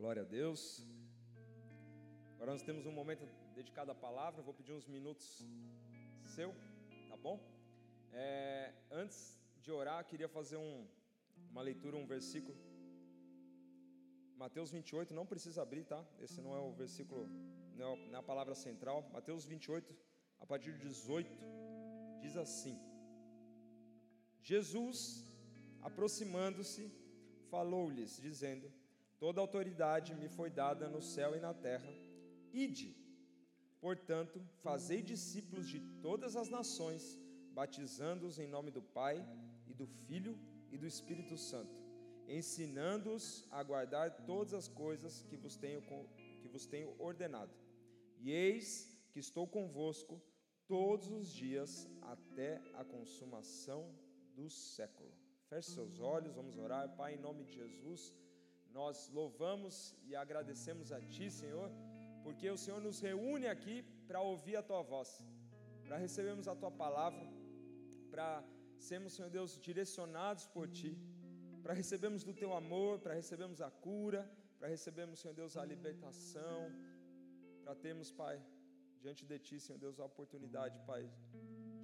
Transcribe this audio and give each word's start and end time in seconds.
Glória 0.00 0.22
a 0.22 0.24
Deus. 0.24 0.60
Agora 2.34 2.52
nós 2.52 2.62
temos 2.62 2.86
um 2.86 2.94
momento 3.00 3.24
dedicado 3.54 3.90
à 3.92 3.94
palavra. 3.94 4.40
Vou 4.40 4.54
pedir 4.54 4.72
uns 4.72 4.86
minutos 4.86 5.26
seu, 6.34 6.54
tá 7.10 7.16
bom? 7.18 7.38
É, 8.10 8.72
antes 8.90 9.18
de 9.60 9.70
orar, 9.70 10.02
queria 10.06 10.26
fazer 10.26 10.56
um, 10.56 10.86
uma 11.50 11.60
leitura, 11.60 11.98
um 11.98 12.06
versículo. 12.06 12.56
Mateus 14.38 14.70
28, 14.70 15.12
não 15.12 15.26
precisa 15.26 15.60
abrir, 15.60 15.84
tá? 15.84 16.02
Esse 16.18 16.40
não 16.40 16.56
é 16.56 16.60
o 16.60 16.72
versículo, 16.72 17.28
não 17.76 17.92
é 18.14 18.16
a 18.16 18.22
palavra 18.22 18.54
central. 18.54 19.06
Mateus 19.12 19.44
28, 19.44 19.94
a 20.40 20.46
partir 20.46 20.72
de 20.72 20.78
18, 20.78 21.30
diz 22.22 22.38
assim: 22.38 22.80
Jesus, 24.40 25.26
aproximando-se, 25.82 26.90
falou-lhes, 27.50 28.18
dizendo: 28.18 28.79
Toda 29.20 29.42
autoridade 29.42 30.14
me 30.14 30.28
foi 30.30 30.48
dada 30.48 30.88
no 30.88 31.02
céu 31.02 31.36
e 31.36 31.40
na 31.40 31.52
terra. 31.52 31.92
Ide, 32.54 32.96
portanto, 33.78 34.40
fazei 34.62 35.02
discípulos 35.02 35.68
de 35.68 35.78
todas 36.00 36.36
as 36.36 36.48
nações, 36.48 37.18
batizando-os 37.52 38.38
em 38.38 38.48
nome 38.48 38.70
do 38.70 38.80
Pai 38.80 39.16
e 39.66 39.74
do 39.74 39.86
Filho 39.86 40.38
e 40.72 40.78
do 40.78 40.86
Espírito 40.86 41.36
Santo, 41.36 41.76
ensinando-os 42.26 43.46
a 43.50 43.62
guardar 43.62 44.24
todas 44.24 44.54
as 44.54 44.68
coisas 44.68 45.22
que 45.28 45.36
vos 45.36 45.54
tenho, 45.54 45.82
que 46.40 46.48
vos 46.48 46.64
tenho 46.64 46.94
ordenado. 46.98 47.52
E 48.18 48.30
eis 48.30 48.98
que 49.12 49.20
estou 49.20 49.46
convosco 49.46 50.18
todos 50.66 51.08
os 51.10 51.30
dias 51.30 51.86
até 52.00 52.58
a 52.72 52.82
consumação 52.84 53.94
do 54.34 54.48
século. 54.48 55.12
Feche 55.50 55.72
seus 55.72 56.00
olhos, 56.00 56.34
vamos 56.34 56.56
orar. 56.56 56.96
Pai, 56.96 57.16
em 57.16 57.18
nome 57.18 57.44
de 57.44 57.52
Jesus. 57.52 58.14
Nós 58.72 59.08
louvamos 59.18 59.96
e 60.08 60.14
agradecemos 60.14 60.92
a 60.92 61.00
Ti, 61.00 61.30
Senhor, 61.30 61.70
porque 62.24 62.48
o 62.50 62.56
Senhor 62.56 62.80
nos 62.80 63.00
reúne 63.00 63.46
aqui 63.46 63.82
para 64.06 64.20
ouvir 64.20 64.56
a 64.56 64.62
Tua 64.62 64.82
voz, 64.82 65.10
para 65.84 65.96
recebermos 65.96 66.46
a 66.46 66.54
Tua 66.54 66.70
palavra, 66.70 67.26
para 68.10 68.44
sermos, 68.78 69.12
Senhor 69.12 69.30
Deus, 69.30 69.58
direcionados 69.68 70.46
por 70.46 70.68
Ti, 70.68 70.92
para 71.62 71.74
recebermos 71.74 72.22
do 72.22 72.32
Teu 72.32 72.52
amor, 72.52 73.00
para 73.00 73.14
recebermos 73.14 73.60
a 73.60 73.70
cura, 73.70 74.22
para 74.58 74.68
recebermos, 74.68 75.18
Senhor 75.20 75.34
Deus, 75.34 75.56
a 75.56 75.64
libertação, 75.64 76.70
para 77.64 77.74
termos, 77.74 78.10
Pai, 78.12 78.40
diante 79.00 79.24
de 79.24 79.38
Ti, 79.38 79.58
Senhor 79.58 79.78
Deus, 79.78 79.98
a 79.98 80.04
oportunidade, 80.04 80.78
Pai, 80.80 81.10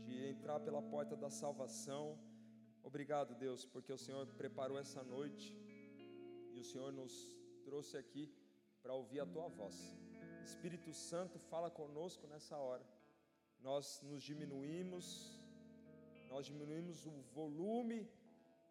de 0.05 0.27
entrar 0.27 0.61
pela 0.61 0.83
porta 0.83 1.17
da 1.17 1.31
salvação. 1.31 2.19
Obrigado, 2.83 3.35
Deus, 3.35 3.65
porque 3.65 3.93
o 3.93 3.99
Senhor 3.99 4.27
preparou 4.43 4.79
essa 4.79 5.03
noite 5.03 5.66
e 6.57 6.61
o 6.65 6.69
Senhor 6.73 6.91
nos 7.01 7.15
trouxe 7.67 7.95
aqui 8.03 8.25
para 8.83 8.95
ouvir 9.01 9.21
a 9.21 9.27
tua 9.35 9.49
voz. 9.61 9.77
Espírito 10.51 10.91
Santo, 11.09 11.39
fala 11.51 11.71
conosco 11.81 12.27
nessa 12.33 12.57
hora. 12.67 12.85
Nós 13.69 14.01
nos 14.09 14.23
diminuímos, 14.31 15.07
nós 16.31 16.47
diminuímos 16.51 16.99
o 17.13 17.15
volume 17.39 17.99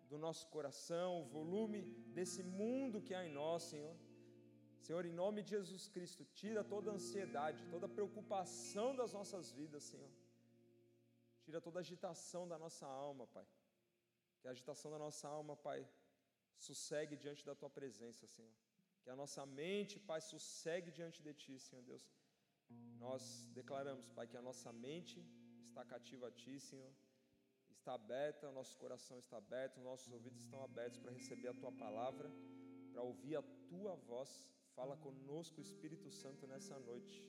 do 0.09 0.17
nosso 0.25 0.47
coração, 0.55 1.09
o 1.21 1.25
volume 1.37 1.81
desse 2.17 2.41
mundo 2.59 3.03
que 3.05 3.13
há 3.13 3.23
em 3.27 3.33
nós, 3.41 3.63
Senhor. 3.73 3.95
Senhor, 4.85 5.03
em 5.05 5.15
nome 5.23 5.41
de 5.43 5.51
Jesus 5.57 5.87
Cristo, 5.95 6.23
tira 6.41 6.63
toda 6.63 6.91
a 6.91 6.95
ansiedade, 6.99 7.67
toda 7.73 7.85
a 7.87 7.95
preocupação 7.97 8.89
das 8.95 9.13
nossas 9.17 9.51
vidas, 9.59 9.83
Senhor. 9.83 10.11
Tira 11.45 11.61
toda 11.61 11.79
a 11.79 11.83
agitação 11.85 12.47
da 12.47 12.57
nossa 12.65 12.87
alma, 12.87 13.27
Pai. 13.27 13.47
Que 14.39 14.47
a 14.47 14.51
agitação 14.51 14.91
da 14.91 14.99
nossa 15.05 15.27
alma, 15.27 15.55
Pai, 15.67 15.87
sossegue 16.57 17.15
diante 17.15 17.45
da 17.45 17.55
tua 17.55 17.69
presença, 17.69 18.27
Senhor. 18.27 18.53
Que 19.01 19.09
a 19.09 19.15
nossa 19.15 19.45
mente, 19.45 19.99
Pai, 19.99 20.21
sossegue 20.21 20.91
diante 20.91 21.21
de 21.21 21.33
ti, 21.33 21.59
Senhor 21.59 21.83
Deus. 21.83 22.05
Nós 22.97 23.47
declaramos, 23.53 24.09
Pai, 24.09 24.27
que 24.27 24.37
a 24.37 24.41
nossa 24.41 24.71
mente 24.73 25.23
está 25.67 25.83
cativa 25.85 26.27
a 26.27 26.31
ti, 26.31 26.59
Senhor. 26.59 26.91
Está 27.69 27.93
aberta, 27.93 28.49
o 28.49 28.51
nosso 28.51 28.75
coração 28.77 29.19
está 29.19 29.37
aberto, 29.37 29.79
nossos 29.79 30.11
ouvidos 30.11 30.41
estão 30.41 30.63
abertos 30.63 30.97
para 30.97 31.11
receber 31.11 31.49
a 31.49 31.53
tua 31.53 31.71
palavra, 31.71 32.31
para 32.91 33.01
ouvir 33.01 33.35
a 33.35 33.43
tua 33.69 33.95
voz. 33.95 34.49
Fala 34.73 34.97
conosco, 34.97 35.61
Espírito 35.61 36.09
Santo, 36.09 36.47
nessa 36.47 36.79
noite. 36.79 37.23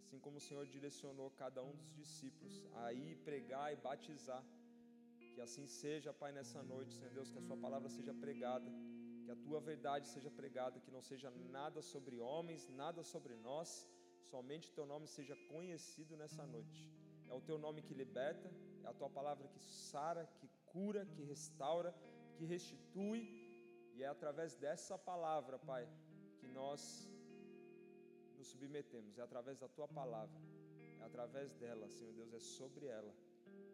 Assim 0.00 0.18
como 0.18 0.38
o 0.38 0.40
Senhor 0.40 0.64
direcionou 0.66 1.30
cada 1.32 1.62
um 1.62 1.74
dos 1.76 1.92
discípulos 1.92 2.64
a 2.74 2.92
ir 2.92 3.16
pregar 3.18 3.72
e 3.72 3.76
batizar 3.76 4.42
que 5.36 5.42
assim 5.46 5.66
seja, 5.80 6.10
Pai, 6.20 6.30
nessa 6.36 6.60
noite, 6.62 6.94
Senhor 6.94 7.12
Deus, 7.16 7.30
que 7.32 7.40
a 7.40 7.46
Sua 7.48 7.58
palavra 7.64 7.88
seja 7.96 8.12
pregada, 8.22 8.70
que 9.24 9.30
a 9.34 9.36
Tua 9.44 9.60
verdade 9.60 10.06
seja 10.12 10.30
pregada, 10.38 10.80
que 10.84 10.90
não 10.94 11.02
seja 11.08 11.30
nada 11.56 11.80
sobre 11.82 12.14
homens, 12.28 12.62
nada 12.82 13.02
sobre 13.02 13.34
nós, 13.48 13.68
somente 14.30 14.72
Teu 14.78 14.86
nome 14.92 15.06
seja 15.16 15.36
conhecido 15.52 16.16
nessa 16.16 16.46
noite. 16.54 16.80
É 17.28 17.34
o 17.34 17.42
Teu 17.48 17.58
nome 17.58 17.82
que 17.82 17.92
liberta, 18.02 18.48
é 18.84 18.88
a 18.88 18.94
Tua 18.94 19.10
palavra 19.18 19.46
que 19.46 19.60
sara, 19.90 20.24
que 20.38 20.48
cura, 20.72 21.04
que 21.04 21.22
restaura, 21.34 21.94
que 22.38 22.46
restitui, 22.54 23.20
e 23.94 24.02
é 24.02 24.08
através 24.16 24.56
dessa 24.64 24.96
palavra, 24.96 25.58
Pai, 25.58 25.86
que 26.38 26.48
nós 26.48 26.82
nos 28.38 28.48
submetemos, 28.54 29.18
é 29.18 29.22
através 29.28 29.58
da 29.58 29.68
Tua 29.68 29.88
palavra, 30.00 30.40
é 30.98 31.04
através 31.04 31.52
dela, 31.62 31.90
Senhor 31.90 32.14
Deus, 32.14 32.32
é 32.32 32.40
sobre 32.40 32.86
ela 32.86 33.14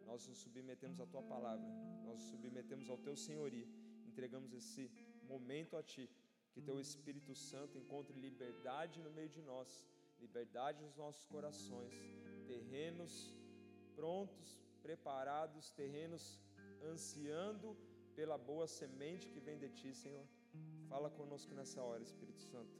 nós 0.05 0.27
nos 0.27 0.39
submetemos 0.39 0.99
à 0.99 1.05
tua 1.05 1.23
palavra, 1.23 1.67
nós 2.05 2.15
nos 2.19 2.29
submetemos 2.29 2.89
ao 2.89 2.97
teu 2.97 3.15
senhorio, 3.15 3.67
entregamos 4.07 4.53
esse 4.53 4.91
momento 5.23 5.75
a 5.77 5.83
ti, 5.83 6.09
que 6.51 6.61
teu 6.61 6.79
Espírito 6.79 7.33
Santo 7.33 7.77
encontre 7.77 8.15
liberdade 8.19 9.01
no 9.01 9.11
meio 9.11 9.29
de 9.29 9.41
nós, 9.41 9.69
liberdade 10.19 10.83
nos 10.83 10.95
nossos 10.95 11.25
corações, 11.25 11.93
terrenos 12.47 13.13
prontos, 13.95 14.59
preparados, 14.81 15.71
terrenos 15.71 16.23
ansiando 16.91 17.75
pela 18.15 18.37
boa 18.37 18.67
semente 18.67 19.29
que 19.29 19.39
vem 19.39 19.57
de 19.57 19.69
ti, 19.69 19.93
Senhor. 19.93 20.25
Fala 20.89 21.09
conosco 21.09 21.53
nessa 21.55 21.81
hora, 21.81 22.03
Espírito 22.03 22.41
Santo. 22.41 22.75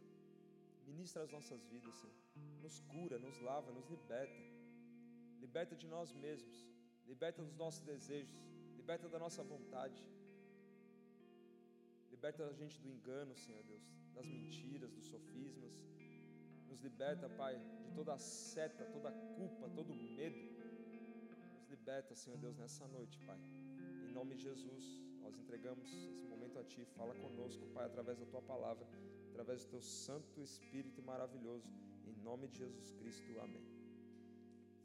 Ministra 0.86 1.24
as 1.24 1.32
nossas 1.32 1.64
vidas, 1.66 1.96
Senhor. 1.96 2.16
Nos 2.62 2.80
cura, 2.82 3.18
nos 3.18 3.40
lava, 3.40 3.72
nos 3.72 3.88
liberta. 3.90 4.42
Liberta 5.40 5.76
de 5.76 5.88
nós 5.88 6.14
mesmos 6.14 6.73
liberta 7.08 7.44
dos 7.44 7.56
nossos 7.56 7.82
desejos, 7.82 8.40
liberta 8.76 9.08
da 9.08 9.20
nossa 9.20 9.44
vontade, 9.44 10.02
liberta 12.12 12.46
a 12.46 12.54
gente 12.54 12.80
do 12.80 12.90
engano, 12.90 13.36
Senhor 13.36 13.64
Deus, 13.64 13.84
das 14.14 14.26
mentiras, 14.26 14.92
dos 14.92 15.06
sofismas, 15.06 15.74
nos 16.70 16.80
liberta, 16.82 17.28
Pai, 17.30 17.56
de 17.84 17.92
toda 17.92 18.14
a 18.14 18.18
seta, 18.18 18.86
toda 18.86 19.10
a 19.10 19.12
culpa, 19.38 19.70
todo 19.70 19.92
o 19.92 19.96
medo, 19.96 20.40
nos 21.58 21.70
liberta, 21.70 22.16
Senhor 22.16 22.38
Deus, 22.38 22.56
nessa 22.58 22.88
noite, 22.88 23.20
Pai, 23.28 23.40
em 24.08 24.12
nome 24.14 24.36
de 24.36 24.44
Jesus, 24.44 24.86
nós 25.22 25.36
entregamos 25.38 25.86
esse 25.88 26.26
momento 26.34 26.60
a 26.60 26.64
Ti, 26.64 26.86
fala 26.98 27.14
conosco, 27.16 27.66
Pai, 27.74 27.86
através 27.86 28.20
da 28.20 28.26
Tua 28.26 28.42
palavra, 28.42 28.88
através 29.32 29.64
do 29.64 29.70
Teu 29.72 29.82
Santo 29.82 30.42
Espírito 30.42 31.02
maravilhoso, 31.02 31.68
em 32.06 32.14
nome 32.22 32.48
de 32.48 32.60
Jesus 32.60 32.92
Cristo, 32.94 33.40
amém. 33.40 33.66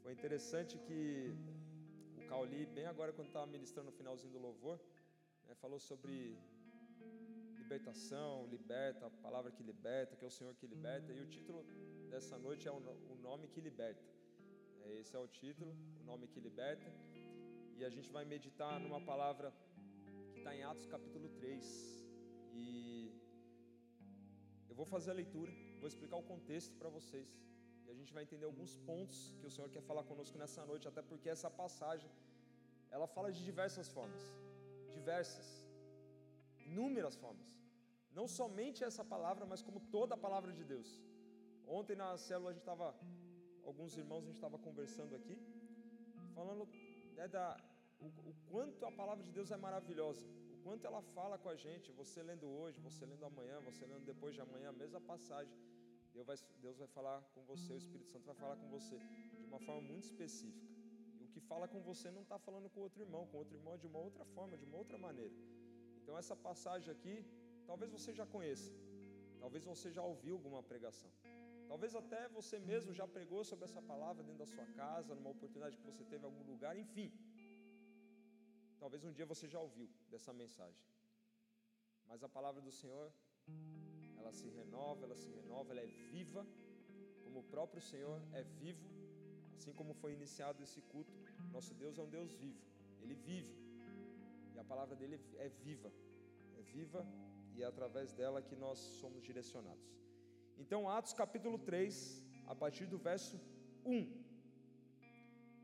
Foi 0.01 0.11
interessante 0.13 0.77
que 0.79 0.99
Cauli, 2.29 2.67
bem 2.67 2.85
agora 2.85 3.11
quando 3.11 3.29
estava 3.29 3.47
ministrando 3.47 3.89
no 3.89 3.97
finalzinho 3.99 4.31
do 4.31 4.37
louvor, 4.37 4.79
né, 5.47 5.55
falou 5.55 5.79
sobre 5.79 6.37
libertação, 7.57 8.45
liberta, 8.45 9.07
a 9.07 9.09
palavra 9.09 9.51
que 9.51 9.63
liberta, 9.63 10.15
que 10.15 10.23
é 10.23 10.27
o 10.27 10.35
Senhor 10.37 10.53
que 10.53 10.67
liberta, 10.67 11.11
e 11.11 11.21
o 11.21 11.25
título 11.25 11.65
dessa 12.11 12.37
noite 12.37 12.67
é 12.67 12.71
o 12.71 13.15
nome 13.27 13.47
que 13.47 13.59
liberta. 13.59 14.05
É, 14.83 14.99
esse 14.99 15.15
é 15.15 15.19
o 15.19 15.27
título, 15.27 15.75
o 16.01 16.03
nome 16.03 16.27
que 16.27 16.39
liberta, 16.39 16.93
e 17.77 17.83
a 17.83 17.89
gente 17.89 18.11
vai 18.11 18.23
meditar 18.25 18.79
numa 18.79 19.01
palavra 19.01 19.51
que 20.31 20.37
está 20.37 20.55
em 20.55 20.61
Atos 20.61 20.85
capítulo 20.85 21.29
3, 21.29 21.65
e 22.53 23.11
eu 24.69 24.75
vou 24.75 24.85
fazer 24.85 25.09
a 25.09 25.15
leitura, 25.15 25.51
vou 25.79 25.87
explicar 25.87 26.17
o 26.17 26.23
contexto 26.23 26.75
para 26.75 26.89
vocês. 26.89 27.27
E 27.89 27.91
a 27.93 27.97
gente 27.99 28.13
vai 28.15 28.23
entender 28.25 28.45
alguns 28.45 28.73
pontos 28.89 29.19
que 29.39 29.47
o 29.49 29.51
Senhor 29.53 29.69
quer 29.75 29.81
falar 29.89 30.03
conosco 30.09 30.37
nessa 30.41 30.63
noite, 30.71 30.87
até 30.91 31.01
porque 31.09 31.27
essa 31.35 31.49
passagem 31.61 32.09
ela 32.95 33.07
fala 33.15 33.29
de 33.37 33.41
diversas 33.49 33.87
formas, 33.95 34.23
diversas, 34.97 35.47
inúmeras 36.67 37.15
formas. 37.23 37.49
Não 38.17 38.27
somente 38.27 38.83
essa 38.89 39.03
palavra, 39.13 39.43
mas 39.51 39.61
como 39.67 39.79
toda 39.97 40.13
a 40.15 40.23
palavra 40.25 40.51
de 40.59 40.63
Deus. 40.73 40.89
Ontem 41.79 41.95
na 42.03 42.09
célula 42.27 42.51
a 42.51 42.53
gente 42.53 42.65
estava, 42.67 42.87
alguns 43.69 43.95
irmãos 44.01 44.23
a 44.23 44.27
gente 44.29 44.41
estava 44.41 44.59
conversando 44.67 45.15
aqui, 45.19 45.37
falando 46.37 46.67
né, 47.17 47.27
da, 47.27 47.45
o, 47.99 48.07
o 48.29 48.33
quanto 48.51 48.85
a 48.85 48.91
palavra 48.91 49.23
de 49.27 49.31
Deus 49.31 49.51
é 49.51 49.57
maravilhosa, 49.57 50.25
quanto 50.63 50.85
ela 50.89 51.01
fala 51.17 51.37
com 51.37 51.49
a 51.49 51.57
gente. 51.65 51.91
Você 52.01 52.21
lendo 52.29 52.47
hoje, 52.59 52.79
você 52.79 53.05
lendo 53.11 53.25
amanhã, 53.25 53.59
você 53.69 53.85
lendo 53.91 54.05
depois 54.13 54.33
de 54.35 54.41
amanhã, 54.41 54.69
a 54.69 54.79
mesma 54.83 55.01
passagem. 55.01 55.53
Deus 56.19 56.27
vai, 56.27 56.37
Deus 56.65 56.77
vai 56.77 56.87
falar 56.87 57.17
com 57.33 57.41
você, 57.51 57.71
o 57.73 57.81
Espírito 57.83 58.09
Santo 58.13 58.25
vai 58.25 58.35
falar 58.35 58.55
com 58.61 58.67
você 58.75 58.95
de 59.39 59.45
uma 59.51 59.59
forma 59.67 59.83
muito 59.91 60.03
específica. 60.03 60.67
E 61.19 61.23
o 61.23 61.29
que 61.33 61.39
fala 61.51 61.65
com 61.73 61.81
você 61.89 62.11
não 62.17 62.23
está 62.23 62.37
falando 62.47 62.69
com 62.69 62.81
outro 62.87 63.01
irmão, 63.05 63.21
com 63.27 63.37
outro 63.37 63.55
irmão 63.59 63.77
de 63.77 63.87
uma 63.91 63.99
outra 64.07 64.25
forma, 64.35 64.57
de 64.57 64.65
uma 64.69 64.77
outra 64.77 64.97
maneira. 64.97 65.33
Então, 65.99 66.17
essa 66.17 66.35
passagem 66.35 66.91
aqui, 66.95 67.15
talvez 67.69 67.89
você 67.97 68.11
já 68.19 68.25
conheça, 68.25 68.71
Talvez 69.43 69.63
você 69.71 69.89
já 69.97 70.03
ouviu 70.11 70.33
alguma 70.37 70.61
pregação. 70.71 71.09
Talvez 71.71 71.91
até 72.01 72.21
você 72.37 72.55
mesmo 72.71 72.91
já 72.99 73.07
pregou 73.15 73.41
sobre 73.49 73.63
essa 73.67 73.81
palavra 73.81 74.21
dentro 74.27 74.39
da 74.43 74.49
sua 74.53 74.65
casa, 74.81 75.15
numa 75.15 75.29
oportunidade 75.35 75.77
que 75.77 75.85
você 75.91 76.03
teve 76.11 76.23
em 76.23 76.29
algum 76.29 76.43
lugar, 76.51 76.73
enfim. 76.85 77.09
Talvez 78.83 79.03
um 79.05 79.13
dia 79.17 79.25
você 79.33 79.47
já 79.47 79.59
ouviu 79.67 79.89
dessa 80.13 80.33
mensagem. 80.33 80.83
Mas 82.09 82.23
a 82.27 82.29
palavra 82.37 82.61
do 82.67 82.73
Senhor, 82.79 83.07
ela 84.19 84.31
se 84.31 84.47
renova, 84.59 85.05
ela 85.05 85.15
se 85.15 85.29
renova, 85.29 85.71
ela 85.73 85.81
é 85.81 85.91
viva, 86.11 86.45
como 87.23 87.39
o 87.39 87.43
próprio 87.55 87.81
Senhor 87.81 88.19
é 88.33 88.43
vivo, 88.61 88.87
assim 89.55 89.73
como 89.79 89.93
foi 89.93 90.13
iniciado 90.13 90.63
esse 90.63 90.81
culto. 90.93 91.13
Nosso 91.51 91.73
Deus 91.73 91.97
é 91.97 92.01
um 92.01 92.09
Deus 92.09 92.33
vivo, 92.33 92.61
ele 93.01 93.15
vive. 93.15 93.55
E 94.53 94.59
a 94.59 94.63
palavra 94.63 94.95
dele 94.95 95.19
é 95.37 95.49
viva. 95.49 95.91
É 96.57 96.61
viva 96.61 97.05
e 97.55 97.63
é 97.63 97.65
através 97.65 98.13
dela 98.13 98.41
que 98.41 98.55
nós 98.55 98.79
somos 99.01 99.21
direcionados. 99.23 99.87
Então, 100.57 100.89
Atos 100.89 101.13
capítulo 101.13 101.57
3, 101.57 102.23
a 102.47 102.55
partir 102.55 102.85
do 102.85 102.97
verso 102.97 103.39
1. 103.85 104.29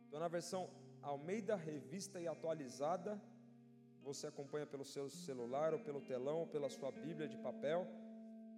Estou 0.05 0.19
na 0.19 0.27
versão 0.27 0.69
Almeida 1.01 1.55
Revista 1.55 2.19
e 2.21 2.27
Atualizada. 2.27 3.21
Você 4.03 4.27
acompanha 4.27 4.65
pelo 4.65 4.85
seu 4.85 5.09
celular, 5.09 5.73
ou 5.73 5.79
pelo 5.79 6.01
telão, 6.01 6.37
ou 6.39 6.47
pela 6.47 6.69
sua 6.69 6.91
Bíblia 6.91 7.27
de 7.27 7.37
papel. 7.37 7.87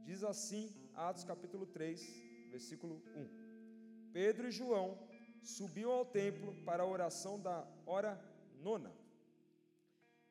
Diz 0.06 0.24
assim, 0.24 0.74
Atos 0.94 1.24
capítulo 1.24 1.66
3, 1.66 2.02
versículo 2.50 3.02
1. 3.16 4.12
Pedro 4.12 4.48
e 4.48 4.52
João 4.52 4.98
subiam 5.42 5.92
ao 5.92 6.06
templo 6.06 6.54
para 6.66 6.84
a 6.84 6.86
oração 6.86 7.40
da 7.40 7.68
hora 7.86 8.20
nona. 8.60 8.92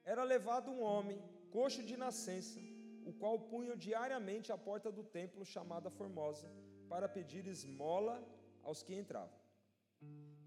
Era 0.04 0.22
levado 0.22 0.70
um 0.70 0.82
homem, 0.82 1.22
coxo 1.50 1.82
de 1.82 1.96
nascença, 1.96 2.60
o 3.04 3.12
qual 3.12 3.38
punham 3.38 3.76
diariamente 3.76 4.52
à 4.52 4.58
porta 4.58 4.90
do 4.90 5.04
templo 5.04 5.44
chamada 5.44 5.90
Formosa, 5.90 6.50
para 6.88 7.08
pedir 7.08 7.46
esmola 7.46 8.16
aos 8.62 8.82
que 8.82 8.94
entravam. 8.94 9.38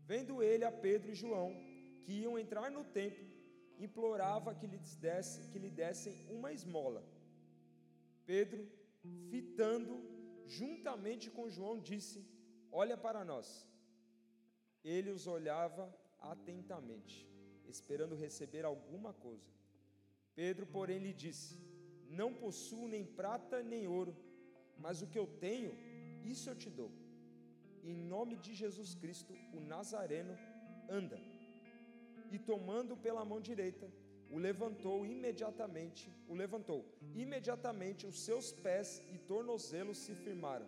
Vendo 0.06 0.42
ele 0.42 0.66
a 0.66 0.72
Pedro 0.72 1.12
e 1.12 1.16
João, 1.16 1.52
que 2.04 2.14
iam 2.14 2.38
entrar 2.38 2.70
no 2.72 2.84
templo, 2.84 3.28
implorava 3.78 4.54
que 4.54 4.68
lhes 4.68 4.96
desse, 4.96 5.50
que 5.52 5.60
lhe 5.60 5.70
dessem 5.70 6.14
uma 6.30 6.52
esmola. 6.52 7.04
Pedro, 8.26 8.68
fitando 9.30 9.94
juntamente 10.46 11.30
com 11.30 11.50
João, 11.50 11.80
disse: 11.80 12.26
Olha 12.72 12.98
para 12.98 13.24
nós. 13.24 13.68
Ele 14.84 15.10
os 15.10 15.28
olhava 15.28 15.94
atentamente, 16.20 17.30
esperando 17.68 18.16
receber 18.16 18.64
alguma 18.66 19.14
coisa. 19.14 19.50
Pedro, 20.36 20.66
porém, 20.66 21.00
lhe 21.00 21.14
disse: 21.14 21.60
não 22.10 22.34
possuo 22.34 22.88
nem 22.88 23.06
prata 23.06 23.62
nem 23.62 23.88
ouro, 23.88 24.16
mas 24.78 25.02
o 25.02 25.08
que 25.08 25.20
eu 25.20 25.28
tenho, 25.28 25.72
isso 26.24 26.50
eu 26.50 26.56
te 26.56 26.70
dou. 26.70 26.92
Em 27.84 27.96
nome 27.96 28.36
de 28.36 28.54
Jesus 28.54 28.96
Cristo, 28.96 29.34
o 29.54 29.60
Nazareno, 29.60 30.36
anda. 30.90 31.20
E 32.32 32.40
tomando 32.40 32.98
pela 32.98 33.24
mão 33.24 33.40
direita, 33.40 33.92
o 34.30 34.38
levantou 34.38 35.06
imediatamente, 35.06 36.12
o 36.28 36.34
levantou. 36.34 36.86
Imediatamente 37.16 38.06
os 38.06 38.20
seus 38.20 38.52
pés 38.52 39.04
e 39.14 39.18
tornozelos 39.18 39.98
se 39.98 40.14
firmaram. 40.16 40.68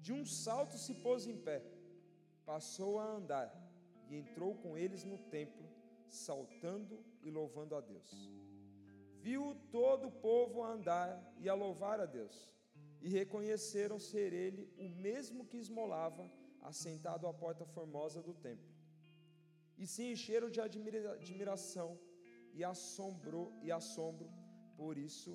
De 0.00 0.12
um 0.12 0.24
salto 0.24 0.76
se 0.78 0.94
pôs 0.94 1.26
em 1.26 1.36
pé, 1.36 1.62
passou 2.44 2.98
a 2.98 3.04
andar 3.04 3.48
e 4.08 4.16
entrou 4.16 4.54
com 4.54 4.76
eles 4.76 5.04
no 5.04 5.18
templo, 5.18 5.66
saltando 6.08 7.02
e 7.22 7.30
louvando 7.30 7.74
a 7.74 7.80
Deus 7.80 8.40
viu 9.22 9.54
todo 9.70 10.08
o 10.08 10.16
povo 10.28 10.62
a 10.62 10.72
andar 10.72 11.10
e 11.38 11.48
a 11.48 11.54
louvar 11.54 12.00
a 12.00 12.06
Deus, 12.06 12.50
e 13.02 13.08
reconheceram 13.08 13.98
ser 13.98 14.32
ele 14.32 14.68
o 14.78 14.88
mesmo 14.88 15.44
que 15.44 15.58
esmolava, 15.58 16.30
assentado 16.62 17.26
à 17.26 17.32
porta 17.32 17.64
formosa 17.64 18.22
do 18.22 18.34
templo. 18.34 18.68
E 19.78 19.86
se 19.86 20.02
encheram 20.12 20.50
de 20.50 20.60
admira 20.60 21.12
admiração 21.12 21.98
e 22.58 22.64
assombro 22.64 23.52
e 23.62 23.70
assombro 23.80 24.28
por 24.76 24.96
isso, 24.98 25.32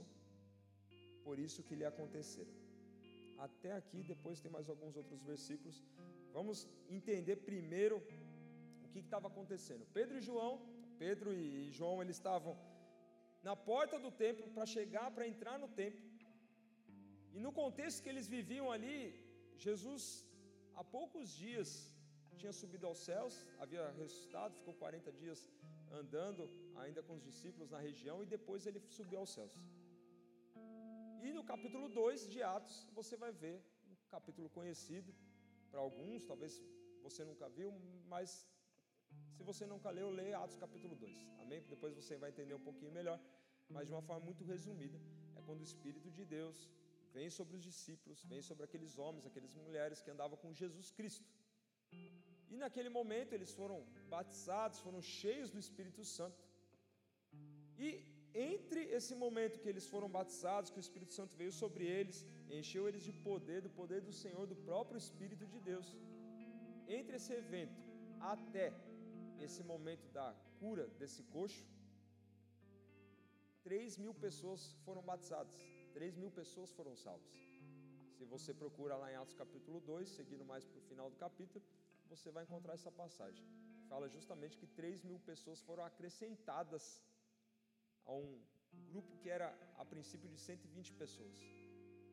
por 1.23 1.37
isso 1.45 1.63
que 1.63 1.75
lhe 1.79 1.85
acontecera. 1.93 2.53
Até 3.37 3.71
aqui, 3.79 3.99
depois 4.13 4.41
tem 4.43 4.51
mais 4.57 4.69
alguns 4.69 4.95
outros 5.01 5.21
versículos. 5.31 5.77
Vamos 6.37 6.67
entender 6.97 7.35
primeiro 7.51 7.97
o 8.83 8.87
que 8.93 8.99
estava 8.99 9.27
acontecendo. 9.27 9.85
Pedro 9.97 10.17
e 10.17 10.21
João, 10.29 10.53
Pedro 11.03 11.33
e 11.33 11.71
João, 11.77 12.01
eles 12.03 12.17
estavam 12.17 12.53
na 13.47 13.55
porta 13.55 13.97
do 14.05 14.11
templo 14.25 14.47
para 14.55 14.65
chegar, 14.75 15.07
para 15.15 15.27
entrar 15.33 15.57
no 15.63 15.69
templo. 15.81 16.03
E 17.35 17.39
no 17.45 17.51
contexto 17.61 18.01
que 18.03 18.11
eles 18.13 18.27
viviam 18.35 18.67
ali, 18.75 18.99
Jesus, 19.65 20.03
há 20.77 20.83
poucos 20.97 21.29
dias, 21.43 21.69
tinha 22.41 22.53
subido 22.61 22.85
aos 22.89 22.99
céus, 23.09 23.33
havia 23.63 23.83
ressuscitado, 23.99 24.57
ficou 24.59 24.73
40 24.73 25.11
dias 25.21 25.39
andando 25.91 26.49
ainda 26.75 27.01
com 27.03 27.13
os 27.15 27.23
discípulos 27.23 27.69
na 27.69 27.79
região 27.79 28.21
e 28.23 28.25
depois 28.25 28.65
ele 28.65 28.81
subiu 28.89 29.19
aos 29.19 29.29
céus. 29.29 29.55
E 31.21 31.31
no 31.33 31.43
capítulo 31.43 31.89
2 31.89 32.29
de 32.29 32.41
Atos, 32.43 32.87
você 32.93 33.15
vai 33.17 33.31
ver 33.31 33.57
um 33.87 33.95
capítulo 34.09 34.49
conhecido 34.49 35.13
para 35.71 35.79
alguns, 35.79 36.25
talvez 36.25 36.61
você 37.01 37.23
nunca 37.23 37.47
viu, 37.49 37.71
mas 38.07 38.47
se 39.35 39.43
você 39.43 39.65
nunca 39.65 39.89
leu, 39.89 40.09
leia 40.09 40.37
Atos 40.39 40.57
capítulo 40.57 40.95
2. 40.95 41.27
Amém? 41.39 41.63
Depois 41.67 41.93
você 41.95 42.17
vai 42.17 42.29
entender 42.29 42.53
um 42.53 42.65
pouquinho 42.69 42.91
melhor 42.91 43.19
mas 43.69 43.87
de 43.87 43.93
uma 43.93 44.01
forma 44.01 44.23
muito 44.25 44.43
resumida, 44.43 44.99
é 45.35 45.41
quando 45.41 45.61
o 45.61 45.63
Espírito 45.63 46.09
de 46.11 46.23
Deus 46.25 46.69
vem 47.13 47.29
sobre 47.29 47.55
os 47.55 47.63
discípulos, 47.63 48.23
vem 48.25 48.41
sobre 48.41 48.63
aqueles 48.63 48.97
homens, 48.97 49.25
aquelas 49.25 49.55
mulheres 49.55 50.01
que 50.01 50.11
andavam 50.11 50.37
com 50.37 50.53
Jesus 50.53 50.91
Cristo. 50.91 51.25
E 52.53 52.57
naquele 52.63 52.89
momento 52.89 53.33
eles 53.33 53.51
foram 53.59 53.77
batizados, 54.15 54.79
foram 54.79 55.01
cheios 55.01 55.49
do 55.53 55.59
Espírito 55.65 56.03
Santo. 56.17 56.41
E 57.77 57.89
entre 58.33 58.81
esse 58.97 59.13
momento 59.23 59.59
que 59.61 59.69
eles 59.73 59.85
foram 59.93 60.09
batizados, 60.17 60.69
que 60.69 60.79
o 60.81 60.85
Espírito 60.87 61.13
Santo 61.19 61.37
veio 61.41 61.53
sobre 61.63 61.85
eles, 61.97 62.17
encheu 62.49 62.83
eles 62.89 63.03
de 63.09 63.13
poder, 63.27 63.61
do 63.61 63.69
poder 63.69 64.01
do 64.01 64.13
Senhor, 64.23 64.45
do 64.53 64.57
próprio 64.69 64.97
Espírito 64.97 65.45
de 65.53 65.59
Deus. 65.69 65.87
Entre 66.97 67.15
esse 67.19 67.33
evento 67.33 67.81
até 68.19 68.67
esse 69.45 69.63
momento 69.63 70.05
da 70.17 70.27
cura 70.59 70.85
desse 70.99 71.23
coxo, 71.35 71.65
3 73.63 73.97
mil 73.97 74.13
pessoas 74.13 74.61
foram 74.85 75.01
batizadas, 75.01 75.55
3 75.93 76.15
mil 76.15 76.31
pessoas 76.39 76.71
foram 76.71 76.95
salvas. 76.95 77.31
Se 78.17 78.23
você 78.33 78.53
procura 78.53 78.95
lá 78.95 79.11
em 79.11 79.15
Atos 79.15 79.33
capítulo 79.33 79.79
2, 79.79 80.09
seguindo 80.09 80.45
mais 80.45 80.63
para 80.65 80.77
o 80.77 80.87
final 80.89 81.09
do 81.09 81.17
capítulo, 81.17 81.63
você 82.13 82.29
vai 82.35 82.43
encontrar 82.43 82.73
essa 82.73 82.91
passagem. 82.91 83.45
Fala 83.91 84.07
justamente 84.17 84.57
que 84.57 84.67
3 84.67 85.03
mil 85.09 85.19
pessoas 85.31 85.61
foram 85.67 85.83
acrescentadas 85.91 86.83
a 88.05 88.13
um 88.13 88.27
grupo 88.91 89.17
que 89.21 89.29
era 89.37 89.47
a 89.81 89.85
princípio 89.93 90.29
de 90.33 90.37
120 90.37 90.93
pessoas. 90.93 91.37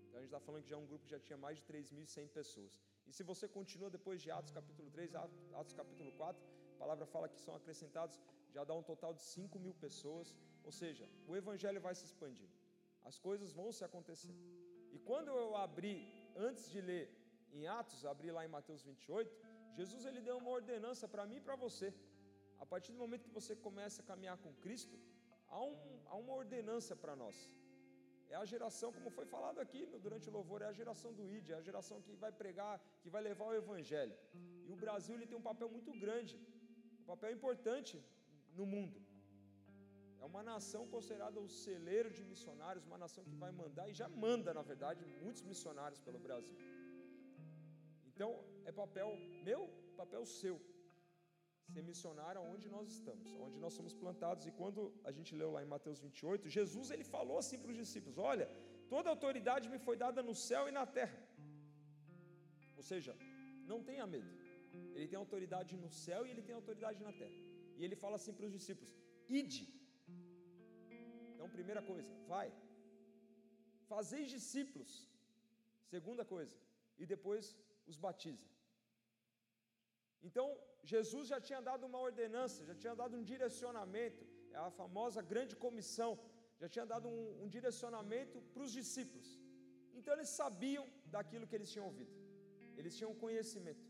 Então 0.05 0.19
a 0.19 0.23
gente 0.23 0.33
está 0.35 0.41
falando 0.47 0.63
que 0.65 0.71
já 0.73 0.77
é 0.77 0.83
um 0.85 0.87
grupo 0.91 1.05
que 1.07 1.15
já 1.17 1.21
tinha 1.27 1.39
mais 1.45 1.57
de 1.59 1.65
3.100 1.65 2.29
pessoas. 2.39 2.73
E 3.07 3.13
se 3.17 3.23
você 3.31 3.47
continua 3.49 3.89
depois 3.99 4.21
de 4.25 4.31
Atos 4.39 4.53
capítulo 4.59 4.91
3, 4.91 5.15
Atos 5.61 5.75
capítulo 5.81 6.13
4, 6.13 6.43
a 6.75 6.79
palavra 6.83 7.07
fala 7.15 7.29
que 7.29 7.41
são 7.47 7.55
acrescentados, 7.61 8.21
já 8.55 8.63
dá 8.65 8.75
um 8.75 8.83
total 8.83 9.13
de 9.15 9.23
5 9.23 9.59
mil 9.59 9.75
pessoas. 9.87 10.37
Ou 10.65 10.73
seja, 10.81 11.09
o 11.27 11.35
evangelho 11.35 11.81
vai 11.87 11.95
se 11.95 12.05
expandir, 12.05 12.51
as 13.11 13.19
coisas 13.19 13.53
vão 13.53 13.69
se 13.73 13.85
acontecer. 13.89 14.35
E 14.95 14.99
quando 15.09 15.29
eu 15.29 15.57
abri, 15.57 15.97
antes 16.37 16.71
de 16.71 16.81
ler 16.81 17.05
em 17.53 17.67
Atos, 17.67 18.05
abri 18.05 18.31
lá 18.31 18.45
em 18.45 18.53
Mateus 18.57 18.83
28, 18.83 19.35
Jesus 19.79 20.05
ele 20.09 20.21
deu 20.29 20.37
uma 20.43 20.53
ordenança 20.59 21.07
para 21.15 21.25
mim 21.31 21.39
e 21.41 21.45
para 21.49 21.57
você. 21.65 21.89
A 22.65 22.67
partir 22.73 22.93
do 22.95 22.99
momento 23.05 23.29
que 23.29 23.39
você 23.41 23.55
começa 23.67 23.99
a 24.03 24.09
caminhar 24.11 24.37
com 24.45 24.53
Cristo, 24.65 24.97
há, 25.49 25.61
um, 25.71 25.77
há 26.11 26.17
uma 26.25 26.35
ordenança 26.43 26.95
para 27.03 27.15
nós. 27.23 27.37
É 28.35 28.37
a 28.43 28.45
geração, 28.53 28.89
como 28.97 29.11
foi 29.19 29.27
falado 29.33 29.59
aqui 29.65 29.81
durante 30.05 30.27
o 30.29 30.35
louvor, 30.37 30.59
é 30.63 30.69
a 30.73 30.77
geração 30.81 31.11
do 31.19 31.25
ID, 31.37 31.49
é 31.51 31.59
a 31.61 31.67
geração 31.69 31.97
que 32.07 32.15
vai 32.25 32.33
pregar, 32.43 32.75
que 33.03 33.11
vai 33.15 33.23
levar 33.31 33.47
o 33.49 33.57
Evangelho. 33.63 34.17
E 34.67 34.71
o 34.77 34.79
Brasil 34.85 35.15
ele 35.17 35.27
tem 35.31 35.39
um 35.41 35.49
papel 35.51 35.69
muito 35.77 35.93
grande, 36.05 36.35
um 37.03 37.09
papel 37.13 37.33
importante 37.39 37.95
no 38.59 38.67
mundo. 38.75 38.99
É 40.23 40.25
uma 40.33 40.43
nação 40.51 40.83
considerada 40.95 41.39
o 41.41 41.49
celeiro 41.65 42.11
de 42.17 42.23
missionários, 42.33 42.87
uma 42.91 42.99
nação 43.05 43.23
que 43.29 43.37
vai 43.45 43.53
mandar 43.61 43.87
e 43.91 43.95
já 44.01 44.09
manda, 44.25 44.51
na 44.59 44.63
verdade, 44.71 45.05
muitos 45.23 45.43
missionários 45.51 46.01
pelo 46.07 46.21
Brasil. 46.27 46.57
Então, 48.11 48.31
é 48.69 48.73
papel 48.83 49.09
meu, 49.49 49.63
papel 50.01 50.23
seu, 50.41 50.57
ser 51.73 51.83
missionário 51.91 52.41
aonde 52.43 52.67
nós 52.75 52.87
estamos, 52.97 53.29
onde 53.47 53.59
nós 53.65 53.75
somos 53.79 53.95
plantados. 54.03 54.47
E 54.51 54.53
quando 54.61 54.81
a 55.09 55.13
gente 55.17 55.33
leu 55.41 55.51
lá 55.57 55.61
em 55.65 55.71
Mateus 55.75 56.01
28, 56.07 56.49
Jesus 56.59 56.91
ele 56.95 57.07
falou 57.17 57.39
assim 57.43 57.59
para 57.63 57.73
os 57.75 57.81
discípulos: 57.83 58.19
Olha, 58.31 58.47
toda 58.95 59.11
autoridade 59.15 59.69
me 59.75 59.79
foi 59.87 59.97
dada 60.05 60.23
no 60.31 60.35
céu 60.49 60.65
e 60.71 60.73
na 60.79 60.87
terra. 60.99 61.21
Ou 62.81 62.85
seja, 62.91 63.13
não 63.73 63.81
tenha 63.91 64.07
medo. 64.15 64.33
Ele 64.95 65.07
tem 65.11 65.19
autoridade 65.25 65.73
no 65.85 65.91
céu 66.05 66.21
e 66.27 66.31
ele 66.33 66.43
tem 66.49 66.57
autoridade 66.61 67.01
na 67.09 67.13
terra. 67.23 67.39
E 67.79 67.85
ele 67.87 67.97
fala 68.05 68.17
assim 68.21 68.35
para 68.39 68.47
os 68.49 68.55
discípulos: 68.59 68.93
Ide 69.43 69.65
então, 71.43 71.55
primeira 71.59 71.83
coisa, 71.89 72.11
vai. 72.33 72.49
Fazeis 73.93 74.27
discípulos. 74.35 74.91
Segunda 75.93 76.25
coisa, 76.33 76.55
e 77.01 77.05
depois 77.13 77.45
os 77.91 77.97
batiza. 78.05 78.47
Então, 80.29 80.47
Jesus 80.93 81.25
já 81.33 81.41
tinha 81.49 81.61
dado 81.69 81.85
uma 81.91 82.01
ordenança, 82.09 82.65
já 82.71 82.75
tinha 82.83 82.95
dado 83.03 83.17
um 83.19 83.25
direcionamento, 83.33 84.25
é 84.57 84.59
a 84.69 84.71
famosa 84.81 85.21
grande 85.33 85.55
comissão, 85.65 86.11
já 86.61 86.69
tinha 86.75 86.87
dado 86.93 87.09
um, 87.15 87.45
um 87.45 87.49
direcionamento 87.57 88.41
para 88.53 88.65
os 88.67 88.73
discípulos. 88.81 89.29
Então, 89.99 90.13
eles 90.17 90.31
sabiam 90.41 90.85
daquilo 91.17 91.47
que 91.49 91.57
eles 91.59 91.71
tinham 91.73 91.89
ouvido, 91.91 92.13
eles 92.79 92.97
tinham 92.99 93.21
conhecimento. 93.27 93.87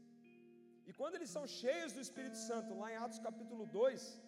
E 0.89 0.93
quando 1.01 1.17
eles 1.19 1.31
são 1.37 1.45
cheios 1.61 1.93
do 1.97 2.01
Espírito 2.07 2.39
Santo, 2.49 2.79
lá 2.81 2.89
em 2.93 2.97
Atos 3.05 3.21
capítulo 3.29 3.65
2, 3.67 4.21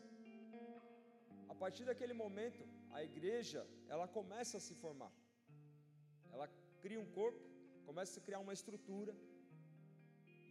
a 1.53 1.55
partir 1.63 1.85
daquele 1.89 2.15
momento, 2.25 2.63
a 2.97 3.03
igreja, 3.09 3.61
ela 3.93 4.07
começa 4.17 4.55
a 4.59 4.65
se 4.67 4.75
formar. 4.83 5.13
Ela 6.33 6.47
cria 6.83 7.01
um 7.05 7.11
corpo, 7.19 7.43
começa 7.89 8.21
a 8.21 8.23
criar 8.27 8.41
uma 8.47 8.55
estrutura, 8.59 9.13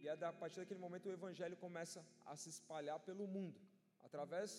e 0.04 0.08
é 0.08 0.14
a 0.30 0.38
partir 0.42 0.58
daquele 0.60 0.82
momento 0.86 1.06
o 1.08 1.16
evangelho 1.18 1.56
começa 1.64 2.00
a 2.30 2.34
se 2.40 2.48
espalhar 2.54 2.98
pelo 3.08 3.26
mundo, 3.36 3.58
através 4.06 4.50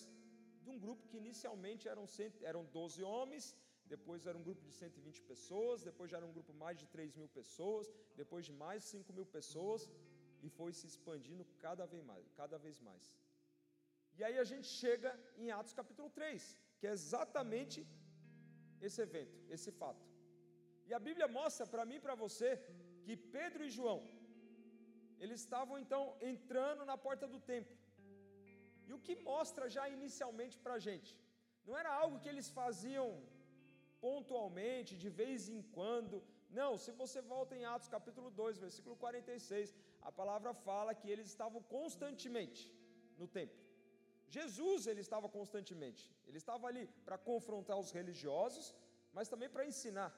de 0.63 0.69
um 0.73 0.77
grupo 0.83 1.07
que 1.09 1.17
inicialmente 1.23 1.83
eram, 1.93 2.05
eram 2.51 2.63
12 2.79 3.03
homens, 3.11 3.45
depois 3.93 4.25
era 4.29 4.37
um 4.39 4.45
grupo 4.47 4.61
de 4.67 4.71
120 4.71 5.21
pessoas, 5.31 5.83
depois 5.89 6.09
já 6.11 6.17
era 6.19 6.27
um 6.29 6.35
grupo 6.37 6.53
mais 6.63 6.75
de 6.81 6.87
3 6.95 7.13
mil 7.19 7.29
pessoas, 7.39 7.91
depois 8.21 8.43
de 8.49 8.53
mais 8.63 8.83
5 8.95 9.13
mil 9.17 9.27
pessoas, 9.37 9.83
e 10.45 10.49
foi 10.57 10.71
se 10.79 10.87
expandindo 10.91 11.45
cada 11.65 11.85
vez 11.93 12.03
mais, 12.11 12.25
cada 12.41 12.57
vez 12.65 12.79
mais. 12.87 13.05
E 14.17 14.23
aí 14.25 14.37
a 14.43 14.47
gente 14.51 14.67
chega 14.81 15.11
em 15.37 15.51
Atos 15.59 15.73
capítulo 15.81 16.09
3, 16.09 16.57
que 16.79 16.87
é 16.87 16.93
exatamente 16.99 17.79
esse 18.87 18.99
evento, 19.07 19.37
esse 19.55 19.71
fato. 19.81 20.03
E 20.87 20.93
a 20.97 21.01
Bíblia 21.07 21.27
mostra 21.39 21.65
para 21.73 21.85
mim 21.89 21.97
e 21.99 22.05
para 22.07 22.15
você 22.25 22.49
que 23.05 23.15
Pedro 23.37 23.63
e 23.67 23.69
João, 23.77 23.99
eles 25.23 25.39
estavam 25.45 25.77
então 25.83 26.01
entrando 26.31 26.83
na 26.91 26.97
porta 27.05 27.27
do 27.33 27.39
templo. 27.53 27.75
E 28.87 28.93
o 28.93 28.99
que 29.05 29.15
mostra 29.31 29.69
já 29.75 29.83
inicialmente 29.97 30.57
para 30.63 30.75
a 30.75 30.83
gente? 30.87 31.11
Não 31.67 31.75
era 31.81 31.91
algo 32.01 32.19
que 32.23 32.29
eles 32.33 32.49
faziam 32.59 33.07
pontualmente, 34.05 34.99
de 35.03 35.09
vez 35.21 35.49
em 35.55 35.61
quando. 35.77 36.15
Não, 36.59 36.71
se 36.83 36.91
você 37.01 37.19
volta 37.33 37.55
em 37.55 37.65
Atos 37.73 37.93
capítulo 37.97 38.29
2, 38.29 38.59
versículo 38.65 38.95
46, 38.95 39.73
a 40.09 40.11
palavra 40.11 40.53
fala 40.53 40.97
que 40.99 41.09
eles 41.13 41.27
estavam 41.33 41.61
constantemente 41.75 42.63
no 43.17 43.27
templo. 43.27 43.59
Jesus 44.27 44.87
ele 44.91 45.01
estava 45.01 45.27
constantemente. 45.37 46.03
Ele 46.27 46.37
estava 46.37 46.67
ali 46.67 46.85
para 47.05 47.17
confrontar 47.17 47.77
os 47.83 47.91
religiosos, 47.99 48.67
mas 49.13 49.29
também 49.33 49.49
para 49.49 49.65
ensinar. 49.65 50.11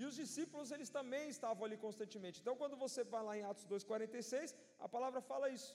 E 0.00 0.04
os 0.08 0.14
discípulos, 0.22 0.70
eles 0.74 0.90
também 0.98 1.24
estavam 1.36 1.64
ali 1.66 1.76
constantemente. 1.86 2.40
Então, 2.40 2.56
quando 2.60 2.76
você 2.84 3.02
vai 3.14 3.22
lá 3.28 3.34
em 3.38 3.44
Atos 3.50 3.66
2,46, 3.66 4.54
a 4.86 4.88
palavra 4.88 5.20
fala 5.30 5.48
isso: 5.58 5.72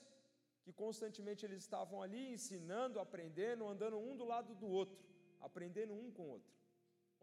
que 0.63 0.73
constantemente 0.83 1.45
eles 1.45 1.61
estavam 1.67 2.01
ali 2.05 2.23
ensinando, 2.35 2.99
aprendendo, 2.99 3.67
andando 3.73 3.97
um 4.07 4.15
do 4.21 4.25
lado 4.33 4.53
do 4.63 4.67
outro, 4.79 4.97
aprendendo 5.47 5.93
um 5.93 6.09
com 6.15 6.23
o 6.23 6.31
outro. 6.37 6.51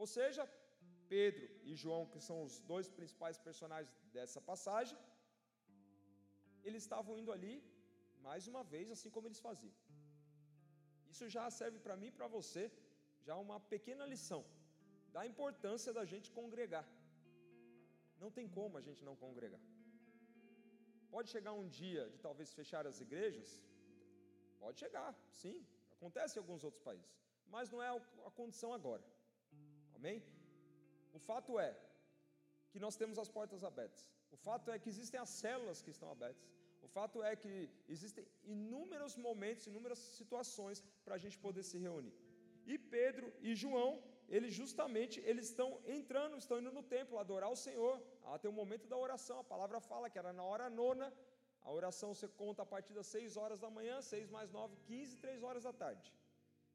Ou 0.03 0.07
seja, 0.17 0.45
Pedro 1.15 1.47
e 1.69 1.75
João, 1.83 2.03
que 2.13 2.21
são 2.29 2.39
os 2.47 2.55
dois 2.73 2.89
principais 2.99 3.39
personagens 3.49 3.93
dessa 4.15 4.41
passagem, 4.51 4.99
eles 6.67 6.83
estavam 6.87 7.19
indo 7.21 7.33
ali, 7.37 7.55
mais 8.27 8.47
uma 8.53 8.65
vez, 8.75 8.91
assim 8.95 9.11
como 9.15 9.27
eles 9.29 9.41
faziam. 9.49 9.75
Isso 11.13 11.29
já 11.37 11.45
serve 11.61 11.79
para 11.79 11.97
mim 12.01 12.09
e 12.11 12.17
para 12.19 12.29
você, 12.39 12.65
já 13.27 13.37
uma 13.47 13.59
pequena 13.75 14.07
lição 14.15 14.43
da 15.15 15.23
importância 15.33 15.91
da 15.99 16.05
gente 16.13 16.29
congregar. 16.39 16.87
Não 18.23 18.31
tem 18.37 18.47
como 18.57 18.79
a 18.81 18.85
gente 18.87 19.03
não 19.09 19.15
congregar. 19.25 19.63
Pode 21.15 21.29
chegar 21.35 21.53
um 21.63 21.67
dia 21.81 22.05
de 22.13 22.19
talvez 22.27 22.49
fechar 22.61 22.83
as 22.91 22.99
igrejas? 23.07 23.51
Pode 24.63 24.79
chegar, 24.85 25.11
sim. 25.43 25.59
Acontece 25.97 26.37
em 26.37 26.43
alguns 26.43 26.65
outros 26.69 26.83
países. 26.89 27.13
Mas 27.55 27.71
não 27.73 27.81
é 27.87 27.91
a 28.29 28.31
condição 28.41 28.71
agora. 28.79 29.05
Amém? 29.99 30.19
O 31.19 31.21
fato 31.29 31.59
é 31.69 31.71
que 32.71 32.81
nós 32.85 32.97
temos 33.01 33.19
as 33.25 33.31
portas 33.37 33.63
abertas. 33.71 34.03
O 34.37 34.39
fato 34.47 34.69
é 34.75 34.79
que 34.83 34.91
existem 34.95 35.21
as 35.25 35.33
células 35.43 35.81
que 35.85 35.93
estão 35.97 36.11
abertas. 36.17 36.49
O 36.87 36.89
fato 36.97 37.23
é 37.31 37.33
que 37.43 37.53
existem 37.95 38.25
inúmeros 38.55 39.15
momentos, 39.27 39.69
inúmeras 39.73 40.01
situações 40.21 40.83
para 41.05 41.15
a 41.15 41.23
gente 41.25 41.39
poder 41.47 41.63
se 41.71 41.79
reunir. 41.87 42.17
E 42.73 42.77
Pedro 42.97 43.29
e 43.49 43.55
João 43.63 43.93
eles 44.29 44.53
justamente 44.55 45.21
eles 45.31 45.47
estão 45.51 45.81
entrando, 45.87 46.37
estão 46.37 46.59
indo 46.59 46.73
no 46.73 46.83
templo 46.83 47.19
adorar 47.19 47.51
o 47.51 47.57
Senhor. 47.57 48.03
Ah, 48.25 48.39
tem 48.39 48.51
um 48.51 48.61
momento 48.63 48.87
da 48.87 48.97
oração, 48.97 49.39
a 49.41 49.45
palavra 49.45 49.81
fala 49.81 50.11
que 50.11 50.19
era 50.19 50.33
na 50.33 50.45
hora 50.45 50.69
nona. 50.71 51.13
A 51.63 51.73
oração 51.73 52.09
você 52.15 52.29
conta 52.29 52.63
a 52.63 52.67
partir 52.67 52.93
das 52.93 53.07
6 53.07 53.37
horas 53.37 53.59
da 53.65 53.71
manhã, 53.71 54.01
6 54.01 54.29
mais 54.37 54.51
9, 54.51 54.77
15, 54.85 55.17
3 55.17 55.43
horas 55.43 55.63
da 55.69 55.73
tarde. 55.73 56.13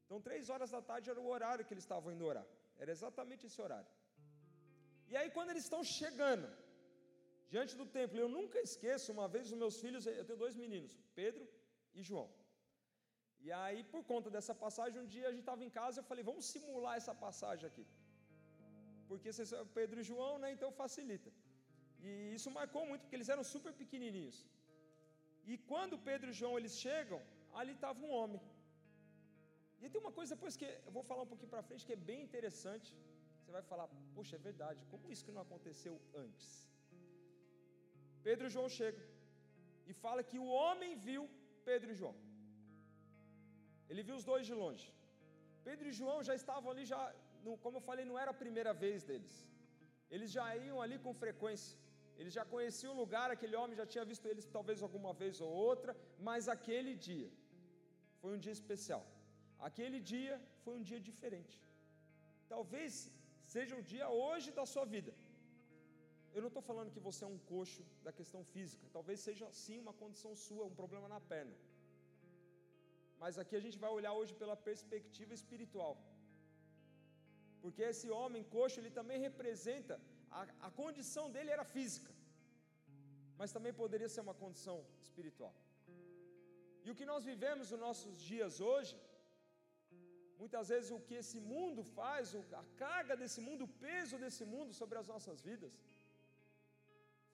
Então, 0.04 0.20
3 0.20 0.50
horas 0.50 0.70
da 0.76 0.82
tarde 0.82 1.08
era 1.12 1.20
o 1.20 1.28
horário 1.34 1.64
que 1.64 1.72
eles 1.74 1.84
estavam 1.84 2.12
indo 2.12 2.26
orar. 2.32 2.46
Era 2.76 2.90
exatamente 2.90 3.46
esse 3.46 3.60
horário. 3.64 3.90
E 5.12 5.16
aí, 5.16 5.30
quando 5.36 5.50
eles 5.50 5.62
estão 5.62 5.82
chegando 5.84 6.48
diante 7.48 7.76
do 7.80 7.86
templo, 7.98 8.18
eu 8.18 8.28
nunca 8.28 8.58
esqueço, 8.68 9.12
uma 9.12 9.28
vez 9.34 9.44
os 9.52 9.58
meus 9.62 9.76
filhos, 9.82 10.06
eu 10.06 10.24
tenho 10.24 10.38
dois 10.44 10.56
meninos, 10.56 10.92
Pedro 11.20 11.44
e 11.94 12.02
João. 12.02 12.28
E 13.46 13.50
aí, 13.60 13.80
por 13.92 14.02
conta 14.10 14.28
dessa 14.34 14.54
passagem, 14.64 14.96
um 15.02 15.10
dia 15.14 15.26
a 15.28 15.32
gente 15.34 15.46
estava 15.46 15.64
em 15.66 15.72
casa, 15.78 16.00
eu 16.00 16.08
falei, 16.10 16.22
vamos 16.30 16.44
simular 16.52 16.94
essa 17.00 17.14
passagem 17.24 17.66
aqui. 17.70 17.84
Porque 19.08 19.28
vocês 19.32 19.48
são 19.52 19.66
Pedro 19.78 20.00
e 20.02 20.08
João, 20.10 20.34
né? 20.42 20.48
Então 20.56 20.70
facilita. 20.82 21.30
E 22.08 22.10
isso 22.36 22.50
marcou 22.58 22.82
muito, 22.90 23.02
porque 23.02 23.16
eles 23.18 23.30
eram 23.34 23.44
super 23.54 23.72
pequenininhos. 23.82 24.38
E 25.50 25.56
quando 25.70 26.02
Pedro 26.08 26.28
e 26.30 26.38
João 26.40 26.54
eles 26.60 26.74
chegam, 26.86 27.20
ali 27.60 27.72
estava 27.78 28.00
um 28.06 28.12
homem. 28.18 28.40
E 29.80 29.88
tem 29.92 30.00
uma 30.04 30.14
coisa 30.18 30.34
depois 30.36 30.56
que 30.60 30.68
eu 30.88 30.92
vou 30.96 31.04
falar 31.10 31.22
um 31.26 31.30
pouquinho 31.32 31.52
para 31.54 31.66
frente 31.68 31.86
que 31.88 31.96
é 31.98 32.02
bem 32.10 32.20
interessante. 32.28 32.90
Você 33.38 33.50
vai 33.56 33.62
falar, 33.70 33.86
poxa, 34.16 34.34
é 34.38 34.42
verdade, 34.50 34.80
como 34.90 35.10
isso 35.12 35.24
que 35.26 35.36
não 35.36 35.44
aconteceu 35.46 35.94
antes? 36.24 36.48
Pedro 38.26 38.46
e 38.48 38.54
João 38.56 38.68
chegam 38.80 39.04
e 39.90 39.94
fala 40.04 40.22
que 40.30 40.38
o 40.44 40.48
homem 40.58 40.92
viu 41.06 41.22
Pedro 41.70 41.90
e 41.92 41.98
João. 42.00 42.16
Ele 43.90 44.02
viu 44.08 44.16
os 44.20 44.26
dois 44.30 44.44
de 44.48 44.54
longe. 44.62 44.88
Pedro 45.68 45.86
e 45.90 45.96
João 46.00 46.18
já 46.28 46.34
estavam 46.40 46.68
ali, 46.72 46.84
já, 46.92 47.00
como 47.64 47.76
eu 47.78 47.84
falei, 47.90 48.04
não 48.10 48.18
era 48.22 48.30
a 48.34 48.40
primeira 48.42 48.72
vez 48.84 49.04
deles. 49.10 49.34
Eles 50.14 50.30
já 50.36 50.44
iam 50.66 50.78
ali 50.84 50.98
com 51.04 51.12
frequência. 51.24 51.76
Eles 52.20 52.32
já 52.38 52.44
conheciam 52.54 52.92
o 52.94 53.00
lugar, 53.02 53.26
aquele 53.30 53.56
homem 53.60 53.76
já 53.80 53.86
tinha 53.92 54.04
visto 54.10 54.26
eles 54.32 54.46
talvez 54.56 54.78
alguma 54.86 55.12
vez 55.20 55.40
ou 55.46 55.50
outra, 55.68 55.92
mas 56.28 56.48
aquele 56.56 56.92
dia 57.08 57.30
foi 58.20 58.30
um 58.34 58.40
dia 58.44 58.54
especial. 58.58 59.04
Aquele 59.68 59.98
dia 60.12 60.34
foi 60.64 60.74
um 60.78 60.84
dia 60.90 61.00
diferente. 61.08 61.56
Talvez 62.54 62.92
seja 63.54 63.74
o 63.80 63.82
dia 63.92 64.06
hoje 64.22 64.50
da 64.58 64.66
sua 64.72 64.84
vida. 64.94 65.12
Eu 66.34 66.42
não 66.44 66.50
estou 66.52 66.64
falando 66.70 66.92
que 66.94 67.02
você 67.08 67.22
é 67.24 67.30
um 67.34 67.40
coxo 67.52 67.82
da 68.06 68.12
questão 68.18 68.42
física, 68.52 68.84
talvez 68.96 69.18
seja 69.28 69.46
sim 69.64 69.78
uma 69.84 69.94
condição 70.02 70.32
sua, 70.46 70.64
um 70.70 70.76
problema 70.82 71.08
na 71.14 71.20
perna. 71.32 71.56
Mas 73.22 73.38
aqui 73.42 73.54
a 73.58 73.64
gente 73.64 73.78
vai 73.84 73.90
olhar 73.98 74.12
hoje 74.20 74.32
pela 74.42 74.56
perspectiva 74.68 75.32
espiritual. 75.40 75.94
Porque 77.62 77.82
esse 77.92 78.08
homem 78.18 78.42
coxo, 78.54 78.78
ele 78.80 78.92
também 78.98 79.18
representa, 79.28 79.94
a, 80.38 80.42
a 80.68 80.70
condição 80.82 81.24
dele 81.34 81.50
era 81.56 81.64
física, 81.74 82.12
mas 83.40 83.54
também 83.56 83.72
poderia 83.82 84.10
ser 84.14 84.22
uma 84.26 84.36
condição 84.42 84.78
espiritual. 85.06 85.54
E 86.84 86.90
o 86.90 86.96
que 86.98 87.08
nós 87.12 87.24
vivemos 87.30 87.70
nos 87.72 87.84
nossos 87.86 88.14
dias 88.30 88.54
hoje, 88.68 88.94
muitas 90.42 90.68
vezes 90.72 90.90
o 90.96 91.00
que 91.08 91.16
esse 91.22 91.38
mundo 91.52 91.82
faz, 91.98 92.34
a 92.62 92.64
carga 92.84 93.14
desse 93.22 93.40
mundo, 93.46 93.64
o 93.64 93.74
peso 93.86 94.16
desse 94.24 94.44
mundo 94.54 94.72
sobre 94.80 94.96
as 95.02 95.08
nossas 95.12 95.40
vidas, 95.48 95.74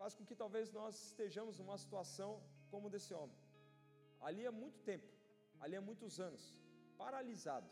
faz 0.01 0.15
com 0.17 0.27
que 0.29 0.41
talvez 0.43 0.73
nós 0.79 0.95
estejamos 1.11 1.59
numa 1.61 1.79
situação 1.85 2.31
como 2.73 2.91
desse 2.95 3.13
homem. 3.19 3.39
Ali 4.29 4.45
há 4.51 4.53
muito 4.63 4.81
tempo, 4.91 5.11
ali 5.61 5.77
há 5.77 5.81
muitos 5.81 6.19
anos, 6.29 6.43
paralisado, 7.03 7.69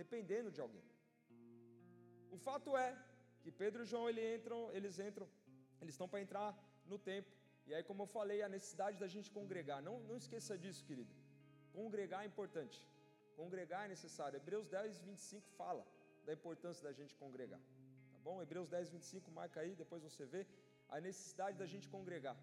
dependendo 0.00 0.50
de 0.56 0.60
alguém. 0.60 0.86
O 2.36 2.38
fato 2.46 2.76
é 2.76 2.90
que 3.42 3.50
Pedro 3.62 3.82
e 3.84 3.86
João 3.90 4.08
eles 4.10 4.26
entram, 4.36 4.60
eles 4.78 4.98
entram, 5.08 5.26
eles 5.80 5.94
estão 5.94 6.08
para 6.12 6.20
entrar 6.24 6.48
no 6.92 6.98
templo. 6.98 7.32
E 7.68 7.74
aí, 7.74 7.82
como 7.88 8.02
eu 8.04 8.06
falei, 8.18 8.38
a 8.42 8.48
necessidade 8.56 8.96
da 9.02 9.08
gente 9.14 9.28
congregar. 9.38 9.78
Não, 9.88 9.94
não 10.08 10.16
esqueça 10.22 10.56
disso, 10.62 10.84
querido. 10.88 11.12
Congregar 11.78 12.22
é 12.24 12.26
importante. 12.32 12.78
Congregar 13.40 13.84
é 13.86 13.88
necessário. 13.94 14.36
Hebreus 14.40 14.66
10, 14.68 15.00
25 15.00 15.48
fala 15.60 15.84
da 16.26 16.32
importância 16.38 16.82
da 16.88 16.92
gente 16.98 17.14
congregar. 17.22 17.60
Tá 18.12 18.18
bom? 18.26 18.36
Hebreus 18.44 18.68
10, 18.68 18.90
25, 18.90 19.30
marca 19.40 19.60
aí, 19.60 19.74
depois 19.82 20.02
você 20.08 20.24
vê 20.34 20.46
a 20.88 21.00
necessidade 21.08 21.56
da 21.62 21.66
gente 21.72 21.88
congregar. 21.88 22.36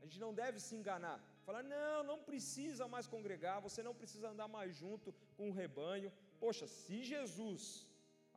A 0.00 0.04
gente 0.04 0.20
não 0.24 0.32
deve 0.42 0.58
se 0.66 0.74
enganar. 0.80 1.18
Falar, 1.46 1.62
não, 1.74 2.00
não 2.10 2.18
precisa 2.30 2.84
mais 2.94 3.06
congregar, 3.14 3.56
você 3.68 3.80
não 3.88 3.94
precisa 4.00 4.26
andar 4.32 4.48
mais 4.56 4.70
junto 4.82 5.08
com 5.36 5.46
o 5.48 5.56
rebanho. 5.60 6.10
Poxa, 6.42 6.66
se 6.80 6.98
Jesus, 7.12 7.62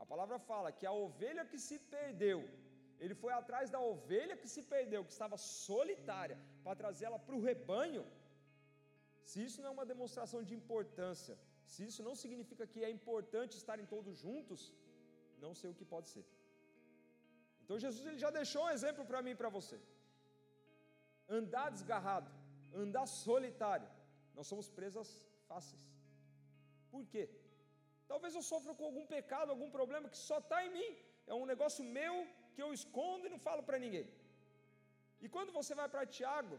a 0.03 0.05
palavra 0.11 0.37
fala 0.49 0.75
que 0.77 0.85
a 0.91 0.95
ovelha 1.05 1.43
que 1.51 1.59
se 1.67 1.77
perdeu, 1.95 2.39
Ele 3.03 3.15
foi 3.23 3.31
atrás 3.33 3.69
da 3.75 3.81
ovelha 3.93 4.37
que 4.41 4.49
se 4.55 4.61
perdeu, 4.73 5.01
que 5.07 5.15
estava 5.17 5.37
solitária, 5.37 6.37
para 6.63 6.79
trazê-la 6.81 7.19
para 7.25 7.37
o 7.37 7.43
rebanho. 7.49 8.05
Se 9.29 9.37
isso 9.47 9.59
não 9.61 9.69
é 9.71 9.75
uma 9.77 9.91
demonstração 9.93 10.41
de 10.47 10.53
importância, 10.61 11.35
se 11.73 11.81
isso 11.89 12.01
não 12.07 12.15
significa 12.23 12.65
que 12.71 12.81
é 12.87 12.89
importante 12.97 13.59
estarem 13.61 13.85
todos 13.93 14.15
juntos, 14.25 14.61
não 15.45 15.53
sei 15.59 15.69
o 15.69 15.77
que 15.79 15.87
pode 15.93 16.09
ser. 16.13 16.25
Então 17.61 17.77
Jesus 17.85 18.05
ele 18.09 18.19
já 18.25 18.31
deixou 18.39 18.63
um 18.65 18.73
exemplo 18.77 19.03
para 19.11 19.21
mim 19.25 19.33
e 19.35 19.41
para 19.41 19.51
você. 19.57 19.77
Andar 21.37 21.67
desgarrado, 21.75 22.29
andar 22.73 23.05
solitário, 23.07 23.89
nós 24.33 24.47
somos 24.47 24.69
presas 24.69 25.09
fáceis. 25.47 25.83
Por 26.91 27.05
quê? 27.05 27.29
Talvez 28.11 28.33
eu 28.35 28.43
sofra 28.51 28.73
com 28.75 28.85
algum 28.85 29.05
pecado, 29.15 29.49
algum 29.49 29.69
problema 29.77 30.09
que 30.13 30.17
só 30.17 30.37
está 30.39 30.63
em 30.65 30.71
mim. 30.77 30.89
É 31.27 31.33
um 31.33 31.45
negócio 31.45 31.83
meu 31.83 32.15
que 32.53 32.61
eu 32.65 32.71
escondo 32.73 33.25
e 33.25 33.33
não 33.33 33.39
falo 33.39 33.63
para 33.63 33.79
ninguém. 33.85 34.07
E 35.23 35.29
quando 35.35 35.51
você 35.51 35.73
vai 35.79 35.87
para 35.93 36.05
Tiago, 36.05 36.57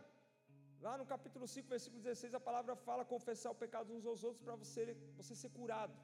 lá 0.81 0.97
no 1.01 1.07
capítulo 1.07 1.47
5, 1.47 1.69
versículo 1.69 2.03
16, 2.03 2.35
a 2.35 2.41
palavra 2.41 2.75
fala 2.75 3.05
confessar 3.05 3.51
o 3.51 3.61
pecado 3.65 3.95
uns 3.97 4.05
aos 4.05 4.25
outros 4.25 4.43
para 4.43 4.57
você, 4.57 4.95
você 5.17 5.35
ser 5.43 5.51
curado. 5.51 5.97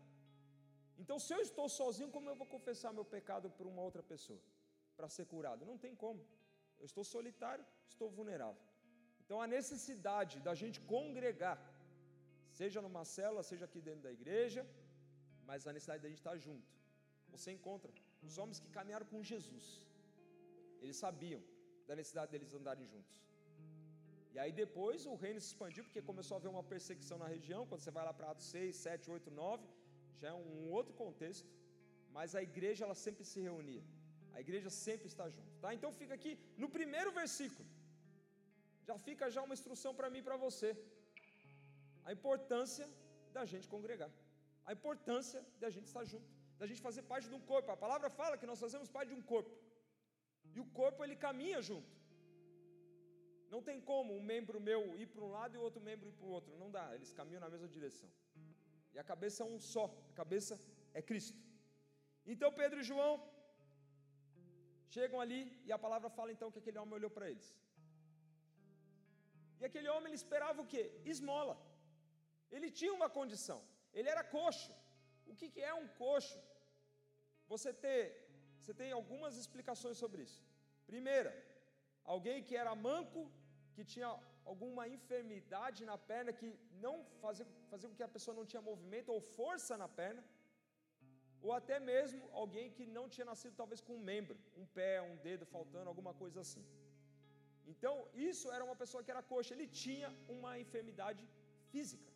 Então, 1.02 1.18
se 1.18 1.32
eu 1.34 1.40
estou 1.40 1.68
sozinho, 1.68 2.10
como 2.10 2.28
eu 2.30 2.36
vou 2.36 2.46
confessar 2.46 2.92
meu 2.92 3.04
pecado 3.04 3.50
para 3.50 3.66
uma 3.66 3.82
outra 3.82 4.02
pessoa? 4.02 4.40
Para 4.96 5.08
ser 5.08 5.26
curado? 5.26 5.66
Não 5.70 5.76
tem 5.76 5.94
como. 5.94 6.24
Eu 6.78 6.86
estou 6.86 7.04
solitário, 7.04 7.64
estou 7.88 8.08
vulnerável. 8.10 8.62
Então, 9.32 9.44
a 9.44 9.52
necessidade 9.58 10.34
da 10.46 10.52
gente 10.60 10.78
congregar, 10.90 11.58
seja 12.58 12.78
numa 12.86 13.02
célula, 13.12 13.42
seja 13.50 13.64
aqui 13.68 13.80
dentro 13.86 14.02
da 14.06 14.12
igreja, 14.16 14.62
mas 15.48 15.66
a 15.66 15.72
necessidade 15.76 16.02
da 16.04 16.10
gente 16.10 16.22
estar 16.22 16.36
junto. 16.46 16.68
Você 17.34 17.48
encontra 17.54 17.90
os 18.26 18.34
homens 18.40 18.58
que 18.62 18.68
caminharam 18.76 19.06
com 19.12 19.22
Jesus, 19.30 19.66
eles 20.82 20.98
sabiam 21.04 21.40
da 21.88 21.96
necessidade 22.00 22.30
deles 22.34 22.52
andarem 22.60 22.86
juntos. 22.92 23.16
E 24.34 24.38
aí 24.42 24.52
depois 24.62 25.06
o 25.12 25.16
reino 25.24 25.40
se 25.40 25.48
expandiu, 25.52 25.84
porque 25.86 26.02
começou 26.10 26.34
a 26.34 26.38
haver 26.40 26.52
uma 26.56 26.66
perseguição 26.74 27.18
na 27.24 27.30
região. 27.36 27.66
Quando 27.70 27.80
você 27.84 27.94
vai 27.98 28.04
lá 28.08 28.12
para 28.18 28.32
Atos 28.32 28.48
6, 28.56 28.76
7, 28.88 29.10
8, 29.18 29.30
9, 29.30 29.66
já 30.20 30.28
é 30.34 30.38
um 30.44 30.70
outro 30.78 30.94
contexto. 31.04 31.48
Mas 32.18 32.34
a 32.40 32.42
igreja 32.50 32.84
ela 32.86 32.98
sempre 33.06 33.24
se 33.32 33.40
reunia. 33.48 33.84
A 34.36 34.40
igreja 34.46 34.68
sempre 34.86 35.08
está 35.14 35.26
junto. 35.36 35.52
Tá? 35.64 35.70
Então 35.78 35.90
fica 36.02 36.12
aqui 36.20 36.34
no 36.64 36.68
primeiro 36.78 37.12
versículo. 37.22 37.66
Já 38.88 38.96
fica 39.06 39.30
já 39.36 39.42
uma 39.46 39.56
instrução 39.58 39.92
para 39.98 40.10
mim 40.12 40.20
e 40.22 40.26
para 40.28 40.36
você. 40.46 40.70
A 42.08 42.12
importância 42.18 42.86
da 43.36 43.44
gente 43.52 43.66
congregar. 43.74 44.10
A 44.68 44.72
importância 44.78 45.40
da 45.62 45.70
gente 45.74 45.88
estar 45.92 46.04
junto. 46.12 46.30
Da 46.60 46.66
gente 46.70 46.82
fazer 46.88 47.02
parte 47.12 47.28
de 47.32 47.36
um 47.40 47.44
corpo. 47.52 47.70
A 47.76 47.80
palavra 47.84 48.10
fala 48.20 48.38
que 48.40 48.48
nós 48.52 48.60
fazemos 48.66 48.88
parte 48.96 49.10
de 49.12 49.18
um 49.20 49.24
corpo. 49.32 49.52
E 50.54 50.60
o 50.64 50.66
corpo 50.80 51.02
ele 51.04 51.16
caminha 51.26 51.60
junto. 51.70 51.92
Não 53.52 53.60
tem 53.68 53.78
como 53.90 54.10
um 54.18 54.22
membro 54.32 54.58
meu 54.68 54.82
ir 55.02 55.06
para 55.14 55.24
um 55.26 55.32
lado 55.38 55.54
e 55.54 55.58
o 55.58 55.64
outro 55.68 55.80
membro 55.88 56.08
ir 56.10 56.14
para 56.18 56.26
o 56.28 56.34
outro. 56.38 56.52
Não 56.62 56.70
dá, 56.76 56.84
eles 56.96 57.12
caminham 57.18 57.42
na 57.44 57.50
mesma 57.54 57.68
direção. 57.76 58.08
E 58.94 58.98
a 59.02 59.04
cabeça 59.10 59.38
é 59.42 59.46
um 59.54 59.58
só, 59.72 59.84
a 60.10 60.14
cabeça 60.20 60.54
é 60.98 61.02
Cristo. 61.10 61.38
Então 62.32 62.50
Pedro 62.60 62.80
e 62.80 62.88
João 62.90 63.12
chegam 64.96 65.20
ali 65.24 65.40
e 65.66 65.72
a 65.76 65.78
palavra 65.84 66.08
fala 66.18 66.32
então 66.34 66.50
que 66.52 66.60
aquele 66.62 66.78
homem 66.82 66.94
olhou 66.98 67.12
para 67.16 67.28
eles. 67.32 67.48
E 69.62 69.66
aquele 69.68 69.88
homem 69.94 70.08
ele 70.10 70.20
esperava 70.22 70.60
o 70.62 70.68
quê? 70.72 70.82
Esmola. 71.12 71.56
Ele 72.54 72.68
tinha 72.78 72.94
uma 72.98 73.08
condição. 73.18 73.58
Ele 73.98 74.08
era 74.14 74.24
coxo. 74.36 74.72
O 75.30 75.34
que, 75.40 75.48
que 75.54 75.62
é 75.70 75.74
um 75.82 75.88
coxo? 76.02 76.40
Você, 77.52 77.70
ter, 77.84 78.02
você 78.58 78.72
tem 78.80 78.90
algumas 79.00 79.36
explicações 79.42 79.96
sobre 80.02 80.20
isso. 80.26 80.40
Primeira, 80.90 81.30
alguém 82.14 82.38
que 82.48 82.56
era 82.62 82.74
manco 82.88 83.22
que 83.74 83.84
tinha 83.92 84.10
alguma 84.52 84.84
enfermidade 84.96 85.80
na 85.90 85.96
perna 86.10 86.32
que 86.40 86.48
não 86.84 86.94
fazia, 87.22 87.46
fazia 87.70 87.88
com 87.88 87.98
que 87.98 88.08
a 88.08 88.14
pessoa 88.16 88.34
não 88.38 88.46
tinha 88.50 88.68
movimento 88.70 89.12
ou 89.14 89.20
força 89.38 89.76
na 89.82 89.88
perna, 90.00 90.22
ou 91.40 91.52
até 91.60 91.76
mesmo 91.92 92.22
alguém 92.42 92.66
que 92.76 92.84
não 92.96 93.08
tinha 93.14 93.24
nascido 93.32 93.54
talvez 93.60 93.80
com 93.80 93.94
um 93.96 94.06
membro, 94.12 94.38
um 94.62 94.66
pé, 94.78 94.92
um 95.10 95.16
dedo 95.28 95.46
faltando, 95.54 95.88
alguma 95.92 96.12
coisa 96.22 96.40
assim. 96.44 96.64
Então, 97.72 97.94
isso 98.28 98.46
era 98.56 98.64
uma 98.68 98.76
pessoa 98.82 99.02
que 99.04 99.12
era 99.14 99.22
coxa, 99.32 99.54
ele 99.54 99.66
tinha 99.82 100.08
uma 100.36 100.52
enfermidade 100.64 101.24
física. 101.72 102.10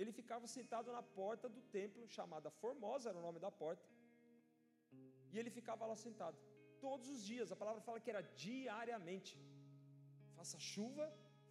Ele 0.00 0.12
ficava 0.18 0.46
sentado 0.46 0.92
na 0.96 1.02
porta 1.20 1.48
do 1.48 1.62
templo, 1.78 2.06
chamada 2.16 2.50
Formosa, 2.60 3.08
era 3.10 3.18
o 3.18 3.26
nome 3.28 3.40
da 3.46 3.50
porta, 3.62 3.86
e 5.32 5.38
ele 5.38 5.50
ficava 5.58 5.84
lá 5.90 5.96
sentado, 6.06 6.38
todos 6.86 7.08
os 7.14 7.22
dias, 7.30 7.50
a 7.54 7.60
palavra 7.62 7.82
fala 7.88 8.00
que 8.04 8.12
era 8.14 8.22
diariamente 8.46 9.34
faça 10.38 10.58
chuva, 10.72 11.06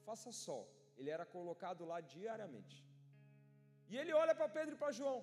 faça 0.08 0.32
sol. 0.46 0.64
Ele 1.00 1.10
era 1.16 1.26
colocado 1.36 1.82
lá 1.92 1.98
diariamente. 2.14 2.78
E 3.92 3.96
ele 4.02 4.14
olha 4.22 4.34
para 4.40 4.54
Pedro 4.58 4.74
e 4.76 4.82
para 4.84 4.98
João. 5.00 5.20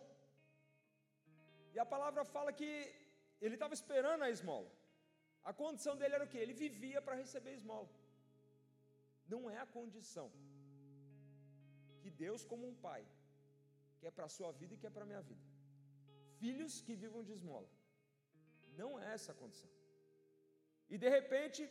E 1.74 1.78
a 1.84 1.86
palavra 1.94 2.22
fala 2.34 2.50
que 2.60 2.70
ele 3.44 3.56
estava 3.58 3.74
esperando 3.80 4.22
a 4.26 4.30
esmola. 4.36 4.70
A 5.50 5.52
condição 5.62 5.94
dele 6.00 6.16
era 6.18 6.26
o 6.26 6.32
que? 6.32 6.40
Ele 6.44 6.54
vivia 6.64 7.00
para 7.06 7.20
receber 7.22 7.52
esmola. 7.60 7.90
Não 9.32 9.42
é 9.54 9.58
a 9.62 9.70
condição 9.78 10.28
que 12.00 12.10
Deus, 12.24 12.42
como 12.50 12.64
um 12.70 12.76
pai, 12.86 13.02
quer 14.00 14.12
para 14.16 14.26
a 14.28 14.34
sua 14.36 14.50
vida 14.60 14.72
e 14.74 14.80
quer 14.82 14.92
para 14.94 15.04
a 15.06 15.10
minha 15.10 15.22
vida. 15.30 15.44
Filhos 16.40 16.74
que 16.86 16.94
vivam 17.04 17.22
de 17.28 17.32
esmola. 17.38 17.70
Não 18.80 18.90
é 19.02 19.06
essa 19.16 19.30
a 19.32 19.40
condição. 19.42 19.70
E 20.92 20.98
de 21.02 21.08
repente, 21.16 21.62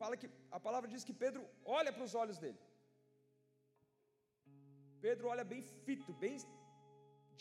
fala 0.00 0.16
que 0.20 0.28
a 0.56 0.60
palavra 0.66 0.88
diz 0.94 1.04
que 1.08 1.16
Pedro 1.24 1.42
olha 1.78 1.92
para 1.96 2.06
os 2.08 2.14
olhos 2.22 2.38
dele. 2.44 2.60
Pedro 5.06 5.28
olha 5.32 5.44
bem 5.52 5.62
fito, 5.84 6.12
bem 6.24 6.36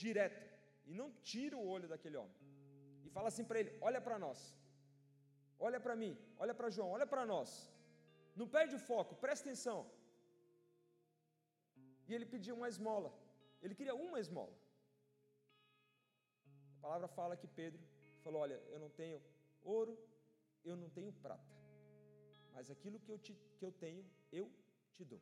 direto, 0.04 0.44
e 0.90 0.94
não 1.00 1.10
tira 1.32 1.56
o 1.58 1.68
olho 1.76 1.88
daquele 1.94 2.18
homem. 2.22 2.38
E 3.06 3.10
fala 3.16 3.30
assim 3.32 3.46
para 3.50 3.60
ele: 3.62 3.72
Olha 3.88 4.02
para 4.08 4.20
nós, 4.26 4.40
olha 5.60 5.80
para 5.86 5.96
mim, 6.02 6.14
olha 6.44 6.54
para 6.60 6.70
João, 6.76 6.90
olha 6.98 7.08
para 7.14 7.26
nós. 7.34 7.50
Não 8.40 8.48
perde 8.56 8.76
o 8.76 8.84
foco, 8.90 9.16
presta 9.16 9.44
atenção. 9.48 9.80
E 12.08 12.14
ele 12.16 12.26
pediu 12.26 12.56
uma 12.56 12.70
esmola, 12.74 13.12
ele 13.62 13.76
queria 13.76 13.96
uma 14.08 14.20
esmola. 14.26 14.56
A 16.78 16.82
palavra 16.86 17.08
fala 17.20 17.36
que 17.42 17.48
Pedro 17.48 17.84
falou: 18.24 18.42
Olha, 18.46 18.58
eu 18.74 18.80
não 18.80 18.90
tenho 19.02 19.22
ouro, 19.76 19.94
eu 20.64 20.76
não 20.82 20.90
tenho 20.98 21.12
prata 21.26 21.58
mas 22.58 22.72
aquilo 22.74 23.00
que 23.04 23.12
eu, 23.14 23.20
te, 23.26 23.34
que 23.58 23.64
eu 23.68 23.72
tenho, 23.84 24.04
eu 24.40 24.46
te 24.94 25.04
dou. 25.12 25.20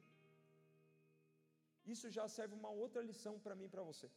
Isso 1.94 2.10
já 2.18 2.26
serve 2.36 2.54
uma 2.60 2.72
outra 2.84 3.02
lição 3.10 3.34
para 3.46 3.58
mim 3.60 3.66
e 3.66 3.74
para 3.74 3.84
você. 3.90 4.08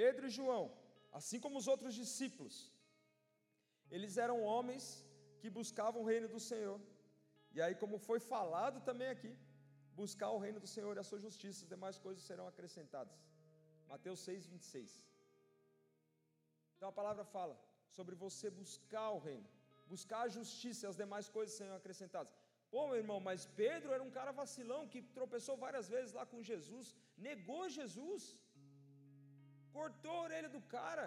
Pedro 0.00 0.26
e 0.26 0.34
João, 0.38 0.64
assim 1.18 1.38
como 1.44 1.56
os 1.60 1.68
outros 1.72 1.94
discípulos, 2.02 2.56
eles 3.96 4.14
eram 4.24 4.38
homens 4.52 4.84
que 5.40 5.50
buscavam 5.58 6.00
o 6.02 6.08
reino 6.12 6.28
do 6.34 6.40
Senhor. 6.50 6.78
E 7.56 7.60
aí, 7.64 7.74
como 7.82 7.98
foi 8.08 8.20
falado 8.32 8.78
também 8.88 9.10
aqui, 9.16 9.32
buscar 10.02 10.30
o 10.36 10.42
reino 10.44 10.60
do 10.64 10.70
Senhor 10.74 10.94
e 10.96 11.02
a 11.04 11.08
sua 11.10 11.20
justiça, 11.26 11.64
as 11.64 11.72
demais 11.74 11.98
coisas 12.06 12.24
serão 12.30 12.46
acrescentadas. 12.52 13.16
Mateus 13.92 14.20
6, 14.20 14.46
26. 14.54 14.90
Então 16.74 16.88
a 16.90 16.98
palavra 17.00 17.24
fala 17.36 17.56
sobre 17.98 18.14
você 18.24 18.48
buscar 18.62 19.08
o 19.16 19.22
reino 19.28 19.48
buscar 19.92 20.20
a 20.24 20.32
justiça 20.36 20.82
e 20.84 20.90
as 20.90 21.00
demais 21.02 21.26
coisas 21.36 21.56
serão 21.58 21.76
acrescentadas. 21.80 22.34
Pô, 22.72 22.80
meu 22.88 22.98
irmão, 23.02 23.18
mas 23.28 23.46
Pedro 23.62 23.92
era 23.96 24.04
um 24.06 24.14
cara 24.18 24.38
vacilão 24.42 24.80
que 24.92 25.00
tropeçou 25.18 25.56
várias 25.64 25.86
vezes 25.94 26.12
lá 26.18 26.24
com 26.32 26.46
Jesus, 26.50 26.86
negou 27.28 27.62
Jesus, 27.78 28.24
cortou 29.78 30.14
a 30.16 30.24
orelha 30.26 30.50
do 30.56 30.60
cara, 30.76 31.06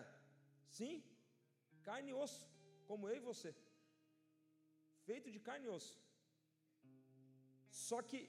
sim, 0.78 0.96
carne 1.88 2.10
e 2.12 2.18
osso, 2.26 2.44
como 2.92 3.10
eu 3.10 3.18
e 3.20 3.28
você, 3.32 3.52
feito 5.08 5.30
de 5.36 5.42
carne 5.48 5.68
e 5.68 5.74
osso. 5.78 5.98
Só 7.88 8.00
que 8.10 8.20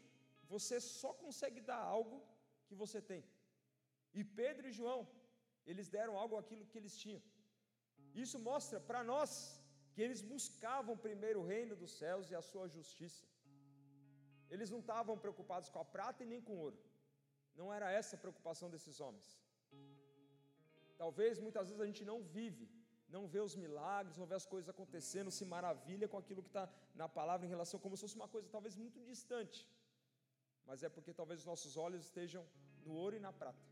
você 0.55 0.77
só 1.01 1.11
consegue 1.25 1.61
dar 1.71 1.83
algo 1.97 2.17
que 2.67 2.77
você 2.83 3.01
tem. 3.11 3.23
E 4.19 4.23
Pedro 4.41 4.67
e 4.69 4.77
João, 4.79 5.01
eles 5.71 5.89
deram 5.97 6.15
algo 6.23 6.37
aquilo 6.43 6.69
que 6.71 6.79
eles 6.81 6.97
tinham. 7.03 7.23
Isso 8.25 8.39
mostra 8.51 8.79
para 8.89 9.03
nós 9.13 9.31
que 9.93 10.03
eles 10.05 10.21
buscavam 10.33 11.03
primeiro 11.07 11.41
o 11.41 11.49
reino 11.55 11.75
dos 11.83 11.93
céus 12.01 12.31
e 12.31 12.35
a 12.41 12.43
sua 12.51 12.67
justiça. 12.77 13.25
Eles 14.55 14.71
não 14.75 14.81
estavam 14.85 15.17
preocupados 15.25 15.69
com 15.73 15.81
a 15.83 15.89
prata 15.97 16.23
e 16.25 16.31
nem 16.33 16.43
com 16.47 16.55
o 16.57 16.63
ouro. 16.67 16.79
Não 17.61 17.69
era 17.77 17.89
essa 17.99 18.15
a 18.17 18.23
preocupação 18.25 18.69
desses 18.75 18.99
homens. 19.05 19.29
Talvez 21.03 21.41
muitas 21.47 21.67
vezes 21.69 21.83
a 21.85 21.91
gente 21.91 22.05
não 22.11 22.19
vive, 22.37 22.67
não 23.15 23.23
vê 23.33 23.41
os 23.49 23.55
milagres, 23.65 24.19
não 24.21 24.29
vê 24.31 24.37
as 24.41 24.47
coisas 24.53 24.69
acontecendo, 24.75 25.31
se 25.39 25.45
maravilha 25.55 26.07
com 26.13 26.19
aquilo 26.23 26.45
que 26.47 26.53
está 26.55 26.67
na 27.01 27.09
palavra 27.19 27.47
em 27.47 27.53
relação 27.55 27.81
como 27.85 27.97
se 27.97 28.05
fosse 28.05 28.19
uma 28.21 28.29
coisa 28.35 28.55
talvez 28.57 28.75
muito 28.85 29.01
distante. 29.11 29.61
Mas 30.69 30.83
é 30.87 30.89
porque 30.97 31.13
talvez 31.21 31.41
os 31.43 31.49
nossos 31.53 31.77
olhos 31.87 32.03
estejam 32.09 32.45
no 32.87 32.95
ouro 33.05 33.17
e 33.17 33.25
na 33.27 33.33
prata, 33.41 33.65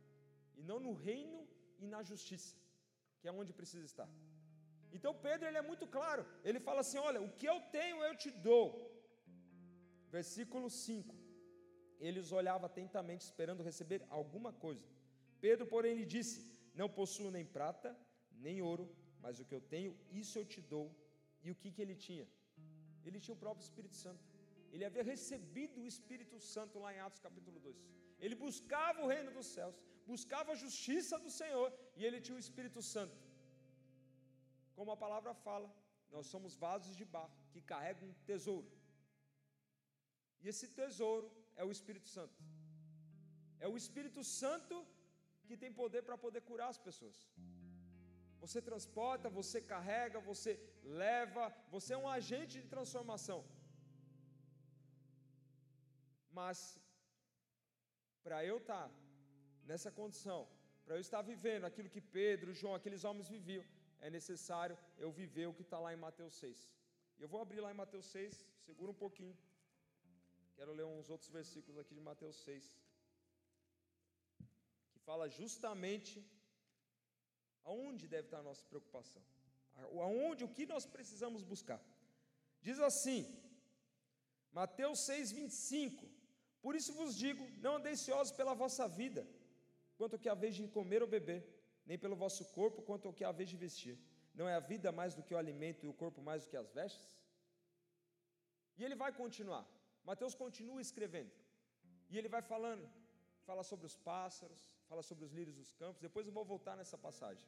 e 0.58 0.62
não 0.70 0.78
no 0.86 0.92
reino 1.08 1.40
e 1.78 1.86
na 1.94 2.02
justiça, 2.10 2.54
que 3.20 3.28
é 3.28 3.32
onde 3.40 3.58
precisa 3.60 3.86
estar. 3.92 4.10
Então 4.96 5.12
Pedro 5.26 5.46
ele 5.48 5.60
é 5.62 5.66
muito 5.70 5.86
claro. 5.96 6.22
Ele 6.48 6.60
fala 6.68 6.80
assim: 6.84 6.98
"Olha, 7.08 7.20
o 7.26 7.30
que 7.38 7.48
eu 7.52 7.58
tenho 7.76 8.04
eu 8.08 8.14
te 8.22 8.30
dou". 8.48 8.66
Versículo 10.16 10.68
5. 10.68 11.14
Ele 12.06 12.18
os 12.24 12.32
olhava 12.32 12.66
atentamente 12.66 13.24
esperando 13.30 13.68
receber 13.70 14.00
alguma 14.18 14.52
coisa. 14.64 14.86
Pedro, 15.44 15.66
porém, 15.74 15.94
lhe 15.98 16.06
disse: 16.16 16.38
Não 16.80 16.88
possuo 16.98 17.30
nem 17.36 17.44
prata, 17.44 17.90
nem 18.46 18.56
ouro, 18.70 18.86
mas 19.22 19.40
o 19.40 19.46
que 19.48 19.54
eu 19.58 19.62
tenho, 19.74 19.92
isso 20.22 20.34
eu 20.40 20.46
te 20.52 20.60
dou. 20.74 20.86
E 21.44 21.50
o 21.52 21.56
que, 21.60 21.70
que 21.74 21.82
ele 21.84 21.96
tinha? 22.06 22.26
Ele 23.06 23.18
tinha 23.24 23.34
o 23.36 23.42
próprio 23.44 23.64
Espírito 23.68 23.96
Santo. 24.04 24.24
Ele 24.72 24.84
havia 24.88 25.04
recebido 25.12 25.76
o 25.80 25.86
Espírito 25.92 26.36
Santo 26.54 26.78
lá 26.84 26.90
em 26.94 27.00
Atos 27.06 27.20
capítulo 27.26 27.58
2. 27.60 27.76
Ele 28.24 28.36
buscava 28.46 28.98
o 29.04 29.08
reino 29.14 29.30
dos 29.36 29.46
céus, 29.56 29.76
buscava 30.12 30.52
a 30.52 30.60
justiça 30.64 31.18
do 31.24 31.30
Senhor 31.40 31.68
e 31.98 32.04
ele 32.06 32.20
tinha 32.24 32.36
o 32.36 32.44
Espírito 32.46 32.82
Santo. 32.94 33.16
Como 34.76 34.90
a 34.96 34.98
palavra 35.04 35.32
fala, 35.46 35.68
nós 36.14 36.26
somos 36.32 36.54
vasos 36.66 36.94
de 37.00 37.06
barro 37.16 37.34
que 37.52 37.62
carregam 37.72 38.08
um 38.10 38.16
tesouro. 38.30 38.70
E 40.42 40.48
esse 40.52 40.66
tesouro 40.80 41.26
é 41.60 41.64
o 41.68 41.72
Espírito 41.76 42.08
Santo. 42.16 42.38
É 43.64 43.68
o 43.72 43.76
Espírito 43.82 44.22
Santo 44.40 44.76
que 45.46 45.56
tem 45.62 45.72
poder 45.82 46.02
para 46.08 46.16
poder 46.24 46.42
curar 46.50 46.68
as 46.74 46.80
pessoas. 46.86 47.18
Você 48.42 48.58
transporta, 48.68 49.34
você 49.40 49.58
carrega, 49.72 50.26
você 50.32 50.52
leva, 51.02 51.44
você 51.74 51.90
é 51.94 52.02
um 52.04 52.10
agente 52.18 52.54
de 52.60 52.68
transformação. 52.74 53.40
Mas 56.38 56.58
para 58.24 58.38
eu 58.50 58.56
estar 58.62 58.86
tá 58.88 58.94
nessa 59.70 59.90
condição, 60.00 60.40
para 60.84 60.96
eu 60.96 61.02
estar 61.06 61.22
vivendo 61.32 61.64
aquilo 61.68 61.92
que 61.94 62.02
Pedro, 62.18 62.56
João, 62.60 62.74
aqueles 62.74 63.04
homens 63.08 63.28
viviam, 63.36 63.64
é 64.06 64.10
necessário 64.18 64.76
eu 65.04 65.10
viver 65.20 65.46
o 65.48 65.56
que 65.58 65.64
está 65.66 65.78
lá 65.84 65.92
em 65.94 66.02
Mateus 66.06 66.34
6. 66.44 66.58
Eu 67.22 67.28
vou 67.32 67.40
abrir 67.40 67.60
lá 67.64 67.70
em 67.70 67.80
Mateus 67.82 68.06
6, 68.06 68.46
segura 68.66 68.90
um 68.94 69.00
pouquinho. 69.04 69.36
Quero 70.56 70.72
ler 70.78 70.86
uns 70.86 71.08
outros 71.14 71.30
versículos 71.38 71.78
aqui 71.82 71.94
de 71.98 72.02
Mateus 72.08 72.36
6, 72.44 72.64
que 74.92 75.00
fala 75.08 75.26
justamente 75.40 76.14
aonde 77.64 78.08
deve 78.08 78.26
estar 78.26 78.40
a 78.40 78.42
nossa 78.42 78.64
preocupação, 78.64 79.22
aonde, 80.08 80.44
o 80.44 80.48
que 80.48 80.66
nós 80.66 80.86
precisamos 80.86 81.42
buscar. 81.42 81.80
Diz 82.60 82.78
assim, 82.78 83.20
Mateus 84.52 85.00
6, 85.00 85.32
25: 85.32 86.08
Por 86.60 86.74
isso 86.74 86.92
vos 86.92 87.16
digo, 87.16 87.48
não 87.58 87.76
andeis 87.76 88.00
ansiosos 88.00 88.32
pela 88.32 88.54
vossa 88.54 88.86
vida, 88.88 89.26
quanto 89.96 90.18
que 90.18 90.28
haveis 90.28 90.54
de 90.56 90.66
comer 90.68 91.02
ou 91.02 91.08
beber, 91.08 91.42
nem 91.86 91.98
pelo 91.98 92.16
vosso 92.16 92.44
corpo, 92.46 92.82
quanto 92.82 93.08
ao 93.08 93.14
que 93.14 93.24
haveis 93.24 93.48
de 93.48 93.56
vestir. 93.56 93.98
Não 94.34 94.48
é 94.48 94.54
a 94.54 94.60
vida 94.60 94.90
mais 94.92 95.14
do 95.14 95.22
que 95.22 95.34
o 95.34 95.38
alimento 95.38 95.84
e 95.84 95.88
o 95.88 95.94
corpo 95.94 96.20
mais 96.22 96.44
do 96.44 96.50
que 96.50 96.56
as 96.56 96.70
vestes? 96.70 97.08
E 98.78 98.84
ele 98.84 98.94
vai 98.94 99.12
continuar. 99.12 99.66
Mateus 100.04 100.34
continua 100.34 100.80
escrevendo. 100.80 101.32
E 102.08 102.16
ele 102.18 102.28
vai 102.28 102.42
falando, 102.42 102.88
fala 103.44 103.62
sobre 103.62 103.86
os 103.86 103.96
pássaros, 103.96 104.62
fala 104.90 105.02
sobre 105.10 105.24
os 105.26 105.32
lírios 105.38 105.56
dos 105.60 105.72
campos. 105.80 106.04
Depois 106.08 106.26
eu 106.26 106.34
vou 106.38 106.44
voltar 106.54 106.74
nessa 106.80 106.98
passagem. 107.06 107.46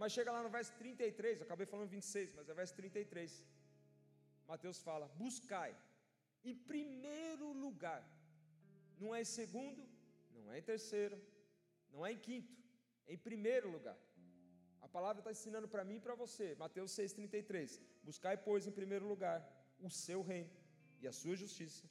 Mas 0.00 0.12
chega 0.16 0.34
lá 0.36 0.40
no 0.46 0.50
verso 0.56 0.72
33, 0.82 1.40
eu 1.40 1.46
acabei 1.46 1.66
falando 1.72 1.90
26, 1.98 2.34
mas 2.36 2.48
é 2.48 2.54
verso 2.62 2.74
33. 2.80 3.32
Mateus 4.52 4.78
fala: 4.88 5.06
Buscai 5.22 5.72
em 6.50 6.56
primeiro 6.72 7.46
lugar, 7.64 8.02
não 9.00 9.10
é 9.16 9.20
em 9.24 9.30
segundo, 9.38 9.82
não 10.36 10.52
é 10.52 10.58
em 10.60 10.66
terceiro, 10.72 11.16
não 11.92 12.04
é 12.06 12.12
em 12.12 12.20
quinto, 12.26 12.54
é 13.08 13.14
em 13.14 13.22
primeiro 13.28 13.68
lugar. 13.76 13.98
A 14.86 14.88
palavra 14.96 15.20
está 15.20 15.32
ensinando 15.36 15.68
para 15.74 15.86
mim 15.88 15.96
e 16.00 16.04
para 16.06 16.16
você, 16.24 16.48
Mateus 16.64 16.92
6,33. 16.98 17.80
Buscai, 18.08 18.36
pois, 18.48 18.66
em 18.66 18.74
primeiro 18.80 19.06
lugar 19.12 19.38
o 19.86 19.90
seu 19.90 20.20
reino 20.22 20.52
e 21.02 21.06
a 21.08 21.14
sua 21.20 21.36
justiça, 21.44 21.84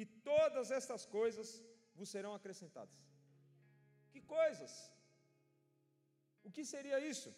e 0.00 0.04
todas 0.30 0.70
estas 0.70 1.04
coisas 1.06 1.48
vos 1.94 2.10
serão 2.14 2.34
acrescentadas. 2.34 3.09
Coisas? 4.36 4.72
O 6.46 6.50
que 6.54 6.64
seria 6.74 6.98
isso? 7.12 7.30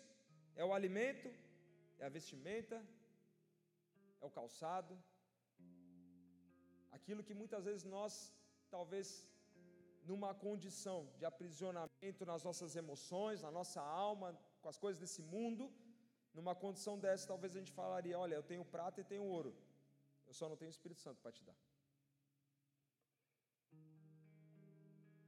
É 0.61 0.64
o 0.68 0.74
alimento, 0.78 1.28
é 2.00 2.05
a 2.07 2.14
vestimenta, 2.18 2.78
é 4.20 4.24
o 4.28 4.35
calçado, 4.38 4.94
aquilo 7.02 7.24
que 7.28 7.38
muitas 7.40 7.64
vezes 7.68 7.85
nós, 7.96 8.14
talvez, 8.74 9.09
numa 10.11 10.33
condição 10.46 10.98
de 11.18 11.24
aprisionamento 11.31 12.22
nas 12.31 12.42
nossas 12.48 12.72
emoções, 12.83 13.42
na 13.46 13.52
nossa 13.59 13.81
alma, 14.05 14.28
com 14.62 14.68
as 14.72 14.78
coisas 14.85 15.00
desse 15.05 15.22
mundo, 15.35 15.64
numa 16.37 16.55
condição 16.64 16.94
dessa, 17.05 17.31
talvez 17.33 17.52
a 17.55 17.61
gente 17.61 17.74
falaria: 17.81 18.18
olha, 18.24 18.37
eu 18.37 18.46
tenho 18.52 18.64
prata 18.76 19.00
e 19.00 19.11
tenho 19.12 19.24
ouro, 19.37 19.52
eu 20.28 20.35
só 20.40 20.48
não 20.50 20.57
tenho 20.61 20.72
o 20.72 20.76
Espírito 20.78 21.00
Santo 21.07 21.20
para 21.24 21.33
te 21.37 21.44
dar. 21.48 21.59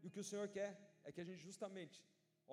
E 0.03 0.07
o 0.09 0.12
que 0.14 0.22
o 0.24 0.29
Senhor 0.31 0.48
quer 0.57 0.72
é 1.05 1.12
que 1.12 1.21
a 1.21 1.27
gente, 1.29 1.43
justamente, 1.49 1.97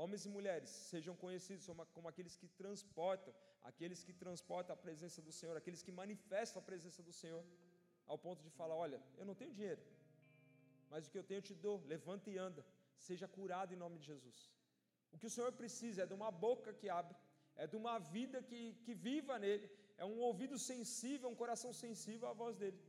homens 0.02 0.26
e 0.28 0.30
mulheres, 0.38 0.70
sejam 0.92 1.16
conhecidos 1.24 1.66
como 1.96 2.08
aqueles 2.12 2.36
que 2.42 2.48
transportam, 2.62 3.34
aqueles 3.70 4.04
que 4.04 4.14
transportam 4.24 4.74
a 4.76 4.80
presença 4.86 5.22
do 5.28 5.32
Senhor, 5.40 5.56
aqueles 5.58 5.84
que 5.86 5.94
manifestam 6.02 6.62
a 6.62 6.66
presença 6.72 7.02
do 7.10 7.14
Senhor, 7.22 7.44
ao 8.12 8.18
ponto 8.26 8.42
de 8.48 8.52
falar: 8.60 8.76
Olha, 8.86 9.02
eu 9.18 9.26
não 9.30 9.36
tenho 9.42 9.54
dinheiro, 9.60 9.82
mas 10.90 11.08
o 11.08 11.12
que 11.12 11.20
eu 11.22 11.28
tenho 11.30 11.40
eu 11.40 11.48
te 11.50 11.56
dou, 11.66 11.76
levanta 11.94 12.30
e 12.30 12.38
anda, 12.48 12.64
seja 13.10 13.28
curado 13.38 13.74
em 13.74 13.82
nome 13.84 13.98
de 14.00 14.06
Jesus. 14.14 14.40
O 15.14 15.18
que 15.20 15.28
o 15.30 15.34
Senhor 15.36 15.52
precisa 15.62 16.04
é 16.04 16.10
de 16.12 16.16
uma 16.20 16.32
boca 16.46 16.74
que 16.74 16.90
abre, 17.02 17.16
é 17.56 17.68
de 17.68 17.78
uma 17.82 17.96
vida 18.00 18.38
que, 18.50 18.62
que 18.86 18.94
viva 18.94 19.38
nele, 19.46 19.70
é 19.98 20.06
um 20.06 20.20
ouvido 20.30 20.58
sensível, 20.58 21.30
um 21.30 21.40
coração 21.44 21.72
sensível 21.74 22.28
à 22.30 22.34
voz 22.44 22.56
dele. 22.62 22.80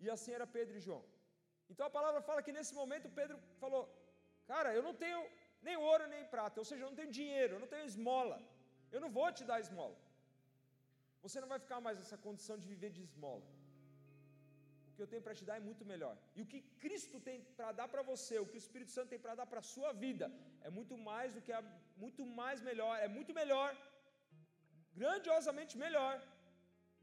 E 0.00 0.08
assim 0.14 0.32
era 0.38 0.46
Pedro 0.56 0.76
e 0.76 0.84
João. 0.86 1.04
Então 1.70 1.86
a 1.86 1.94
palavra 1.98 2.20
fala 2.28 2.42
que 2.46 2.52
nesse 2.58 2.74
momento 2.80 3.08
Pedro 3.20 3.38
falou: 3.62 3.82
Cara, 4.52 4.68
eu 4.78 4.82
não 4.86 4.94
tenho 5.02 5.20
nem 5.66 5.76
ouro 5.90 6.04
nem 6.14 6.24
prata, 6.34 6.60
ou 6.62 6.66
seja, 6.68 6.82
eu 6.84 6.90
não 6.90 6.98
tenho 7.00 7.16
dinheiro, 7.20 7.54
eu 7.54 7.60
não 7.64 7.70
tenho 7.74 7.86
esmola, 7.92 8.36
eu 8.94 9.00
não 9.04 9.10
vou 9.18 9.28
te 9.38 9.44
dar 9.50 9.58
esmola. 9.64 9.96
Você 11.24 11.38
não 11.42 11.50
vai 11.52 11.58
ficar 11.64 11.80
mais 11.86 11.96
nessa 12.00 12.18
condição 12.26 12.56
de 12.62 12.66
viver 12.72 12.90
de 12.96 13.02
esmola. 13.08 13.46
O 14.88 14.92
que 14.94 15.02
eu 15.04 15.10
tenho 15.12 15.24
para 15.26 15.34
te 15.38 15.44
dar 15.48 15.56
é 15.60 15.64
muito 15.68 15.84
melhor. 15.92 16.14
E 16.36 16.40
o 16.44 16.46
que 16.52 16.60
Cristo 16.84 17.18
tem 17.28 17.36
para 17.58 17.70
dar 17.80 17.88
para 17.94 18.02
você, 18.12 18.34
o 18.38 18.48
que 18.50 18.58
o 18.60 18.64
Espírito 18.64 18.92
Santo 18.96 19.10
tem 19.14 19.22
para 19.26 19.34
dar 19.40 19.46
para 19.52 19.60
a 19.64 19.68
sua 19.74 19.92
vida, 20.04 20.26
é 20.68 20.70
muito 20.78 20.96
mais 21.10 21.34
do 21.36 21.42
que 21.46 21.52
a, 21.58 21.62
muito 22.04 22.24
mais 22.40 22.60
melhor, 22.70 22.94
é 23.06 23.08
muito 23.18 23.34
melhor 23.40 23.68
grandiosamente 25.02 25.74
melhor 25.84 26.14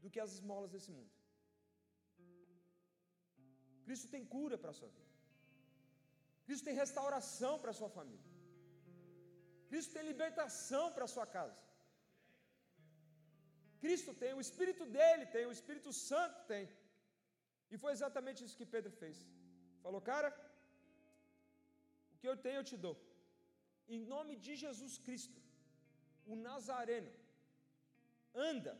do 0.02 0.10
que 0.14 0.20
as 0.24 0.32
esmolas 0.36 0.70
desse 0.74 0.90
mundo. 0.96 1.12
Cristo 3.86 4.08
tem 4.14 4.24
cura 4.36 4.56
para 4.62 4.70
a 4.72 4.78
sua 4.80 4.88
vida. 4.96 5.05
Cristo 6.46 6.64
tem 6.68 6.82
restauração 6.84 7.54
para 7.62 7.72
a 7.74 7.78
sua 7.80 7.90
família. 7.98 8.26
Cristo 9.70 9.94
tem 9.96 10.04
libertação 10.12 10.84
para 10.94 11.04
a 11.06 11.12
sua 11.14 11.26
casa. 11.36 11.58
Cristo 13.84 14.12
tem, 14.20 14.32
o 14.34 14.42
Espírito 14.46 14.84
dele 14.96 15.24
tem, 15.34 15.44
o 15.46 15.56
Espírito 15.58 15.90
Santo 16.08 16.38
tem. 16.52 16.64
E 17.72 17.76
foi 17.82 17.92
exatamente 17.96 18.44
isso 18.44 18.58
que 18.60 18.72
Pedro 18.74 18.92
fez. 19.00 19.16
Falou, 19.84 20.00
cara, 20.10 20.28
o 22.12 22.16
que 22.20 22.28
eu 22.30 22.36
tenho 22.44 22.60
eu 22.60 22.68
te 22.70 22.76
dou. 22.84 22.96
Em 23.94 24.00
nome 24.14 24.34
de 24.46 24.54
Jesus 24.64 24.94
Cristo, 25.06 25.40
o 26.32 26.36
Nazareno, 26.46 27.12
anda. 28.50 28.74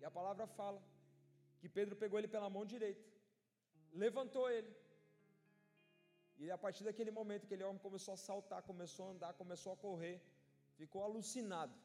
E 0.00 0.04
a 0.08 0.10
palavra 0.18 0.46
fala 0.58 0.80
que 1.60 1.68
Pedro 1.78 1.94
pegou 2.02 2.18
ele 2.18 2.34
pela 2.34 2.52
mão 2.56 2.64
direita, 2.74 3.04
levantou 4.04 4.44
ele. 4.56 4.72
E 6.42 6.50
a 6.56 6.58
partir 6.64 6.84
daquele 6.88 7.12
momento, 7.18 7.44
aquele 7.46 7.64
homem 7.66 7.86
começou 7.86 8.12
a 8.14 8.20
saltar, 8.28 8.60
começou 8.70 9.04
a 9.06 9.10
andar, 9.14 9.32
começou 9.42 9.72
a 9.74 9.80
correr, 9.86 10.16
ficou 10.78 11.02
alucinado. 11.08 11.76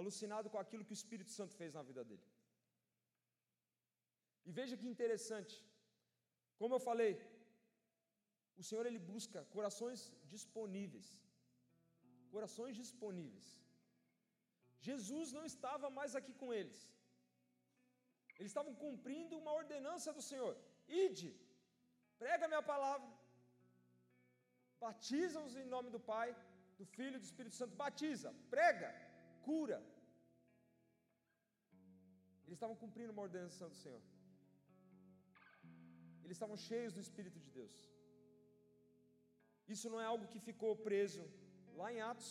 Alucinado 0.00 0.48
com 0.52 0.60
aquilo 0.62 0.86
que 0.86 0.94
o 0.94 1.00
Espírito 1.00 1.32
Santo 1.38 1.54
fez 1.60 1.74
na 1.78 1.82
vida 1.90 2.02
dele. 2.10 2.26
E 4.46 4.52
veja 4.58 4.78
que 4.80 4.92
interessante. 4.94 5.56
Como 6.60 6.74
eu 6.76 6.82
falei, 6.88 7.12
o 8.60 8.64
Senhor 8.68 8.84
ele 8.86 9.02
busca 9.12 9.44
corações 9.56 10.00
disponíveis. 10.34 11.08
Corações 12.34 12.74
disponíveis. 12.82 13.48
Jesus 14.88 15.28
não 15.36 15.44
estava 15.52 15.86
mais 15.98 16.14
aqui 16.18 16.32
com 16.42 16.50
eles. 16.60 16.80
Eles 18.38 18.50
estavam 18.52 18.74
cumprindo 18.84 19.38
uma 19.42 19.52
ordenança 19.60 20.10
do 20.18 20.22
Senhor. 20.30 20.54
Ide, 21.04 21.30
prega 22.22 22.44
a 22.46 22.52
minha 22.52 22.66
palavra, 22.74 23.08
batiza-os 24.84 25.54
em 25.62 25.66
nome 25.74 25.90
do 25.94 26.00
Pai, 26.12 26.28
do 26.78 26.86
Filho 26.96 27.16
e 27.16 27.22
do 27.22 27.28
Espírito 27.30 27.56
Santo. 27.60 27.80
Batiza, 27.84 28.30
prega, 28.54 28.90
cura. 29.48 29.78
Eles 32.44 32.58
estavam 32.58 32.76
cumprindo 32.82 33.12
uma 33.14 33.26
ordenança 33.26 33.68
do 33.72 33.78
Senhor. 33.82 34.02
Eles 36.24 36.36
estavam 36.38 36.56
cheios 36.68 36.94
do 36.96 37.02
Espírito 37.06 37.38
de 37.44 37.50
Deus. 37.58 37.76
Isso 39.74 39.88
não 39.92 40.00
é 40.04 40.06
algo 40.12 40.30
que 40.32 40.40
ficou 40.48 40.72
preso 40.88 41.24
lá 41.80 41.88
em 41.94 42.00
Atos, 42.12 42.30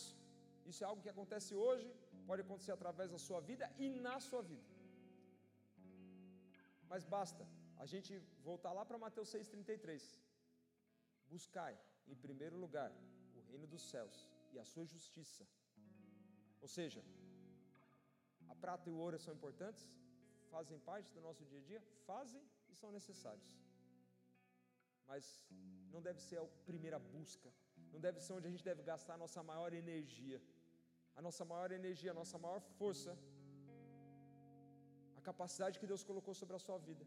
isso 0.70 0.82
é 0.84 0.86
algo 0.88 1.02
que 1.04 1.12
acontece 1.12 1.52
hoje, 1.64 1.86
pode 2.28 2.42
acontecer 2.44 2.72
através 2.72 3.08
da 3.14 3.20
sua 3.26 3.40
vida 3.50 3.66
e 3.84 3.88
na 4.06 4.16
sua 4.28 4.42
vida. 4.50 4.68
Mas 6.90 7.04
basta 7.16 7.44
a 7.82 7.86
gente 7.92 8.12
voltar 8.48 8.72
lá 8.78 8.84
para 8.88 9.02
Mateus 9.06 9.28
6,33. 9.34 10.02
Buscai, 11.32 11.74
em 12.12 12.18
primeiro 12.26 12.56
lugar, 12.64 12.90
o 13.38 13.40
reino 13.48 13.66
dos 13.72 13.82
céus 13.92 14.16
e 14.52 14.58
a 14.58 14.64
sua 14.72 14.84
justiça. 14.94 15.44
Ou 16.64 16.68
seja, 16.76 17.02
a 18.52 18.54
prata 18.54 18.88
e 18.90 18.92
o 18.92 19.00
ouro 19.06 19.18
são 19.24 19.34
importantes, 19.38 19.84
fazem 20.54 20.78
parte 20.90 21.10
do 21.16 21.20
nosso 21.26 21.44
dia 21.50 21.60
a 21.62 21.66
dia, 21.70 21.82
fazem 22.10 22.42
e 22.70 22.74
são 22.80 22.90
necessários. 22.98 23.50
Mas 25.10 25.24
não 25.92 26.02
deve 26.08 26.20
ser 26.28 26.38
a 26.38 26.46
primeira 26.70 26.98
busca, 26.98 27.48
não 27.92 28.00
deve 28.06 28.20
ser 28.24 28.32
onde 28.38 28.48
a 28.48 28.52
gente 28.54 28.68
deve 28.70 28.82
gastar 28.92 29.14
a 29.14 29.22
nossa 29.24 29.42
maior 29.50 29.72
energia 29.82 30.40
a 31.20 31.22
nossa 31.26 31.44
maior 31.44 31.70
energia, 31.78 32.10
a 32.12 32.18
nossa 32.20 32.38
maior 32.44 32.60
força, 32.78 33.12
a 35.18 35.20
capacidade 35.28 35.78
que 35.78 35.86
Deus 35.86 36.02
colocou 36.10 36.34
sobre 36.40 36.56
a 36.56 36.58
sua 36.66 36.78
vida. 36.78 37.04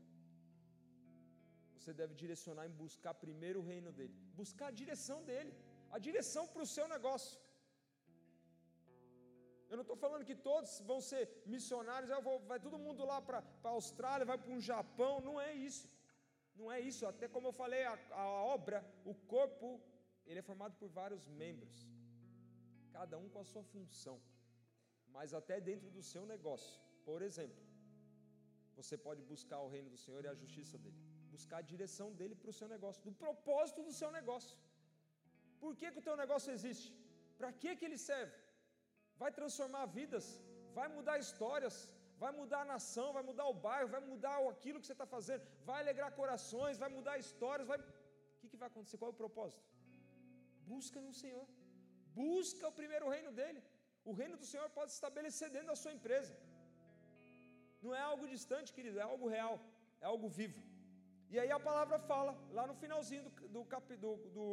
Você 1.84 1.93
deve 2.02 2.13
direcionar 2.24 2.65
em 2.67 2.76
buscar 2.84 3.13
primeiro 3.24 3.60
o 3.62 3.67
reino 3.72 3.91
dele, 3.98 4.13
buscar 4.41 4.67
a 4.67 4.78
direção 4.82 5.17
dele, 5.30 5.54
a 5.96 6.00
direção 6.08 6.43
para 6.54 6.63
o 6.65 6.72
seu 6.76 6.86
negócio. 6.96 7.38
Eu 9.69 9.78
não 9.78 9.86
estou 9.86 9.98
falando 10.04 10.28
que 10.30 10.36
todos 10.50 10.72
vão 10.91 11.00
ser 11.10 11.24
missionários, 11.54 12.12
vou, 12.28 12.36
vai 12.52 12.60
todo 12.65 12.84
mundo 12.86 13.04
lá 13.12 13.19
para 13.28 13.39
a 13.63 13.74
Austrália, 13.80 14.30
vai 14.32 14.38
para 14.43 14.54
um 14.58 14.62
Japão, 14.72 15.13
não 15.30 15.36
é 15.48 15.52
isso. 15.69 15.88
Não 16.60 16.67
é 16.76 16.80
isso, 16.89 17.04
até 17.12 17.28
como 17.36 17.48
eu 17.48 17.56
falei, 17.62 17.84
a, 17.91 17.98
a 18.12 18.28
obra, 18.56 18.80
o 19.12 19.13
corpo, 19.34 19.67
ele 20.28 20.39
é 20.41 20.48
formado 20.50 20.76
por 20.82 20.89
vários 21.02 21.24
membros 21.43 21.76
cada 22.98 23.17
um 23.22 23.28
com 23.34 23.39
a 23.43 23.48
sua 23.52 23.63
função, 23.74 24.17
mas 25.15 25.34
até 25.39 25.56
dentro 25.69 25.89
do 25.96 26.04
seu 26.12 26.24
negócio. 26.34 26.74
Por 27.10 27.22
exemplo, 27.28 27.62
você 28.80 28.96
pode 29.08 29.22
buscar 29.34 29.60
o 29.65 29.72
reino 29.76 29.89
do 29.89 29.98
Senhor 30.04 30.24
e 30.24 30.28
a 30.34 30.36
justiça 30.43 30.78
dele, 30.84 31.02
buscar 31.36 31.60
a 31.62 31.69
direção 31.74 32.08
dele 32.19 32.36
para 32.41 32.52
o 32.52 32.58
seu 32.60 32.67
negócio, 32.76 33.02
do 33.08 33.13
propósito 33.26 33.82
do 33.88 33.93
seu 34.02 34.10
negócio. 34.19 34.56
Por 35.63 35.74
que, 35.80 35.91
que 35.91 36.02
o 36.02 36.08
teu 36.08 36.15
negócio 36.24 36.52
existe? 36.58 36.89
Para 37.39 37.52
que, 37.62 37.72
que 37.78 37.86
ele 37.88 38.00
serve? 38.10 38.36
Vai 39.22 39.32
transformar 39.39 39.84
vidas, 40.00 40.26
vai 40.78 40.88
mudar 40.96 41.15
histórias, 41.26 41.76
vai 42.24 42.32
mudar 42.39 42.62
a 42.63 42.69
nação, 42.74 43.08
vai 43.17 43.24
mudar 43.30 43.46
o 43.54 43.58
bairro, 43.67 43.89
vai 43.96 44.04
mudar 44.12 44.36
aquilo 44.54 44.80
que 44.82 44.88
você 44.88 44.96
está 44.98 45.08
fazendo, 45.15 45.43
vai 45.69 45.80
alegrar 45.84 46.17
corações, 46.22 46.82
vai 46.84 46.89
mudar 46.98 47.15
histórias, 47.26 47.67
vai. 47.72 47.80
O 47.80 48.38
que, 48.39 48.50
que 48.52 48.62
vai 48.63 48.69
acontecer? 48.72 48.98
Qual 49.02 49.12
é 49.12 49.15
o 49.15 49.22
propósito? 49.26 49.63
Busca 50.72 51.00
no 51.08 51.13
Senhor. 51.22 51.46
Busca 52.22 52.65
o 52.72 52.76
primeiro 52.82 53.08
reino 53.15 53.32
dele. 53.39 53.62
O 54.10 54.13
reino 54.22 54.36
do 54.41 54.48
Senhor 54.52 54.67
pode 54.78 54.89
se 54.91 54.98
estabelecer 55.00 55.50
dentro 55.56 55.69
da 55.74 55.78
sua 55.84 55.93
empresa. 55.98 56.34
Não 57.86 57.93
é 58.00 58.04
algo 58.12 58.26
distante, 58.36 58.76
querido, 58.78 58.98
é 59.04 59.06
algo 59.13 59.28
real, 59.38 59.56
é 60.04 60.06
algo 60.13 60.28
vivo. 60.39 60.62
E 61.34 61.39
aí 61.41 61.52
a 61.58 61.62
palavra 61.69 61.98
fala, 62.12 62.32
lá 62.58 62.63
no 62.69 62.76
finalzinho 62.82 63.24
do, 63.26 63.48
do, 63.56 63.63
do, 64.04 64.12
do 64.36 64.46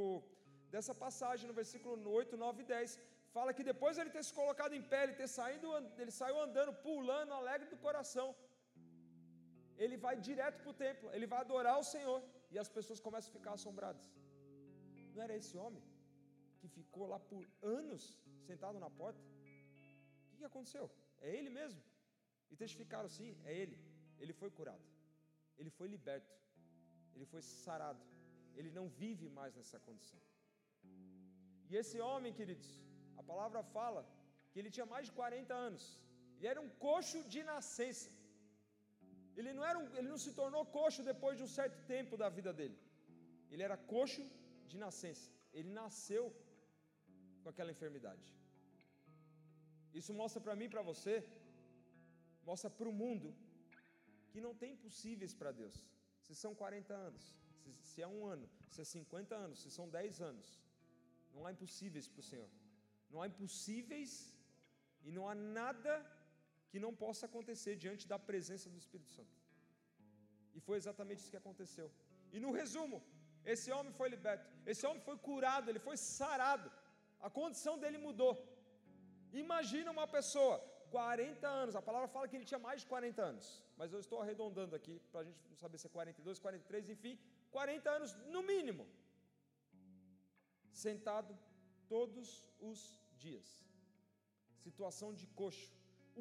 dessa 0.74 0.94
passagem, 1.04 1.48
no 1.50 1.56
versículo 1.60 1.94
8, 2.20 2.36
9 2.44 2.62
e 2.62 2.66
10, 2.74 2.98
fala 3.36 3.54
que 3.56 3.64
depois 3.70 3.98
ele 3.98 4.12
ter 4.16 4.24
se 4.28 4.34
colocado 4.40 4.74
em 4.78 4.84
pé, 4.92 5.00
ele 5.04 5.16
ter 5.20 5.28
saído, 5.38 5.68
ele 6.02 6.12
saiu 6.20 6.38
andando, 6.46 6.72
pulando, 6.86 7.38
alegre 7.40 7.68
do 7.74 7.78
coração. 7.86 8.28
Ele 9.84 9.96
vai 10.06 10.16
direto 10.28 10.58
para 10.62 10.72
o 10.72 10.78
templo, 10.86 11.10
ele 11.16 11.28
vai 11.32 11.40
adorar 11.42 11.76
o 11.82 11.88
Senhor, 11.94 12.18
e 12.52 12.58
as 12.64 12.70
pessoas 12.76 13.00
começam 13.06 13.30
a 13.30 13.38
ficar 13.38 13.52
assombradas. 13.58 14.04
Não 15.14 15.22
era 15.26 15.36
esse 15.42 15.56
homem? 15.62 15.84
que 16.60 16.68
ficou 16.68 17.06
lá 17.12 17.18
por 17.30 17.42
anos 17.62 18.02
sentado 18.48 18.78
na 18.84 18.90
porta? 19.00 19.20
O 20.32 20.36
que 20.36 20.44
aconteceu? 20.50 20.86
É 21.26 21.30
ele 21.36 21.50
mesmo. 21.58 21.80
E 22.50 22.56
testificaram 22.62 23.08
sim, 23.08 23.30
é 23.44 23.52
ele. 23.62 23.76
Ele 24.18 24.34
foi 24.40 24.50
curado. 24.58 24.84
Ele 25.58 25.70
foi 25.78 25.88
liberto. 25.88 26.30
Ele 27.14 27.26
foi 27.32 27.42
sarado. 27.42 28.02
Ele 28.58 28.70
não 28.78 28.86
vive 29.02 29.28
mais 29.38 29.54
nessa 29.58 29.78
condição. 29.86 30.20
E 31.70 31.76
esse 31.80 31.98
homem, 32.08 32.32
queridos, 32.38 32.70
a 33.20 33.22
palavra 33.30 33.62
fala 33.76 34.00
que 34.50 34.58
ele 34.60 34.72
tinha 34.76 34.86
mais 34.94 35.06
de 35.08 35.12
40 35.20 35.54
anos. 35.68 35.84
Ele 36.36 36.48
era 36.52 36.60
um 36.66 36.70
coxo 36.86 37.18
de 37.34 37.40
nascença. 37.50 38.10
Ele 39.38 39.52
não, 39.56 39.64
era 39.70 39.78
um, 39.78 39.86
ele 39.98 40.08
não 40.12 40.20
se 40.24 40.32
tornou 40.40 40.62
coxo 40.78 41.02
depois 41.10 41.34
de 41.38 41.44
um 41.46 41.52
certo 41.58 41.78
tempo 41.94 42.16
da 42.22 42.28
vida 42.38 42.52
dele. 42.58 42.78
Ele 43.50 43.62
era 43.68 43.76
coxo 43.94 44.22
de 44.70 44.76
nascença. 44.84 45.26
Ele 45.58 45.70
nasceu 45.80 46.24
com 47.42 47.48
aquela 47.52 47.70
enfermidade. 47.76 48.26
Isso 50.00 50.12
mostra 50.20 50.40
para 50.46 50.56
mim 50.58 50.66
e 50.68 50.74
para 50.74 50.82
você, 50.90 51.14
mostra 52.50 52.70
para 52.78 52.88
o 52.88 52.96
mundo 53.02 53.28
que 54.30 54.40
não 54.46 54.54
tem 54.60 54.72
impossíveis 54.76 55.32
para 55.40 55.52
Deus. 55.62 55.76
Se 56.30 56.36
são 56.42 56.52
40 56.54 56.94
anos, 57.08 57.22
se, 57.60 57.70
se 57.90 57.98
é 58.06 58.08
um 58.16 58.20
ano, 58.34 58.48
se 58.72 58.80
é 58.82 58.84
50 58.84 59.34
anos, 59.44 59.62
se 59.62 59.70
são 59.76 59.86
10 59.88 60.20
anos, 60.30 60.48
não 61.34 61.44
há 61.44 61.52
impossíveis 61.56 62.06
para 62.10 62.20
o 62.22 62.28
Senhor. 62.30 62.50
Não 63.12 63.20
há 63.22 63.26
impossíveis 63.32 64.12
e 65.06 65.10
não 65.16 65.24
há 65.28 65.34
nada 65.60 65.94
que 66.70 66.78
não 66.84 66.92
possa 67.04 67.24
acontecer 67.30 67.74
diante 67.84 68.04
da 68.12 68.18
presença 68.30 68.68
do 68.74 68.78
Espírito 68.82 69.10
Santo. 69.18 69.36
E 70.56 70.60
foi 70.66 70.76
exatamente 70.82 71.20
isso 71.22 71.34
que 71.34 71.42
aconteceu. 71.44 71.88
E 72.34 72.38
no 72.44 72.52
resumo, 72.60 72.98
esse 73.54 73.68
homem 73.76 73.92
foi 74.00 74.08
liberto, 74.14 74.48
esse 74.72 74.84
homem 74.88 75.02
foi 75.08 75.16
curado, 75.28 75.68
ele 75.68 75.82
foi 75.88 75.96
sarado 75.96 76.70
a 77.28 77.30
condição 77.40 77.74
dele 77.82 77.98
mudou. 78.06 78.34
Imagina 79.44 79.90
uma 79.96 80.06
pessoa, 80.16 80.56
40 80.90 81.46
anos, 81.62 81.76
a 81.76 81.82
palavra 81.88 82.08
fala 82.14 82.28
que 82.28 82.36
ele 82.36 82.48
tinha 82.50 82.62
mais 82.68 82.80
de 82.82 82.86
40 82.86 83.22
anos, 83.30 83.46
mas 83.80 83.92
eu 83.94 84.00
estou 84.04 84.18
arredondando 84.22 84.74
aqui 84.78 84.94
para 85.10 85.20
a 85.22 85.26
gente 85.26 85.42
não 85.50 85.58
saber 85.62 85.78
se 85.82 85.86
é 85.88 85.92
42, 85.98 86.38
43, 86.46 86.90
enfim, 86.94 87.14
40 87.56 87.90
anos 87.98 88.10
no 88.34 88.42
mínimo, 88.50 88.84
sentado 90.84 91.32
todos 91.92 92.26
os 92.70 92.80
dias. 93.22 93.48
Situação 94.64 95.08
de 95.20 95.26
coxo. 95.40 95.70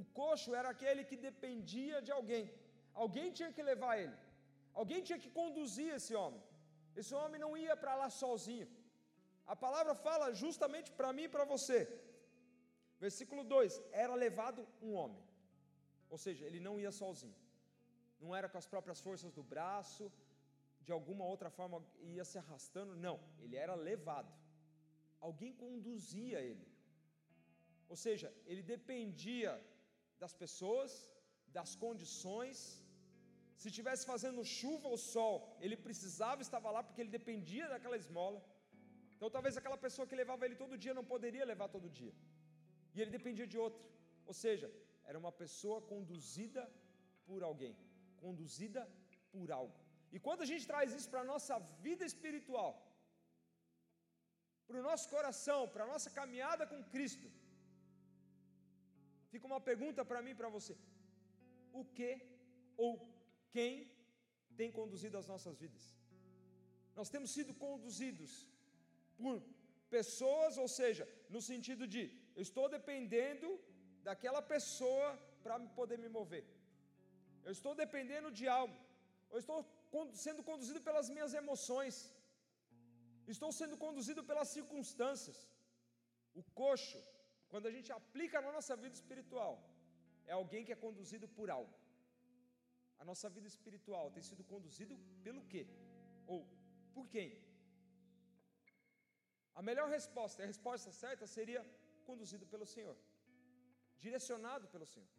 O 0.02 0.04
coxo 0.20 0.50
era 0.60 0.70
aquele 0.76 1.04
que 1.10 1.18
dependia 1.28 1.98
de 2.08 2.14
alguém, 2.18 2.46
alguém 3.04 3.28
tinha 3.40 3.52
que 3.58 3.68
levar 3.72 3.94
ele, 4.04 4.18
alguém 4.82 5.02
tinha 5.08 5.20
que 5.24 5.32
conduzir 5.40 5.90
esse 5.98 6.16
homem. 6.22 6.42
Esse 7.02 7.14
homem 7.20 7.42
não 7.46 7.52
ia 7.66 7.76
para 7.82 7.96
lá 8.02 8.10
sozinho. 8.22 8.70
A 9.54 9.56
palavra 9.66 9.94
fala 10.08 10.34
justamente 10.44 10.90
para 11.00 11.12
mim 11.18 11.26
e 11.28 11.34
para 11.36 11.46
você. 11.54 11.80
Versículo 13.06 13.44
2: 13.44 13.82
Era 14.06 14.16
levado 14.26 14.62
um 14.88 14.94
homem, 15.00 15.22
ou 16.14 16.18
seja, 16.26 16.46
ele 16.50 16.62
não 16.68 16.76
ia 16.84 16.92
sozinho, 17.04 17.38
não 18.24 18.36
era 18.40 18.50
com 18.52 18.60
as 18.62 18.68
próprias 18.74 19.00
forças 19.08 19.32
do 19.38 19.44
braço, 19.54 20.06
de 20.86 20.92
alguma 20.98 21.26
outra 21.34 21.50
forma 21.58 21.78
ia 22.16 22.26
se 22.32 22.38
arrastando, 22.42 22.96
não, 23.08 23.18
ele 23.44 23.56
era 23.66 23.76
levado, 23.90 24.32
alguém 25.28 25.54
conduzia 25.64 26.40
ele, 26.50 26.68
ou 27.94 27.98
seja, 28.06 28.28
ele 28.46 28.64
dependia 28.76 29.52
das 30.24 30.34
pessoas, 30.44 30.92
das 31.58 31.72
condições, 31.84 32.58
se 33.62 33.68
estivesse 33.72 34.04
fazendo 34.12 34.42
chuva 34.58 34.88
ou 34.94 34.98
sol, 35.14 35.36
ele 35.66 35.78
precisava 35.88 36.42
estar 36.46 36.60
lá 36.76 36.82
porque 36.88 37.02
ele 37.02 37.18
dependia 37.20 37.66
daquela 37.74 37.98
esmola. 38.04 38.40
Então 39.16 39.30
talvez 39.36 39.58
aquela 39.58 39.78
pessoa 39.86 40.08
que 40.10 40.20
levava 40.22 40.46
ele 40.46 40.56
todo 40.64 40.78
dia 40.84 40.94
não 41.00 41.04
poderia 41.14 41.46
levar 41.52 41.68
todo 41.76 41.94
dia. 42.00 42.14
E 42.94 43.02
ele 43.02 43.12
dependia 43.18 43.48
de 43.54 43.58
outra. 43.66 43.84
Ou 44.26 44.36
seja, 44.44 44.68
era 45.10 45.20
uma 45.24 45.34
pessoa 45.42 45.80
conduzida 45.92 46.64
por 47.28 47.44
alguém, 47.50 47.76
conduzida 48.24 48.82
por 49.34 49.48
algo. 49.60 49.78
E 50.16 50.20
quando 50.26 50.42
a 50.46 50.50
gente 50.52 50.66
traz 50.72 50.94
isso 50.98 51.10
para 51.14 51.22
a 51.24 51.30
nossa 51.34 51.56
vida 51.86 52.04
espiritual, 52.12 52.72
para 54.68 54.80
o 54.82 54.86
nosso 54.90 55.06
coração, 55.16 55.60
para 55.74 55.84
a 55.86 55.92
nossa 55.94 56.10
caminhada 56.20 56.66
com 56.72 56.80
Cristo, 56.96 57.28
fica 59.32 59.46
uma 59.52 59.62
pergunta 59.70 60.04
para 60.10 60.22
mim 60.26 60.34
e 60.36 60.40
para 60.42 60.52
você: 60.58 60.76
o 61.80 61.84
que 61.98 62.12
ou 62.86 62.92
quem 63.56 63.72
tem 64.60 64.72
conduzido 64.80 65.18
as 65.22 65.30
nossas 65.34 65.58
vidas? 65.64 65.86
Nós 67.00 67.10
temos 67.14 67.32
sido 67.38 67.54
conduzidos 67.66 68.32
por 69.18 69.36
pessoas, 69.98 70.58
ou 70.64 70.70
seja, 70.80 71.04
no 71.36 71.42
sentido 71.52 71.86
de 71.94 72.02
eu 72.36 72.44
estou 72.50 72.68
dependendo 72.78 73.50
daquela 74.08 74.42
pessoa 74.54 75.08
para 75.44 75.60
poder 75.80 75.98
me 76.04 76.10
mover. 76.18 76.46
Eu 77.48 77.54
estou 77.58 77.74
dependendo 77.84 78.30
de 78.40 78.46
algo. 78.60 78.78
Eu 79.34 79.40
estou 79.44 79.60
sendo 80.26 80.42
conduzido 80.50 80.80
pelas 80.88 81.08
minhas 81.16 81.34
emoções. 81.42 81.96
Estou 83.36 83.52
sendo 83.60 83.76
conduzido 83.86 84.22
pelas 84.30 84.50
circunstâncias. 84.58 85.40
O 86.40 86.44
coxo, 86.62 87.00
quando 87.52 87.68
a 87.70 87.74
gente 87.76 87.92
aplica 88.00 88.38
na 88.46 88.52
nossa 88.58 88.76
vida 88.84 88.96
espiritual, 89.02 89.54
é 90.32 90.34
alguém 90.42 90.64
que 90.66 90.76
é 90.76 90.84
conduzido 90.88 91.28
por 91.38 91.50
algo. 91.58 91.76
A 93.02 93.06
nossa 93.10 93.28
vida 93.36 93.48
espiritual 93.54 94.06
tem 94.16 94.24
sido 94.30 94.44
conduzido 94.54 94.96
pelo 95.26 95.44
quê? 95.52 95.64
Ou 96.34 96.40
por 96.96 97.06
quem? 97.14 97.30
A 99.60 99.62
melhor 99.70 99.88
resposta, 99.98 100.44
a 100.44 100.50
resposta 100.54 100.92
certa 101.04 101.26
seria 101.38 101.62
conduzido 102.10 102.46
pelo 102.54 102.68
Senhor. 102.76 102.98
direcionado 104.04 104.66
pelo 104.74 104.86
Senhor. 104.92 105.19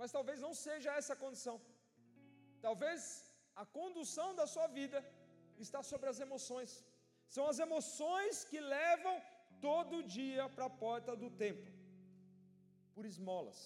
Mas 0.00 0.14
talvez 0.16 0.38
não 0.46 0.52
seja 0.66 0.96
essa 0.98 1.12
a 1.14 1.22
condição. 1.24 1.56
Talvez 2.66 3.02
a 3.62 3.64
condução 3.80 4.28
da 4.38 4.46
sua 4.54 4.66
vida 4.78 4.98
está 5.64 5.80
sobre 5.90 6.08
as 6.12 6.20
emoções. 6.26 6.72
São 7.34 7.44
as 7.50 7.58
emoções 7.66 8.36
que 8.50 8.60
levam 8.76 9.16
todo 9.66 10.06
dia 10.18 10.44
para 10.54 10.66
a 10.68 10.76
porta 10.84 11.12
do 11.22 11.28
templo, 11.44 11.72
por 12.94 13.04
esmolas, 13.10 13.60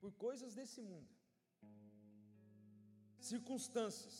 por 0.00 0.10
coisas 0.24 0.54
desse 0.58 0.80
mundo, 0.90 1.10
circunstâncias, 3.32 4.14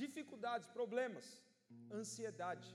dificuldades, 0.00 0.68
problemas, 0.78 1.26
ansiedade. 2.00 2.70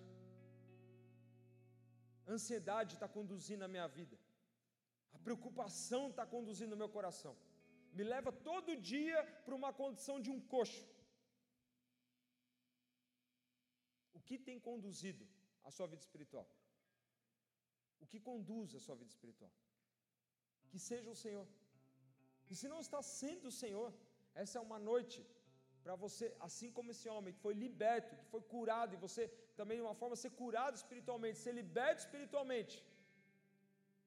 ansiedade 2.36 2.94
está 2.96 3.08
conduzindo 3.18 3.64
a 3.66 3.74
minha 3.76 3.88
vida, 4.00 4.18
a 5.18 5.20
preocupação 5.28 6.04
está 6.10 6.26
conduzindo 6.36 6.74
o 6.74 6.82
meu 6.82 6.90
coração, 6.98 7.36
me 7.98 8.04
leva 8.14 8.32
todo 8.50 8.80
dia 8.94 9.20
para 9.46 9.58
uma 9.60 9.72
condição 9.82 10.16
de 10.26 10.30
um 10.36 10.40
coxo. 10.54 10.86
O 14.18 14.20
que 14.28 14.38
tem 14.48 14.60
conduzido 14.70 15.26
a 15.68 15.72
sua 15.76 15.88
vida 15.94 16.04
espiritual? 16.08 16.48
O 18.04 18.06
que 18.12 18.20
conduz 18.30 18.76
a 18.80 18.82
sua 18.86 18.96
vida 19.02 19.12
espiritual? 19.16 19.54
Que 20.72 20.80
seja 20.90 21.10
o 21.16 21.20
Senhor. 21.24 21.48
E 22.52 22.56
se 22.60 22.68
não 22.74 22.82
está 22.86 23.02
sendo 23.20 23.48
o 23.52 23.58
Senhor, 23.62 23.90
essa 24.44 24.56
é 24.60 24.62
uma 24.68 24.80
noite 24.92 25.20
para 25.84 25.96
você, 26.04 26.26
assim 26.48 26.70
como 26.78 26.92
esse 26.94 27.08
homem 27.16 27.34
que 27.36 27.44
foi 27.46 27.54
liberto, 27.66 28.18
que 28.20 28.26
foi 28.34 28.42
curado, 28.54 28.94
e 28.94 29.04
você 29.06 29.24
também 29.60 29.78
de 29.80 29.86
uma 29.88 29.98
forma 30.02 30.16
ser 30.24 30.32
curado 30.42 30.76
espiritualmente, 30.82 31.44
ser 31.46 31.54
liberto 31.62 32.02
espiritualmente, 32.06 32.76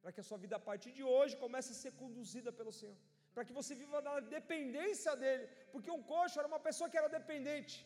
para 0.00 0.12
que 0.14 0.20
a 0.22 0.26
sua 0.30 0.38
vida 0.44 0.56
a 0.56 0.64
partir 0.70 0.92
de 0.98 1.04
hoje 1.14 1.40
comece 1.44 1.70
a 1.72 1.80
ser 1.82 1.92
conduzida 2.02 2.50
pelo 2.58 2.72
Senhor, 2.80 2.98
para 3.40 3.48
que 3.48 3.58
você 3.58 3.74
viva 3.82 3.98
na 4.06 4.14
dependência 4.34 5.12
dele, 5.20 5.44
porque 5.72 5.90
um 5.98 6.02
coxo 6.10 6.38
era 6.40 6.48
uma 6.50 6.58
pessoa 6.66 6.88
que 6.90 6.98
era 7.00 7.08
dependente, 7.18 7.76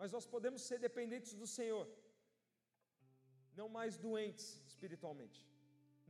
mas 0.00 0.12
nós 0.16 0.26
podemos 0.32 0.60
ser 0.68 0.78
dependentes 0.88 1.32
do 1.40 1.46
Senhor, 1.54 1.84
não 3.60 3.68
mais 3.76 3.96
doentes 4.04 4.48
espiritualmente, 4.72 5.40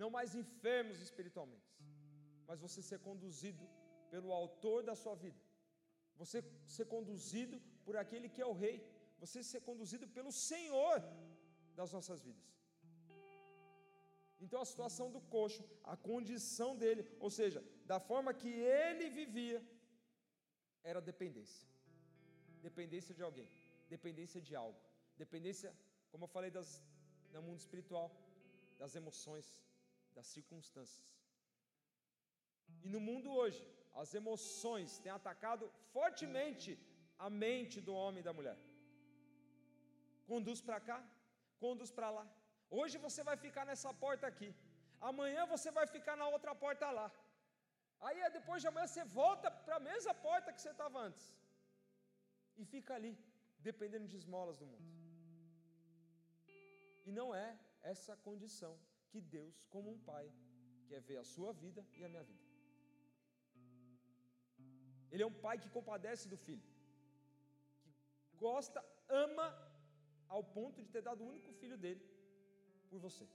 não 0.03 0.11
mais 0.17 0.35
enfermos 0.41 0.99
espiritualmente, 1.07 1.71
mas 2.49 2.65
você 2.67 2.83
ser 2.91 2.99
conduzido 3.09 3.65
pelo 4.15 4.33
Autor 4.41 4.83
da 4.91 4.97
sua 5.03 5.15
vida, 5.25 5.41
você 6.23 6.41
ser 6.77 6.87
conduzido 6.97 7.59
por 7.85 7.97
aquele 8.03 8.29
que 8.35 8.43
é 8.47 8.49
o 8.53 8.59
Rei, 8.65 8.77
você 9.23 9.41
ser 9.53 9.63
conduzido 9.71 10.09
pelo 10.19 10.33
Senhor 10.51 10.99
das 11.77 11.93
nossas 11.97 12.23
vidas. 12.29 12.51
Então 14.45 14.61
a 14.61 14.69
situação 14.73 15.07
do 15.15 15.21
coxo, 15.35 15.63
a 15.93 15.97
condição 16.11 16.71
dele, 16.83 17.03
ou 17.25 17.31
seja, 17.39 17.61
da 17.91 17.99
forma 18.09 18.39
que 18.43 18.53
ele 18.85 19.07
vivia, 19.21 19.61
era 20.91 21.01
dependência. 21.11 21.69
Dependência 22.69 23.15
de 23.19 23.23
alguém, 23.29 23.49
dependência 23.95 24.41
de 24.49 24.55
algo, 24.63 24.81
dependência, 25.23 25.71
como 26.11 26.25
eu 26.25 26.33
falei 26.37 26.51
das, 26.59 26.71
no 27.35 27.43
mundo 27.47 27.61
espiritual, 27.65 28.07
das 28.83 28.95
emoções, 29.01 29.47
das 30.17 30.27
circunstâncias. 30.37 31.07
E 32.85 32.89
no 32.95 33.01
mundo 33.09 33.31
hoje, 33.41 33.63
as 34.03 34.13
emoções 34.21 34.99
têm 35.03 35.13
atacado 35.21 35.65
fortemente 35.97 36.71
a 37.27 37.29
mente 37.45 37.81
do 37.81 37.95
homem 38.03 38.21
e 38.21 38.29
da 38.29 38.33
mulher. 38.39 38.59
Conduz 40.31 40.61
para 40.69 40.81
cá, 40.89 40.99
conduz 41.65 41.91
para 41.99 42.11
lá. 42.19 42.27
Hoje 42.81 42.97
você 43.07 43.23
vai 43.29 43.37
ficar 43.45 43.65
nessa 43.71 43.91
porta 44.05 44.27
aqui. 44.33 44.49
Amanhã 45.11 45.43
você 45.55 45.71
vai 45.79 45.87
ficar 45.95 46.17
na 46.21 46.27
outra 46.35 46.53
porta 46.65 46.87
lá. 46.99 47.09
Aí 48.07 48.19
depois 48.39 48.61
de 48.63 48.69
amanhã 48.69 48.87
você 48.87 49.05
volta 49.21 49.49
para 49.65 49.77
a 49.79 49.85
mesma 49.91 50.15
porta 50.29 50.53
que 50.55 50.63
você 50.63 50.73
estava 50.77 50.99
antes. 51.09 51.27
E 52.61 52.65
fica 52.75 52.93
ali, 52.99 53.13
dependendo 53.69 54.07
de 54.13 54.17
esmolas 54.21 54.59
do 54.63 54.67
mundo. 54.73 54.89
E 57.09 57.13
não 57.19 57.29
é 57.45 57.49
essa 57.93 58.15
condição 58.29 58.73
que 59.11 59.21
Deus, 59.37 59.57
como 59.75 59.91
um 59.95 60.01
pai, 60.11 60.27
quer 60.89 61.01
ver 61.09 61.19
a 61.23 61.29
sua 61.35 61.53
vida 61.65 61.83
e 61.99 62.05
a 62.05 62.11
minha 62.13 62.25
vida. 62.31 62.47
Ele 65.11 65.25
é 65.25 65.31
um 65.33 65.39
pai 65.47 65.57
que 65.63 65.75
compadece 65.77 66.27
do 66.33 66.39
filho, 66.47 66.69
que 68.29 68.37
gosta, 68.47 68.81
ama, 69.27 69.47
ao 70.35 70.43
ponto 70.57 70.81
de 70.85 70.91
ter 70.95 71.03
dado 71.09 71.23
o 71.23 71.29
único 71.33 71.53
filho 71.61 71.77
dele 71.85 72.03
por 72.93 73.01
você. 73.09 73.27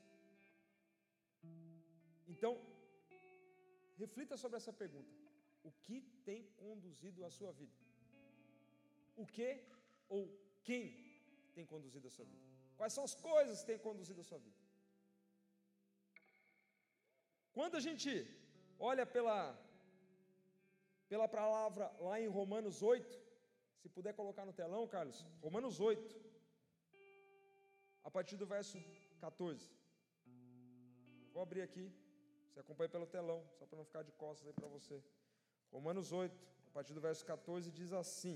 Então, 2.33 2.51
reflita 4.03 4.35
sobre 4.43 4.57
essa 4.59 4.73
pergunta: 4.81 5.13
o 5.69 5.71
que 5.85 5.97
tem 6.27 6.41
conduzido 6.63 7.25
a 7.27 7.31
sua 7.37 7.51
vida? 7.61 7.77
O 9.21 9.25
que 9.35 9.49
ou 10.15 10.21
quem 10.67 10.85
tem 11.55 11.65
conduzido 11.73 12.07
a 12.09 12.13
sua 12.17 12.25
vida? 12.33 12.45
Quais 12.79 12.93
são 12.95 13.03
as 13.09 13.15
coisas 13.29 13.61
que 13.61 13.69
têm 13.69 13.79
conduzido 13.87 14.21
a 14.23 14.27
sua 14.29 14.39
vida? 14.47 14.59
Quando 17.57 17.75
a 17.79 17.83
gente 17.87 18.11
olha 18.89 19.05
pela, 19.15 19.37
pela 21.11 21.27
palavra 21.37 21.85
lá 22.07 22.15
em 22.23 22.29
Romanos 22.39 22.83
8, 22.83 23.19
se 23.81 23.89
puder 23.97 24.13
colocar 24.19 24.45
no 24.45 24.53
telão, 24.61 24.83
Carlos, 24.95 25.19
Romanos 25.45 25.79
8, 25.79 26.15
a 28.07 28.11
partir 28.17 28.37
do 28.41 28.45
verso 28.55 28.77
14. 29.17 29.69
Vou 31.33 31.41
abrir 31.41 31.61
aqui, 31.61 31.85
você 32.47 32.59
acompanha 32.59 32.89
pelo 32.89 33.07
telão, 33.15 33.39
só 33.57 33.65
para 33.65 33.77
não 33.77 33.85
ficar 33.89 34.03
de 34.03 34.11
costas 34.23 34.47
aí 34.47 34.53
para 34.53 34.67
você. 34.67 34.97
Romanos 35.71 36.11
8, 36.11 36.35
a 36.67 36.71
partir 36.71 36.93
do 36.93 37.01
verso 37.01 37.25
14, 37.25 37.71
diz 37.71 37.91
assim: 37.93 38.35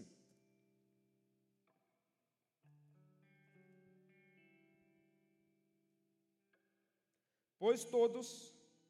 Pois 7.63 7.83
todos 7.97 8.27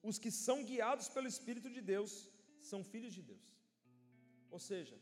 os 0.09 0.17
que 0.23 0.31
são 0.45 0.57
guiados 0.69 1.07
pelo 1.15 1.27
Espírito 1.27 1.69
de 1.69 1.81
Deus 1.93 2.11
são 2.69 2.83
filhos 2.91 3.13
de 3.13 3.23
Deus. 3.31 3.47
Ou 4.49 4.59
seja, 4.59 4.97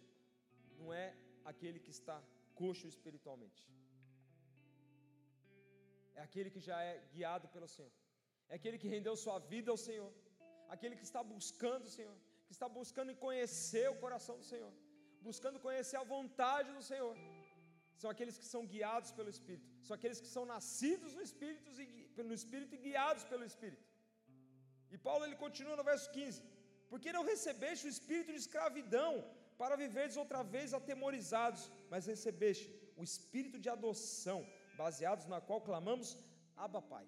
não 0.80 0.94
é 0.94 1.08
aquele 1.52 1.80
que 1.86 1.92
está 1.98 2.18
coxo 2.62 2.88
espiritualmente. 2.88 3.62
É 6.20 6.24
aquele 6.28 6.50
que 6.54 6.62
já 6.68 6.78
é 6.90 6.94
guiado 7.16 7.48
pelo 7.56 7.68
Senhor. 7.76 7.94
É 8.52 8.56
aquele 8.58 8.78
que 8.82 8.90
rendeu 8.96 9.14
sua 9.26 9.38
vida 9.54 9.70
ao 9.74 9.80
Senhor. 9.88 10.12
Aquele 10.76 10.96
que 11.00 11.08
está 11.10 11.22
buscando 11.34 11.86
o 11.90 11.94
Senhor. 11.98 12.18
Que 12.48 12.54
está 12.58 12.68
buscando 12.80 13.16
conhecer 13.26 13.86
o 13.94 14.00
coração 14.04 14.36
do 14.42 14.48
Senhor. 14.52 14.74
Buscando 15.28 15.60
conhecer 15.68 15.98
a 16.02 16.08
vontade 16.16 16.70
do 16.78 16.84
Senhor. 16.92 17.14
São 18.02 18.10
aqueles 18.14 18.38
que 18.42 18.48
são 18.54 18.62
guiados 18.74 19.12
pelo 19.18 19.30
Espírito. 19.36 19.70
São 19.88 19.96
aqueles 19.98 20.20
que 20.24 20.32
são 20.36 20.44
nascidos 20.54 21.14
no 21.18 21.24
Espírito 21.30 21.70
e, 21.86 22.24
no 22.30 22.36
Espírito 22.40 22.74
e 22.76 22.84
guiados 22.86 23.26
pelo 23.32 23.46
Espírito. 23.52 23.86
E 24.94 24.98
Paulo 25.08 25.26
ele 25.26 25.38
continua 25.46 25.76
no 25.80 25.88
verso 25.92 26.08
15: 26.18 26.42
Porque 26.92 27.16
não 27.18 27.24
recebeste 27.32 27.86
o 27.88 27.94
espírito 27.96 28.32
de 28.36 28.42
escravidão 28.46 29.12
para 29.62 29.76
viveres 29.84 30.16
outra 30.24 30.42
vez 30.56 30.74
atemorizados, 30.80 31.64
mas 31.92 32.12
recebeste 32.14 32.66
o 33.02 33.04
espírito 33.10 33.58
de 33.64 33.70
adoção, 33.78 34.40
baseados 34.82 35.26
na 35.32 35.40
qual 35.48 35.62
clamamos 35.70 36.10
Abba 36.66 36.82
Pai. 36.94 37.06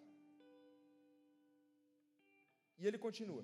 E 2.79 2.87
ele 2.87 2.99
continua: 3.07 3.43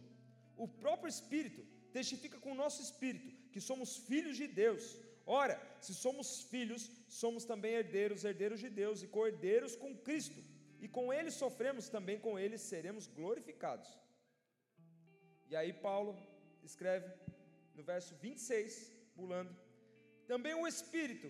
O 0.65 0.67
próprio 0.83 1.13
Espírito 1.15 1.61
testifica 1.97 2.37
com 2.43 2.51
o 2.53 2.61
nosso 2.63 2.79
espírito 2.87 3.29
que 3.53 3.61
somos 3.69 3.89
filhos 4.09 4.35
de 4.41 4.47
Deus. 4.63 4.85
Ora, 5.41 5.55
se 5.85 5.93
somos 6.05 6.27
filhos, 6.51 6.83
somos 7.21 7.43
também 7.51 7.73
herdeiros, 7.79 8.23
herdeiros 8.29 8.59
de 8.65 8.69
Deus 8.81 8.97
e 9.03 9.07
co-herdeiros 9.15 9.75
com 9.83 9.97
Cristo. 10.07 10.41
E 10.83 10.87
com 10.95 11.05
ele 11.17 11.31
sofremos, 11.43 11.89
também 11.95 12.17
com 12.25 12.33
ele 12.43 12.57
seremos 12.71 13.07
glorificados. 13.19 13.89
E 15.49 15.55
aí 15.59 15.71
Paulo 15.87 16.11
escreve 16.69 17.09
no 17.75 17.83
verso 17.91 18.13
26, 18.25 18.91
pulando: 19.17 19.53
Também 20.31 20.55
o 20.55 20.67
Espírito, 20.73 21.29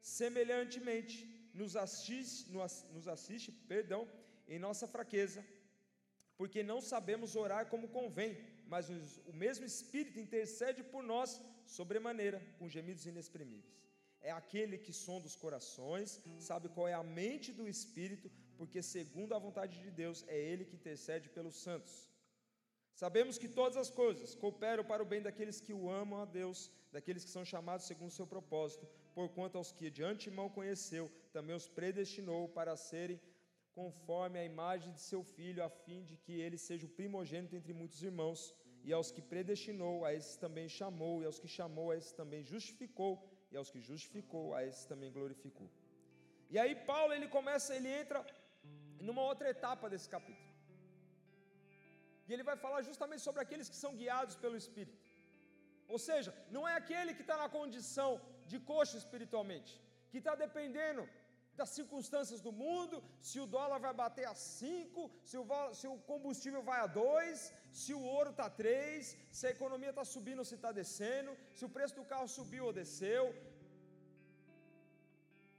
semelhantemente, 0.00 1.16
nos 1.60 1.76
assiste, 1.76 2.50
nos 2.96 3.06
assiste, 3.16 3.50
perdão, 3.72 4.02
em 4.48 4.58
nossa 4.58 4.86
fraqueza, 4.94 5.44
porque 6.36 6.62
não 6.62 6.80
sabemos 6.92 7.36
orar 7.44 7.64
como 7.72 7.92
convém, 7.98 8.32
mas 8.66 8.88
o 9.32 9.32
mesmo 9.32 9.64
Espírito 9.64 10.18
intercede 10.18 10.82
por 10.82 11.02
nós 11.02 11.40
sobremaneira, 11.66 12.38
com 12.58 12.68
gemidos 12.68 13.06
inexprimíveis. 13.06 13.72
É 14.20 14.30
aquele 14.30 14.76
que 14.78 14.92
sonda 14.92 15.26
os 15.26 15.36
corações, 15.36 16.20
sabe 16.38 16.68
qual 16.74 16.88
é 16.88 16.94
a 16.94 17.02
mente 17.20 17.52
do 17.52 17.68
Espírito, 17.68 18.30
porque 18.58 18.82
segundo 18.82 19.34
a 19.34 19.38
vontade 19.38 19.80
de 19.84 19.90
Deus 19.90 20.24
é 20.26 20.38
ele 20.50 20.64
que 20.64 20.76
intercede 20.76 21.28
pelos 21.28 21.56
santos. 21.56 21.94
Sabemos 22.94 23.36
que 23.36 23.48
todas 23.48 23.76
as 23.76 23.90
coisas 23.90 24.34
cooperam 24.34 24.84
para 24.84 25.02
o 25.02 25.06
bem 25.12 25.20
daqueles 25.20 25.60
que 25.60 25.74
o 25.74 25.90
amam 25.90 26.20
a 26.22 26.24
Deus, 26.24 26.70
daqueles 26.92 27.24
que 27.24 27.30
são 27.30 27.44
chamados 27.44 27.86
segundo 27.86 28.10
o 28.10 28.18
seu 28.18 28.26
propósito, 28.26 28.88
porquanto 29.14 29.58
aos 29.58 29.72
que 29.72 29.90
de 29.90 30.02
antemão 30.02 30.48
conheceu, 30.48 31.10
também 31.36 31.56
os 31.60 31.68
predestinou 31.78 32.42
para 32.58 32.74
serem 32.88 33.20
conforme 33.78 34.36
a 34.40 34.44
imagem 34.52 34.90
de 34.96 35.02
seu 35.10 35.22
filho, 35.36 35.60
a 35.68 35.70
fim 35.84 36.00
de 36.08 36.16
que 36.24 36.34
ele 36.44 36.58
seja 36.66 36.84
o 36.88 36.94
primogênito 36.98 37.56
entre 37.58 37.72
muitos 37.80 38.00
irmãos. 38.08 38.40
E 38.86 38.92
aos 38.96 39.10
que 39.14 39.22
predestinou, 39.32 39.96
a 40.08 40.10
esses 40.18 40.36
também 40.44 40.66
chamou, 40.78 41.14
e 41.22 41.26
aos 41.28 41.38
que 41.42 41.50
chamou, 41.58 41.86
a 41.90 41.96
esses 41.98 42.12
também 42.20 42.42
justificou, 42.52 43.12
e 43.52 43.56
aos 43.60 43.70
que 43.72 43.80
justificou, 43.90 44.46
a 44.58 44.60
esses 44.68 44.84
também 44.92 45.10
glorificou. 45.16 45.68
E 46.52 46.58
aí 46.62 46.74
Paulo 46.90 47.12
ele 47.16 47.28
começa, 47.36 47.74
ele 47.78 47.90
entra 48.02 48.20
numa 49.06 49.22
outra 49.30 49.48
etapa 49.54 49.88
desse 49.92 50.08
capítulo. 50.16 50.50
E 52.26 52.32
ele 52.34 52.44
vai 52.50 52.56
falar 52.64 52.82
justamente 52.90 53.22
sobre 53.28 53.40
aqueles 53.44 53.68
que 53.72 53.80
são 53.84 53.92
guiados 54.00 54.36
pelo 54.42 54.56
Espírito. 54.62 55.02
Ou 55.94 55.98
seja, 56.08 56.30
não 56.56 56.62
é 56.70 56.74
aquele 56.82 57.14
que 57.16 57.24
está 57.26 57.36
na 57.42 57.48
condição 57.58 58.10
de 58.50 58.58
coxa 58.70 58.96
espiritualmente, 59.02 59.72
que 60.10 60.18
está 60.22 60.34
dependendo 60.44 61.02
das 61.58 61.70
circunstâncias 61.78 62.40
do 62.46 62.52
mundo, 62.64 62.96
se 63.28 63.38
o 63.44 63.46
dólar 63.54 63.78
vai 63.86 63.92
bater 64.02 64.26
a 64.32 64.34
5, 64.34 65.10
se 65.30 65.36
o, 65.42 65.44
se 65.80 65.86
o 65.92 65.96
combustível 66.12 66.62
vai 66.70 66.78
a 66.80 66.86
2, 66.86 67.52
se 67.82 67.92
o 67.98 68.02
ouro 68.16 68.30
está 68.30 68.46
a 68.46 68.56
3, 68.62 69.16
se 69.38 69.46
a 69.46 69.52
economia 69.56 69.92
está 69.94 70.04
subindo 70.14 70.40
ou 70.42 70.48
se 70.50 70.56
está 70.60 70.72
descendo, 70.80 71.32
se 71.58 71.64
o 71.68 71.72
preço 71.76 71.94
do 72.00 72.04
carro 72.12 72.28
subiu 72.38 72.64
ou 72.68 72.72
desceu. 72.82 73.24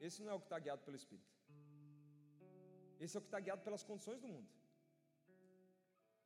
Esse 0.08 0.22
não 0.24 0.32
é 0.34 0.36
o 0.36 0.42
que 0.44 0.50
está 0.52 0.60
guiado 0.66 0.84
pelo 0.88 0.98
Espírito. 1.02 1.32
Esse 3.04 3.16
é 3.16 3.20
o 3.20 3.24
que 3.24 3.32
está 3.32 3.40
guiado 3.46 3.64
pelas 3.68 3.84
condições 3.90 4.20
do 4.24 4.28
mundo, 4.34 4.50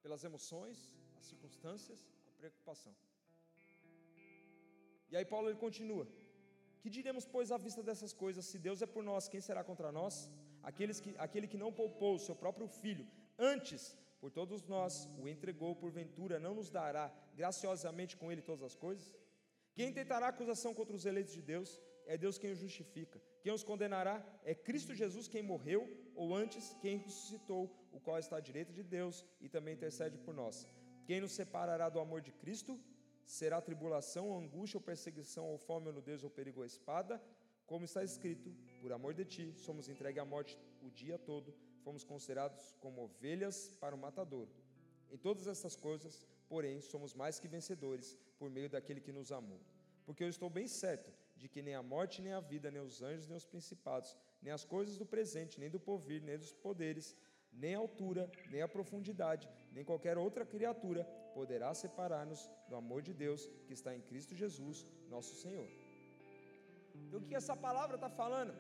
pelas 0.03 0.24
emoções, 0.30 0.78
as 1.20 1.26
circunstâncias, 1.32 1.99
a 2.30 2.32
preocupação. 2.39 2.93
E 5.11 5.15
aí 5.17 5.26
Paulo 5.34 5.49
ele 5.49 5.59
continua: 5.67 6.05
Que 6.82 6.89
diremos, 6.89 7.25
pois, 7.25 7.51
à 7.51 7.57
vista 7.57 7.82
dessas 7.84 8.13
coisas? 8.13 8.45
Se 8.45 8.57
Deus 8.57 8.82
é 8.82 8.86
por 8.86 9.03
nós, 9.03 9.27
quem 9.27 9.41
será 9.41 9.63
contra 9.63 9.91
nós? 9.91 10.30
Aqueles 10.63 10.99
que, 10.99 11.13
aquele 11.17 11.47
que 11.47 11.57
não 11.57 11.71
poupou 11.71 12.15
o 12.15 12.19
seu 12.19 12.36
próprio 12.36 12.67
filho, 12.67 13.05
antes, 13.38 13.97
por 14.19 14.32
todos 14.32 14.63
nós, 14.63 15.07
o 15.17 15.27
entregou, 15.27 15.75
porventura, 15.75 16.39
não 16.39 16.53
nos 16.53 16.69
dará 16.69 17.13
graciosamente 17.36 18.15
com 18.17 18.32
ele 18.32 18.41
todas 18.41 18.63
as 18.63 18.75
coisas? 18.75 19.15
Quem 19.73 19.93
tentará 19.93 20.27
acusação 20.27 20.73
contra 20.73 20.95
os 20.95 21.05
eleitos 21.05 21.34
de 21.34 21.41
Deus? 21.41 21.80
É 22.05 22.17
Deus 22.17 22.38
quem 22.38 22.51
os 22.51 22.59
justifica. 22.59 23.21
Quem 23.41 23.53
os 23.53 23.63
condenará? 23.63 24.15
É 24.43 24.53
Cristo 24.53 24.93
Jesus 24.93 25.27
quem 25.27 25.43
morreu, 25.43 25.88
ou 26.15 26.36
antes, 26.36 26.75
quem 26.82 26.97
ressuscitou, 26.97 27.73
o 27.91 27.99
qual 27.99 28.19
está 28.19 28.38
à 28.38 28.39
direita 28.39 28.73
de 28.73 28.84
Deus 28.84 29.25
e 29.39 29.47
também 29.47 29.73
intercede 29.73 30.17
por 30.17 30.34
nós. 30.34 30.67
Quem 31.05 31.21
nos 31.21 31.32
separará 31.32 31.88
do 31.89 31.99
amor 31.99 32.21
de 32.21 32.32
Cristo? 32.32 32.80
Será 33.38 33.61
tribulação, 33.61 34.36
angústia 34.36 34.80
ou 34.80 34.82
perseguição, 34.82 35.45
ou 35.45 35.57
fome 35.59 35.86
ou 35.86 35.93
nudez 35.93 36.23
ou 36.23 36.32
perigo 36.32 36.61
ou 36.61 36.65
espada? 36.65 37.21
Como 37.67 37.86
está 37.86 38.03
escrito, 38.03 38.51
por 38.82 38.91
amor 38.91 39.13
de 39.13 39.23
ti, 39.23 39.53
somos 39.55 39.88
entregues 39.88 40.19
à 40.19 40.25
morte 40.25 40.57
o 40.82 40.89
dia 40.89 41.15
todo, 41.19 41.53
fomos 41.84 42.03
considerados 42.03 42.75
como 42.80 43.03
ovelhas 43.03 43.57
para 43.80 43.93
o 43.93 43.99
matador. 43.99 44.47
Em 45.11 45.15
todas 45.15 45.45
essas 45.45 45.75
coisas, 45.75 46.27
porém, 46.47 46.82
somos 46.82 47.13
mais 47.13 47.39
que 47.39 47.47
vencedores 47.47 48.17
por 48.39 48.49
meio 48.49 48.67
daquele 48.67 48.99
que 48.99 49.11
nos 49.11 49.32
amou. 49.32 49.61
Porque 50.07 50.23
eu 50.23 50.30
estou 50.30 50.49
bem 50.49 50.67
certo 50.67 51.13
de 51.38 51.47
que 51.47 51.61
nem 51.61 51.75
a 51.75 51.84
morte, 51.84 52.23
nem 52.23 52.34
a 52.34 52.39
vida, 52.39 52.71
nem 52.71 52.82
os 52.82 53.03
anjos, 53.03 53.27
nem 53.27 53.38
os 53.38 53.45
principados, 53.45 54.17
nem 54.41 54.51
as 54.51 54.65
coisas 54.65 54.97
do 54.97 55.05
presente, 55.05 55.59
nem 55.59 55.69
do 55.69 55.80
porvir, 55.80 56.23
nem 56.23 56.36
dos 56.36 56.51
poderes, 56.51 57.15
nem 57.53 57.75
a 57.75 57.77
altura, 57.77 58.27
nem 58.49 58.63
a 58.63 58.67
profundidade, 58.67 59.47
nem 59.76 59.84
qualquer 59.89 60.17
outra 60.26 60.45
criatura 60.53 61.03
poderá 61.38 61.70
separar-nos 61.84 62.41
do 62.70 62.76
amor 62.82 63.01
de 63.07 63.13
Deus 63.24 63.41
que 63.65 63.74
está 63.78 63.91
em 63.97 64.03
Cristo 64.09 64.36
Jesus, 64.43 64.78
nosso 65.13 65.34
Senhor. 65.43 65.67
Então, 67.05 67.20
o 67.20 67.28
que 67.28 67.36
essa 67.41 67.55
palavra 67.67 67.95
está 67.99 68.09
falando? 68.22 68.53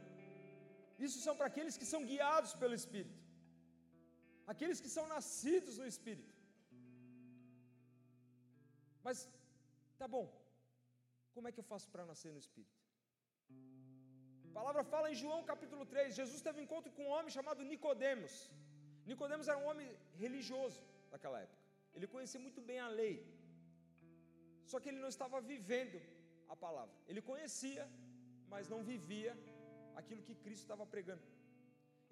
Isso 1.07 1.17
são 1.25 1.35
para 1.39 1.47
aqueles 1.51 1.77
que 1.79 1.87
são 1.93 2.01
guiados 2.11 2.53
pelo 2.61 2.75
Espírito, 2.81 3.21
aqueles 4.53 4.79
que 4.83 4.91
são 4.97 5.05
nascidos 5.15 5.77
no 5.81 5.87
Espírito. 5.93 6.33
Mas, 9.05 9.17
tá 10.01 10.07
bom, 10.15 10.25
como 11.33 11.47
é 11.47 11.51
que 11.53 11.61
eu 11.63 11.69
faço 11.71 11.87
para 11.93 12.05
nascer 12.11 12.31
no 12.35 12.41
Espírito? 12.45 12.77
A 14.49 14.51
palavra 14.59 14.83
fala 14.93 15.09
em 15.11 15.19
João 15.23 15.41
capítulo 15.51 15.83
3, 15.93 16.15
Jesus 16.21 16.41
teve 16.45 16.59
um 16.59 16.65
encontro 16.67 16.91
com 16.95 17.03
um 17.07 17.13
homem 17.17 17.31
chamado 17.37 17.67
Nicodemos. 17.73 18.33
Nicodemos 19.11 19.47
era 19.51 19.59
um 19.63 19.67
homem 19.71 19.87
religioso 20.23 20.79
daquela 21.13 21.39
época. 21.45 21.59
Ele 21.95 22.07
conhecia 22.13 22.41
muito 22.45 22.61
bem 22.69 22.79
a 22.79 22.89
lei. 23.01 23.15
Só 24.71 24.79
que 24.79 24.89
ele 24.89 25.01
não 25.05 25.11
estava 25.15 25.37
vivendo 25.53 25.99
a 26.53 26.55
palavra. 26.65 26.95
Ele 27.07 27.21
conhecia, 27.29 27.83
mas 28.53 28.69
não 28.73 28.81
vivia 28.91 29.31
aquilo 30.01 30.21
que 30.27 30.35
Cristo 30.45 30.63
estava 30.67 30.85
pregando. 30.95 31.23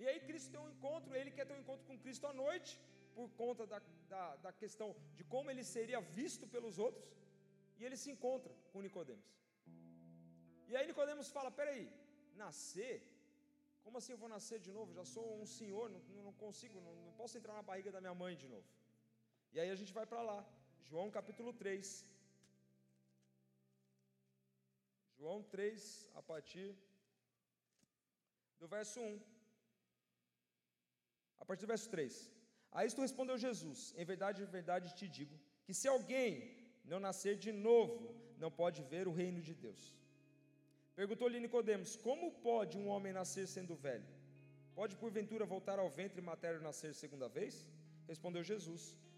E 0.01 0.07
aí 0.09 0.19
Cristo 0.27 0.51
tem 0.53 0.61
um 0.65 0.71
encontro, 0.75 1.15
ele 1.19 1.31
quer 1.37 1.45
ter 1.47 1.53
um 1.57 1.63
encontro 1.63 1.85
com 1.89 1.97
Cristo 2.05 2.25
à 2.31 2.33
noite, 2.43 2.71
por 3.17 3.29
conta 3.41 3.63
da, 3.71 3.79
da, 4.13 4.23
da 4.45 4.51
questão 4.61 4.89
de 5.17 5.23
como 5.33 5.49
ele 5.51 5.63
seria 5.75 5.99
visto 6.19 6.45
pelos 6.55 6.77
outros, 6.85 7.05
e 7.79 7.83
ele 7.85 7.97
se 8.03 8.09
encontra 8.15 8.53
com 8.71 8.81
Nicodemos. 8.87 9.27
E 10.69 10.75
aí 10.75 10.85
Nicodemos 10.91 11.29
fala: 11.37 11.49
peraí, 11.59 11.85
nascer? 12.43 12.95
Como 13.83 13.97
assim 13.99 14.13
eu 14.15 14.21
vou 14.23 14.29
nascer 14.35 14.59
de 14.67 14.71
novo? 14.77 14.93
Já 14.99 15.05
sou 15.15 15.25
um 15.41 15.47
senhor, 15.57 15.85
não, 15.89 16.01
não 16.27 16.33
consigo, 16.43 16.79
não, 16.87 16.93
não 17.07 17.13
posso 17.21 17.37
entrar 17.37 17.53
na 17.59 17.65
barriga 17.69 17.91
da 17.95 18.01
minha 18.05 18.13
mãe 18.23 18.35
de 18.43 18.47
novo. 18.53 18.67
E 19.53 19.59
aí 19.59 19.69
a 19.71 19.79
gente 19.79 19.93
vai 19.97 20.05
para 20.11 20.21
lá, 20.29 20.39
João 20.89 21.09
capítulo 21.17 21.51
3. 21.53 22.05
João 25.19 25.39
3, 25.55 26.09
a 26.19 26.21
partir 26.31 26.69
do 28.59 28.67
verso 28.75 28.99
1. 28.99 29.19
A 31.41 31.45
partir 31.45 31.65
do 31.65 31.73
verso 31.75 31.89
3. 31.89 32.31
A 32.77 32.85
isto 32.89 33.01
respondeu 33.05 33.37
Jesus: 33.47 33.79
Em 33.97 34.05
verdade, 34.11 34.43
em 34.43 34.55
verdade 34.59 34.95
te 34.99 35.07
digo, 35.17 35.35
que 35.65 35.73
se 35.79 35.87
alguém 35.87 36.29
não 36.91 36.99
nascer 37.07 37.35
de 37.45 37.51
novo, 37.51 37.95
não 38.43 38.51
pode 38.61 38.81
ver 38.91 39.05
o 39.07 39.15
reino 39.21 39.41
de 39.47 39.53
Deus. 39.65 39.81
Perguntou-lhe 40.99 41.39
Nicodemos: 41.45 41.95
Como 42.07 42.31
pode 42.49 42.77
um 42.77 42.87
homem 42.93 43.13
nascer 43.19 43.47
sendo 43.55 43.75
velho? 43.87 44.07
Pode 44.79 44.95
porventura 45.03 45.51
voltar 45.55 45.77
ao 45.79 45.89
ventre 45.89 46.21
materno 46.21 46.67
nascer 46.69 46.93
segunda 46.93 47.27
vez? 47.37 47.53
Respondeu 48.11 48.43
Jesus: 48.51 48.83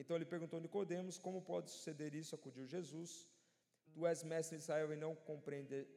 Então 0.00 0.14
ele 0.16 0.28
perguntou 0.34 0.56
a 0.58 0.62
Nicodemos, 0.66 1.18
como 1.26 1.40
pode 1.52 1.68
suceder 1.74 2.14
isso? 2.20 2.34
Acudiu 2.38 2.64
Jesus. 2.74 3.10
Tu 3.92 4.06
és 4.06 4.22
mestre 4.32 4.56
de 4.56 4.62
Israel 4.62 4.92
e 4.92 4.96
não, 5.04 5.12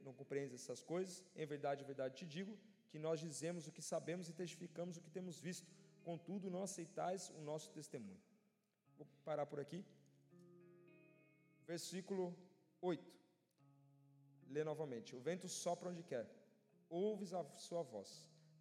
não 0.05 0.13
compreendes 0.21 0.55
essas 0.61 0.81
coisas? 0.91 1.23
Em 1.35 1.45
verdade, 1.53 1.83
em 1.83 1.87
verdade 1.91 2.15
te 2.21 2.25
digo 2.25 2.53
que 2.89 2.99
nós 3.05 3.19
dizemos 3.19 3.67
o 3.67 3.71
que 3.75 3.83
sabemos 3.93 4.27
e 4.27 4.33
testificamos 4.33 4.97
o 4.97 5.01
que 5.05 5.11
temos 5.17 5.37
visto, 5.47 5.67
contudo 6.09 6.49
não 6.55 6.63
aceitais 6.63 7.29
o 7.39 7.41
nosso 7.49 7.69
testemunho. 7.77 8.21
Vou 8.97 9.07
parar 9.23 9.45
por 9.45 9.59
aqui. 9.59 9.85
Versículo 11.71 12.35
8. 12.81 13.13
Lê 14.55 14.63
novamente. 14.63 15.15
O 15.15 15.21
vento 15.29 15.47
sopra 15.47 15.89
onde 15.89 16.03
quer, 16.11 16.25
ouves 16.89 17.33
a 17.33 17.43
sua 17.67 17.83
voz, 17.83 18.09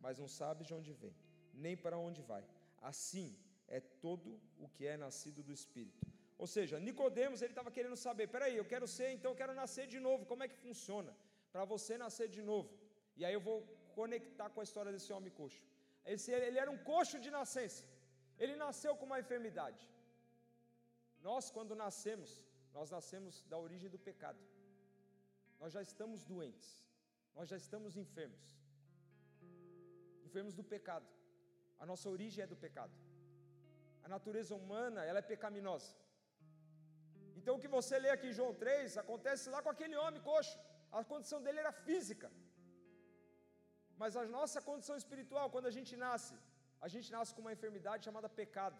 mas 0.04 0.18
não 0.18 0.28
sabes 0.28 0.66
de 0.68 0.74
onde 0.74 0.92
vem, 0.92 1.14
nem 1.52 1.76
para 1.76 1.98
onde 1.98 2.20
vai. 2.20 2.44
Assim 2.92 3.28
é 3.76 3.80
todo 4.04 4.28
o 4.64 4.68
que 4.74 4.84
é 4.92 4.96
nascido 5.04 5.40
do 5.48 5.52
Espírito. 5.58 6.06
Ou 6.42 6.46
seja, 6.54 6.80
Nicodemos 6.86 7.40
ele 7.42 7.54
estava 7.56 7.70
querendo 7.76 7.96
saber, 8.06 8.26
peraí, 8.34 8.54
eu 8.56 8.66
quero 8.72 8.86
ser, 8.96 9.08
então 9.16 9.30
eu 9.32 9.38
quero 9.40 9.54
nascer 9.62 9.86
de 9.94 10.00
novo. 10.06 10.22
Como 10.30 10.42
é 10.44 10.48
que 10.52 10.58
funciona? 10.66 11.12
Para 11.52 11.64
você 11.72 11.96
nascer 12.04 12.28
de 12.36 12.42
novo. 12.50 12.70
E 13.18 13.24
aí 13.26 13.34
eu 13.38 13.42
vou 13.48 13.58
conectar 14.00 14.48
com 14.54 14.60
a 14.62 14.66
história 14.68 14.92
desse 14.94 15.12
homem 15.16 15.32
coxo. 15.40 15.62
Esse, 16.14 16.30
ele 16.32 16.58
era 16.64 16.70
um 16.76 16.80
coxo 16.92 17.18
de 17.24 17.30
nascença. 17.38 17.84
Ele 18.42 18.56
nasceu 18.64 18.92
com 18.98 19.06
uma 19.10 19.20
enfermidade. 19.24 19.82
Nós, 21.28 21.50
quando 21.56 21.74
nascemos, 21.84 22.30
nós 22.76 22.90
nascemos 22.96 23.44
da 23.52 23.58
origem 23.66 23.90
do 23.94 24.00
pecado. 24.08 24.40
Nós 25.60 25.72
já 25.76 25.82
estamos 25.82 26.24
doentes. 26.32 26.70
Nós 27.36 27.48
já 27.52 27.58
estamos 27.64 27.98
enfermos. 28.04 28.44
Enfermos 30.26 30.54
do 30.60 30.64
pecado. 30.74 31.08
A 31.78 31.86
nossa 31.90 32.08
origem 32.16 32.42
é 32.42 32.46
do 32.46 32.56
pecado. 32.66 32.96
A 34.06 34.08
natureza 34.16 34.52
humana, 34.60 35.00
ela 35.08 35.20
é 35.22 35.30
pecaminosa. 35.32 35.90
Então 37.38 37.54
o 37.56 37.62
que 37.62 37.72
você 37.78 37.94
lê 38.04 38.10
aqui 38.14 38.28
em 38.30 38.38
João 38.38 38.52
3 38.62 38.98
acontece 39.02 39.46
lá 39.54 39.60
com 39.64 39.72
aquele 39.74 39.96
homem 40.02 40.22
coxo. 40.30 40.56
A 40.98 41.02
condição 41.12 41.40
dele 41.44 41.60
era 41.64 41.72
física. 41.86 42.28
Mas 44.00 44.14
a 44.20 44.24
nossa 44.38 44.60
condição 44.68 44.96
espiritual, 45.02 45.46
quando 45.54 45.68
a 45.70 45.74
gente 45.76 45.92
nasce, 46.06 46.34
a 46.86 46.88
gente 46.94 47.08
nasce 47.16 47.34
com 47.34 47.42
uma 47.44 47.56
enfermidade 47.56 48.06
chamada 48.08 48.28
pecado. 48.40 48.78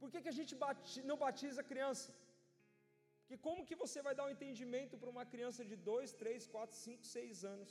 Por 0.00 0.08
que, 0.12 0.20
que 0.24 0.32
a 0.34 0.38
gente 0.38 0.54
bati, 0.62 1.00
não 1.10 1.18
batiza 1.24 1.68
criança? 1.72 2.08
Porque 3.20 3.38
como 3.46 3.66
que 3.68 3.78
você 3.82 4.00
vai 4.06 4.14
dar 4.18 4.26
um 4.26 4.34
entendimento 4.34 4.98
para 5.00 5.12
uma 5.14 5.24
criança 5.32 5.62
de 5.70 5.76
2, 5.90 6.12
3, 6.22 6.46
4, 6.56 6.76
5, 6.88 7.06
6 7.14 7.44
anos? 7.54 7.70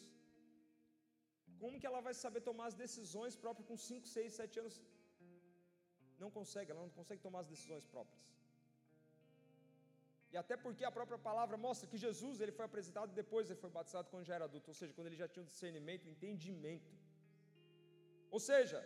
Como 1.61 1.79
que 1.81 1.87
ela 1.89 2.01
vai 2.07 2.13
saber 2.23 2.41
tomar 2.49 2.65
as 2.71 2.77
decisões 2.83 3.35
próprias 3.43 3.67
com 3.69 3.77
5, 3.89 4.07
6, 4.15 4.33
7 4.41 4.59
anos? 4.63 4.77
Não 6.23 6.29
consegue, 6.37 6.71
ela 6.71 6.83
não 6.87 6.93
consegue 6.99 7.21
tomar 7.27 7.41
as 7.43 7.49
decisões 7.53 7.85
próprias. 7.93 8.23
E 10.33 10.37
até 10.41 10.55
porque 10.63 10.83
a 10.89 10.93
própria 10.97 11.19
palavra 11.27 11.57
mostra 11.65 11.89
que 11.91 11.99
Jesus 12.05 12.41
ele 12.43 12.53
foi 12.57 12.65
apresentado 12.69 13.11
depois, 13.21 13.49
ele 13.49 13.63
foi 13.63 13.71
batizado 13.77 14.09
quando 14.11 14.25
já 14.29 14.35
era 14.37 14.45
adulto, 14.49 14.69
ou 14.73 14.77
seja, 14.79 14.93
quando 14.95 15.07
ele 15.09 15.21
já 15.23 15.27
tinha 15.33 15.43
um 15.43 15.51
discernimento, 15.53 16.09
entendimento. 16.13 16.91
Ou 18.35 18.39
seja, 18.49 18.79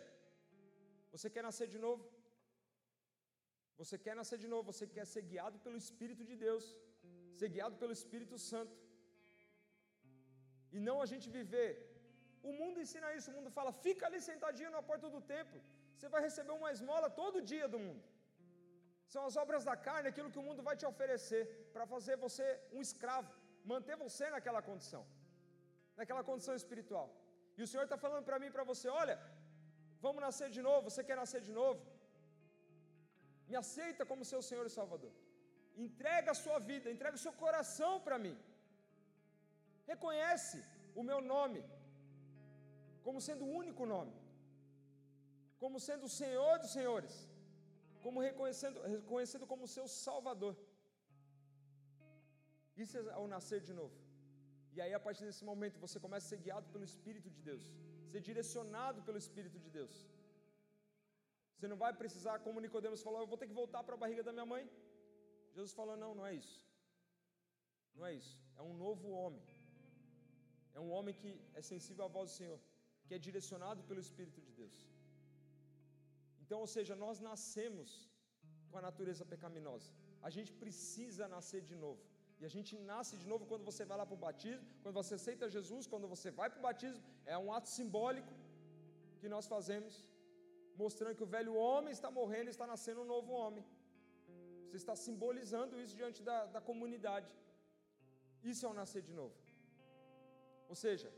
você 1.14 1.28
quer 1.36 1.44
nascer 1.50 1.68
de 1.76 1.80
novo? 1.86 2.04
Você 3.82 3.98
quer 4.06 4.16
nascer 4.20 4.38
de 4.44 4.50
novo, 4.54 4.66
você 4.74 4.86
quer 4.96 5.06
ser 5.14 5.24
guiado 5.32 5.58
pelo 5.66 5.78
Espírito 5.84 6.24
de 6.30 6.36
Deus, 6.46 6.66
ser 7.40 7.50
guiado 7.56 7.76
pelo 7.82 7.94
Espírito 8.00 8.38
Santo. 8.52 8.76
E 10.76 10.80
não 10.88 10.98
a 11.06 11.08
gente 11.12 11.28
viver. 11.38 11.72
O 12.50 12.52
mundo 12.60 12.82
ensina 12.86 13.14
isso, 13.18 13.30
o 13.32 13.36
mundo 13.38 13.50
fala, 13.58 13.72
fica 13.86 14.04
ali 14.08 14.20
sentadinho 14.30 14.72
na 14.76 14.82
porta 14.90 15.08
do 15.16 15.22
templo, 15.36 15.60
você 16.00 16.10
vai 16.14 16.22
receber 16.28 16.54
uma 16.60 16.72
esmola 16.76 17.08
todo 17.22 17.46
dia 17.52 17.68
do 17.74 17.80
mundo. 17.86 18.04
São 19.14 19.24
as 19.30 19.36
obras 19.44 19.64
da 19.70 19.76
carne, 19.88 20.10
aquilo 20.12 20.32
que 20.34 20.42
o 20.42 20.46
mundo 20.48 20.62
vai 20.68 20.76
te 20.82 20.86
oferecer, 20.92 21.44
para 21.74 21.86
fazer 21.94 22.16
você 22.26 22.46
um 22.76 22.82
escravo, 22.88 23.32
manter 23.72 23.96
você 24.04 24.26
naquela 24.36 24.62
condição, 24.70 25.02
naquela 26.00 26.24
condição 26.30 26.56
espiritual. 26.62 27.08
E 27.58 27.64
o 27.66 27.70
Senhor 27.72 27.86
está 27.88 27.98
falando 28.06 28.26
para 28.28 28.40
mim 28.42 28.50
e 28.52 28.56
para 28.58 28.66
você: 28.72 28.88
olha, 29.02 29.16
vamos 30.06 30.22
nascer 30.28 30.50
de 30.58 30.62
novo, 30.68 30.90
você 30.90 31.04
quer 31.08 31.18
nascer 31.24 31.42
de 31.48 31.54
novo? 31.62 31.82
Me 33.50 33.58
aceita 33.64 34.06
como 34.12 34.30
seu 34.32 34.42
Senhor 34.50 34.66
e 34.70 34.78
Salvador. 34.80 35.14
Entrega 35.88 36.30
a 36.34 36.40
sua 36.44 36.60
vida, 36.70 36.94
entrega 36.96 37.20
o 37.20 37.26
seu 37.26 37.34
coração 37.44 37.94
para 38.06 38.20
mim. 38.26 38.38
Reconhece 39.92 40.58
o 41.00 41.04
meu 41.10 41.20
nome 41.34 41.62
como 43.06 43.20
sendo 43.28 43.44
o 43.46 43.54
único 43.62 43.84
nome, 43.96 44.14
como 45.64 45.78
sendo 45.88 46.06
o 46.10 46.16
Senhor 46.22 46.56
dos 46.64 46.72
Senhores 46.78 47.16
como 48.06 48.20
reconhecendo, 48.28 48.78
reconhecido 48.98 49.46
como 49.52 49.72
seu 49.76 49.86
Salvador. 50.06 50.56
Isso 52.84 52.96
é 52.98 53.02
ao 53.20 53.28
nascer 53.34 53.60
de 53.70 53.74
novo. 53.80 53.96
E 54.76 54.80
aí, 54.84 54.94
a 55.00 55.02
partir 55.06 55.26
desse 55.30 55.44
momento, 55.52 55.84
você 55.86 55.98
começa 56.06 56.26
a 56.26 56.30
ser 56.32 56.40
guiado 56.46 56.68
pelo 56.74 56.86
Espírito 56.92 57.30
de 57.36 57.42
Deus, 57.50 57.64
ser 58.12 58.22
direcionado 58.30 59.00
pelo 59.08 59.20
Espírito 59.24 59.58
de 59.66 59.70
Deus. 59.78 59.94
Você 61.56 61.68
não 61.72 61.80
vai 61.84 61.92
precisar, 62.02 62.36
como 62.46 62.64
Nicodemos 62.66 63.02
falou, 63.08 63.20
eu 63.22 63.30
vou 63.32 63.40
ter 63.42 63.48
que 63.50 63.58
voltar 63.62 63.82
para 63.84 63.96
a 63.96 64.02
barriga 64.04 64.24
da 64.28 64.34
minha 64.38 64.50
mãe. 64.54 64.64
Jesus 65.56 65.74
falou: 65.80 65.98
não, 66.04 66.12
não 66.20 66.26
é 66.32 66.34
isso. 66.42 66.60
Não 67.96 68.06
é 68.10 68.14
isso. 68.22 68.36
É 68.60 68.64
um 68.70 68.76
novo 68.86 69.10
homem. 69.22 69.44
É 70.78 70.80
um 70.86 70.92
homem 70.96 71.14
que 71.22 71.32
é 71.60 71.62
sensível 71.72 72.06
à 72.06 72.08
voz 72.18 72.30
do 72.30 72.38
Senhor, 72.42 72.60
que 73.06 73.14
é 73.18 73.20
direcionado 73.28 73.84
pelo 73.90 74.00
Espírito 74.08 74.40
de 74.48 74.54
Deus. 74.62 74.78
Então, 76.50 76.62
ou 76.66 76.70
seja, 76.76 76.94
nós 77.02 77.18
nascemos 77.26 77.90
com 78.70 78.78
a 78.80 78.86
natureza 78.86 79.24
pecaminosa. 79.34 79.90
A 80.28 80.30
gente 80.36 80.52
precisa 80.62 81.24
nascer 81.34 81.62
de 81.68 81.76
novo. 81.84 82.02
E 82.40 82.46
a 82.48 82.52
gente 82.54 82.72
nasce 82.92 83.14
de 83.22 83.28
novo 83.32 83.44
quando 83.52 83.66
você 83.70 83.84
vai 83.90 83.98
lá 84.00 84.06
para 84.10 84.18
o 84.18 84.24
batismo, 84.24 84.66
quando 84.82 84.96
você 85.02 85.14
aceita 85.20 85.52
Jesus, 85.58 85.84
quando 85.92 86.08
você 86.14 86.30
vai 86.40 86.48
para 86.54 86.60
o 86.62 86.66
batismo. 86.70 87.04
É 87.34 87.38
um 87.44 87.50
ato 87.58 87.70
simbólico 87.78 88.34
que 89.22 89.30
nós 89.36 89.46
fazemos, 89.54 89.94
mostrando 90.82 91.18
que 91.20 91.26
o 91.28 91.32
velho 91.38 91.54
homem 91.66 91.94
está 92.00 92.10
morrendo 92.20 92.50
e 92.50 92.56
está 92.56 92.68
nascendo 92.74 93.04
um 93.04 93.10
novo 93.16 93.32
homem. 93.42 93.66
Você 94.66 94.78
está 94.84 94.96
simbolizando 95.06 95.80
isso 95.84 95.96
diante 96.02 96.22
da, 96.30 96.40
da 96.56 96.62
comunidade. 96.70 97.32
Isso 98.52 98.64
é 98.66 98.70
o 98.74 98.78
nascer 98.82 99.04
de 99.10 99.14
novo. 99.22 99.38
Ou 100.72 100.78
seja, 100.86 101.12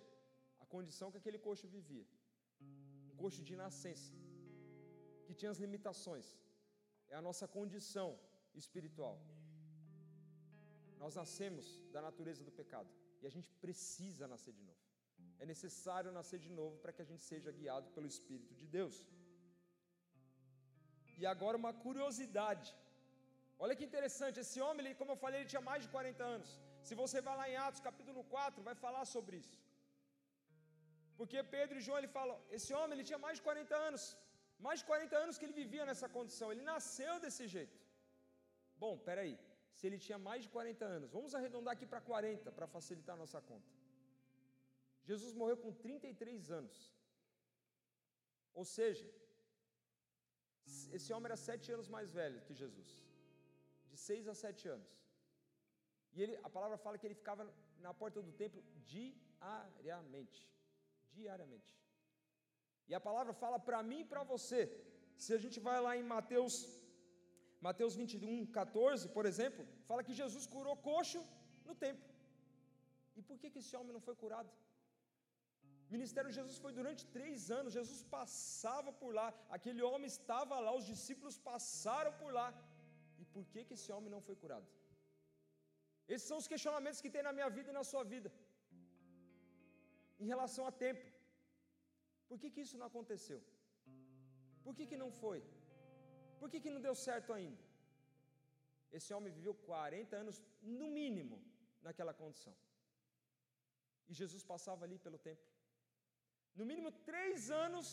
a 0.64 0.68
condição 0.76 1.10
que 1.14 1.22
aquele 1.22 1.42
coxo 1.48 1.74
vivia. 1.78 2.08
Um 3.14 3.16
coxo 3.24 3.42
de 3.50 3.56
nascença 3.64 4.12
que 5.32 5.40
tinha 5.42 5.54
as 5.56 5.62
limitações, 5.66 6.28
é 7.14 7.16
a 7.20 7.26
nossa 7.28 7.46
condição 7.58 8.10
espiritual. 8.62 9.16
Nós 11.04 11.16
nascemos 11.22 11.66
da 11.94 12.02
natureza 12.08 12.44
do 12.48 12.54
pecado 12.62 12.92
e 13.22 13.28
a 13.30 13.34
gente 13.36 13.50
precisa 13.66 14.28
nascer 14.34 14.54
de 14.60 14.64
novo. 14.70 14.82
É 15.42 15.46
necessário 15.54 16.12
nascer 16.20 16.40
de 16.46 16.52
novo 16.60 16.76
para 16.84 16.94
que 16.96 17.04
a 17.06 17.10
gente 17.10 17.24
seja 17.32 17.52
guiado 17.60 17.88
pelo 17.96 18.08
Espírito 18.14 18.54
de 18.62 18.68
Deus. 18.78 18.96
E 21.22 21.26
agora 21.34 21.62
uma 21.62 21.74
curiosidade. 21.86 22.70
Olha 23.64 23.76
que 23.78 23.88
interessante, 23.90 24.40
esse 24.44 24.60
homem, 24.66 24.82
ele, 24.84 25.00
como 25.00 25.14
eu 25.14 25.20
falei, 25.24 25.40
ele 25.40 25.52
tinha 25.54 25.66
mais 25.70 25.82
de 25.86 25.90
40 25.96 26.24
anos. 26.36 26.52
Se 26.88 26.94
você 27.02 27.18
vai 27.28 27.36
lá 27.40 27.46
em 27.52 27.58
Atos 27.66 27.82
capítulo 27.90 28.22
4, 28.36 28.64
vai 28.70 28.76
falar 28.86 29.04
sobre 29.16 29.36
isso. 29.44 29.58
Porque 31.20 31.38
Pedro 31.56 31.78
e 31.78 31.86
João 31.86 32.00
ele 32.00 32.12
falam, 32.20 32.38
esse 32.58 32.72
homem 32.78 32.94
ele 32.96 33.08
tinha 33.10 33.22
mais 33.26 33.36
de 33.40 33.44
40 33.48 33.76
anos. 33.90 34.04
Mais 34.66 34.80
de 34.80 34.86
40 34.92 35.18
anos 35.24 35.38
que 35.38 35.46
ele 35.46 35.60
vivia 35.62 35.86
nessa 35.90 36.08
condição, 36.18 36.48
ele 36.54 36.64
nasceu 36.74 37.14
desse 37.24 37.46
jeito. 37.56 37.78
Bom, 38.84 38.94
peraí, 39.10 39.36
se 39.78 39.86
ele 39.88 40.00
tinha 40.06 40.20
mais 40.28 40.42
de 40.46 40.50
40 40.56 40.86
anos, 40.98 41.12
vamos 41.18 41.34
arredondar 41.38 41.74
aqui 41.76 41.88
para 41.94 42.02
40 42.02 42.52
para 42.58 42.68
facilitar 42.76 43.16
a 43.16 43.22
nossa 43.24 43.40
conta. 43.50 43.70
Jesus 45.10 45.34
morreu 45.42 45.58
com 45.64 45.72
33 45.74 46.52
anos. 46.60 46.78
Ou 48.54 48.66
seja, 48.78 49.08
esse 50.98 51.12
homem 51.14 51.28
era 51.30 51.38
sete 51.50 51.68
anos 51.76 51.88
mais 51.96 52.12
velho 52.20 52.42
que 52.46 52.54
Jesus, 52.54 52.90
de 53.90 53.98
seis 53.98 54.28
a 54.28 54.36
sete 54.46 54.68
anos. 54.68 54.92
E 56.14 56.22
ele, 56.24 56.36
a 56.44 56.50
palavra 56.50 56.78
fala 56.78 56.98
que 57.00 57.08
ele 57.08 57.20
ficava 57.22 57.44
na 57.86 57.94
porta 57.94 58.22
do 58.22 58.34
templo 58.44 58.62
diariamente. 58.94 60.42
Diariamente. 61.18 61.72
E 62.92 62.96
a 63.00 63.04
palavra 63.10 63.34
fala 63.42 63.58
para 63.68 63.80
mim 63.90 64.00
e 64.04 64.10
para 64.12 64.24
você. 64.32 64.62
Se 65.24 65.32
a 65.36 65.42
gente 65.44 65.58
vai 65.68 65.78
lá 65.86 65.92
em 66.00 66.06
Mateus, 66.14 66.56
Mateus 67.68 67.94
21, 68.00 68.34
14, 68.58 69.06
por 69.18 69.26
exemplo, 69.30 69.62
fala 69.90 70.06
que 70.08 70.20
Jesus 70.22 70.46
curou 70.56 70.76
coxo 70.90 71.22
no 71.68 71.76
templo. 71.84 72.10
E 73.20 73.22
por 73.30 73.38
que, 73.42 73.52
que 73.54 73.62
esse 73.64 73.76
homem 73.78 73.94
não 73.98 74.04
foi 74.08 74.16
curado? 74.24 74.52
O 75.88 75.94
ministério 75.96 76.30
de 76.32 76.38
Jesus 76.40 76.58
foi 76.66 76.74
durante 76.80 77.02
três 77.16 77.40
anos, 77.60 77.78
Jesus 77.80 78.02
passava 78.18 78.92
por 79.02 79.12
lá, 79.20 79.28
aquele 79.58 79.82
homem 79.90 80.10
estava 80.16 80.60
lá, 80.66 80.74
os 80.82 80.86
discípulos 80.92 81.38
passaram 81.50 82.14
por 82.22 82.32
lá. 82.40 82.48
E 83.22 83.26
por 83.36 83.46
que, 83.54 83.66
que 83.68 83.76
esse 83.78 83.90
homem 83.96 84.14
não 84.16 84.22
foi 84.28 84.36
curado? 84.44 84.68
Esses 86.14 86.28
são 86.30 86.40
os 86.44 86.50
questionamentos 86.54 87.02
que 87.04 87.14
tem 87.16 87.24
na 87.30 87.34
minha 87.40 87.50
vida 87.58 87.70
e 87.72 87.80
na 87.80 87.86
sua 87.94 88.04
vida, 88.14 88.32
em 90.24 90.30
relação 90.34 90.66
a 90.72 90.74
tempo. 90.86 91.11
Por 92.32 92.40
que, 92.42 92.50
que 92.54 92.64
isso 92.66 92.78
não 92.82 92.88
aconteceu? 92.92 93.40
Por 94.66 94.74
que, 94.78 94.86
que 94.92 94.98
não 95.04 95.10
foi? 95.22 95.40
Por 96.40 96.50
que, 96.52 96.60
que 96.64 96.74
não 96.76 96.82
deu 96.88 96.96
certo 97.08 97.32
ainda? 97.38 97.64
Esse 98.98 99.10
homem 99.16 99.32
viveu 99.40 99.54
40 99.72 100.16
anos, 100.22 100.38
no 100.80 100.88
mínimo, 101.00 101.38
naquela 101.88 102.14
condição. 102.22 102.54
E 104.10 104.14
Jesus 104.22 104.44
passava 104.54 104.82
ali 104.86 104.98
pelo 105.06 105.20
templo. 105.28 105.48
No 106.60 106.66
mínimo 106.70 106.90
três 107.10 107.50
anos, 107.66 107.88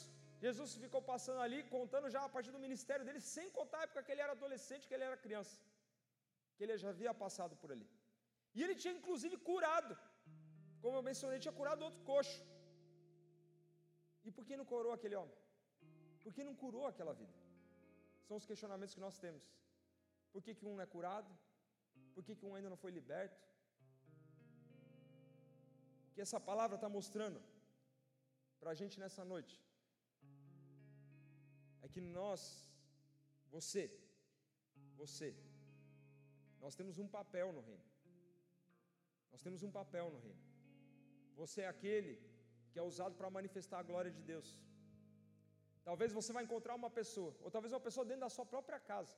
Jesus 0.44 0.70
ficou 0.84 1.02
passando 1.10 1.40
ali, 1.46 1.58
contando 1.76 2.12
já 2.14 2.22
a 2.24 2.32
partir 2.34 2.52
do 2.56 2.64
ministério 2.66 3.04
dele, 3.06 3.20
sem 3.34 3.48
contar 3.58 3.78
a 3.80 3.86
época 3.86 4.04
que 4.04 4.12
ele 4.12 4.24
era 4.26 4.34
adolescente, 4.38 4.88
que 4.88 4.96
ele 4.96 5.08
era 5.10 5.24
criança. 5.26 5.56
Que 6.56 6.64
ele 6.64 6.76
já 6.84 6.90
havia 6.94 7.14
passado 7.24 7.56
por 7.62 7.70
ali. 7.74 7.88
E 8.56 8.62
ele 8.64 8.76
tinha 8.82 8.94
inclusive 9.00 9.36
curado, 9.50 9.94
como 10.84 10.96
eu 10.98 11.04
mencionei, 11.10 11.38
tinha 11.44 11.56
curado 11.60 11.86
outro 11.88 12.02
coxo. 12.12 12.40
E 14.28 14.32
por 14.36 14.44
que 14.46 14.56
não 14.60 14.66
curou 14.72 14.92
aquele 14.96 15.16
homem? 15.20 15.36
Por 16.22 16.32
que 16.36 16.42
não 16.48 16.54
curou 16.62 16.86
aquela 16.92 17.14
vida? 17.20 17.36
São 18.26 18.36
os 18.40 18.46
questionamentos 18.50 18.94
que 18.96 19.04
nós 19.06 19.18
temos. 19.24 19.44
Por 20.32 20.40
que, 20.44 20.54
que 20.58 20.66
um 20.70 20.74
não 20.76 20.84
é 20.86 20.88
curado? 20.96 21.30
Por 22.14 22.22
que, 22.26 22.34
que 22.38 22.46
um 22.48 22.54
ainda 22.56 22.70
não 22.72 22.80
foi 22.84 22.90
liberto? 22.98 23.42
O 26.08 26.12
que 26.14 26.20
essa 26.26 26.40
palavra 26.50 26.76
está 26.78 26.88
mostrando 26.98 27.40
para 28.60 28.70
a 28.72 28.78
gente 28.80 28.96
nessa 29.02 29.24
noite 29.32 29.56
é 31.84 31.88
que 31.94 32.02
nós, 32.18 32.40
você, 33.56 33.84
você, 35.02 35.28
nós 36.64 36.74
temos 36.80 36.98
um 37.04 37.08
papel 37.18 37.48
no 37.58 37.62
reino. 37.70 37.86
Nós 39.32 39.42
temos 39.46 39.62
um 39.62 39.72
papel 39.80 40.06
no 40.14 40.20
reino. 40.26 40.42
Você 41.40 41.60
é 41.62 41.68
aquele 41.74 42.14
que 42.70 42.78
é 42.82 42.82
usado 42.82 43.14
para 43.20 43.30
manifestar 43.38 43.78
a 43.80 43.88
glória 43.90 44.10
de 44.18 44.22
Deus. 44.32 44.48
Talvez 45.88 46.12
você 46.18 46.32
vai 46.36 46.44
encontrar 46.44 46.74
uma 46.74 46.90
pessoa, 46.98 47.32
ou 47.44 47.50
talvez 47.50 47.72
uma 47.72 47.84
pessoa 47.88 48.04
dentro 48.10 48.24
da 48.26 48.30
sua 48.36 48.46
própria 48.54 48.78
casa, 48.92 49.14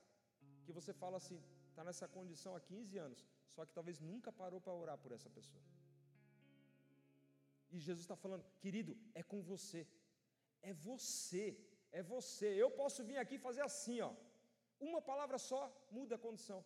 que 0.65 0.71
você 0.71 0.93
fala 1.01 1.17
assim, 1.21 1.39
está 1.69 1.83
nessa 1.83 2.07
condição 2.17 2.55
há 2.55 2.61
15 2.61 2.97
anos, 3.07 3.19
só 3.55 3.65
que 3.65 3.73
talvez 3.77 3.99
nunca 3.99 4.31
parou 4.31 4.61
para 4.65 4.73
orar 4.73 4.97
por 4.97 5.11
essa 5.17 5.29
pessoa. 5.29 5.63
E 7.73 7.79
Jesus 7.87 8.03
está 8.05 8.17
falando, 8.23 8.45
querido, 8.63 8.93
é 9.19 9.23
com 9.31 9.41
você, 9.51 9.81
é 10.61 10.73
você, 10.73 11.45
é 11.99 12.01
você. 12.13 12.47
Eu 12.63 12.69
posso 12.81 13.03
vir 13.09 13.17
aqui 13.23 13.37
fazer 13.47 13.63
assim, 13.69 13.97
ó. 14.09 14.11
Uma 14.89 15.01
palavra 15.09 15.37
só 15.37 15.61
muda 15.97 16.15
a 16.15 16.23
condição. 16.27 16.59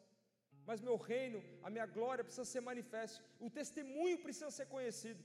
Mas 0.68 0.82
meu 0.88 0.98
reino, 1.12 1.40
a 1.66 1.70
minha 1.70 1.86
glória 1.98 2.24
precisa 2.24 2.46
ser 2.54 2.62
manifesto. 2.70 3.24
O 3.40 3.50
testemunho 3.60 4.18
precisa 4.26 4.50
ser 4.50 4.68
conhecido. 4.76 5.24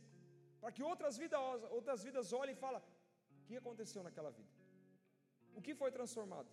Para 0.61 0.73
que 0.77 0.83
outras 0.93 1.17
vidas, 1.23 1.41
outras 1.79 2.01
vidas 2.07 2.33
olhem 2.41 2.55
e 2.57 2.63
falem: 2.65 2.83
o 3.41 3.45
que 3.47 3.57
aconteceu 3.63 4.03
naquela 4.09 4.31
vida? 4.39 4.53
O 5.59 5.63
que 5.67 5.75
foi 5.83 5.91
transformado? 5.99 6.51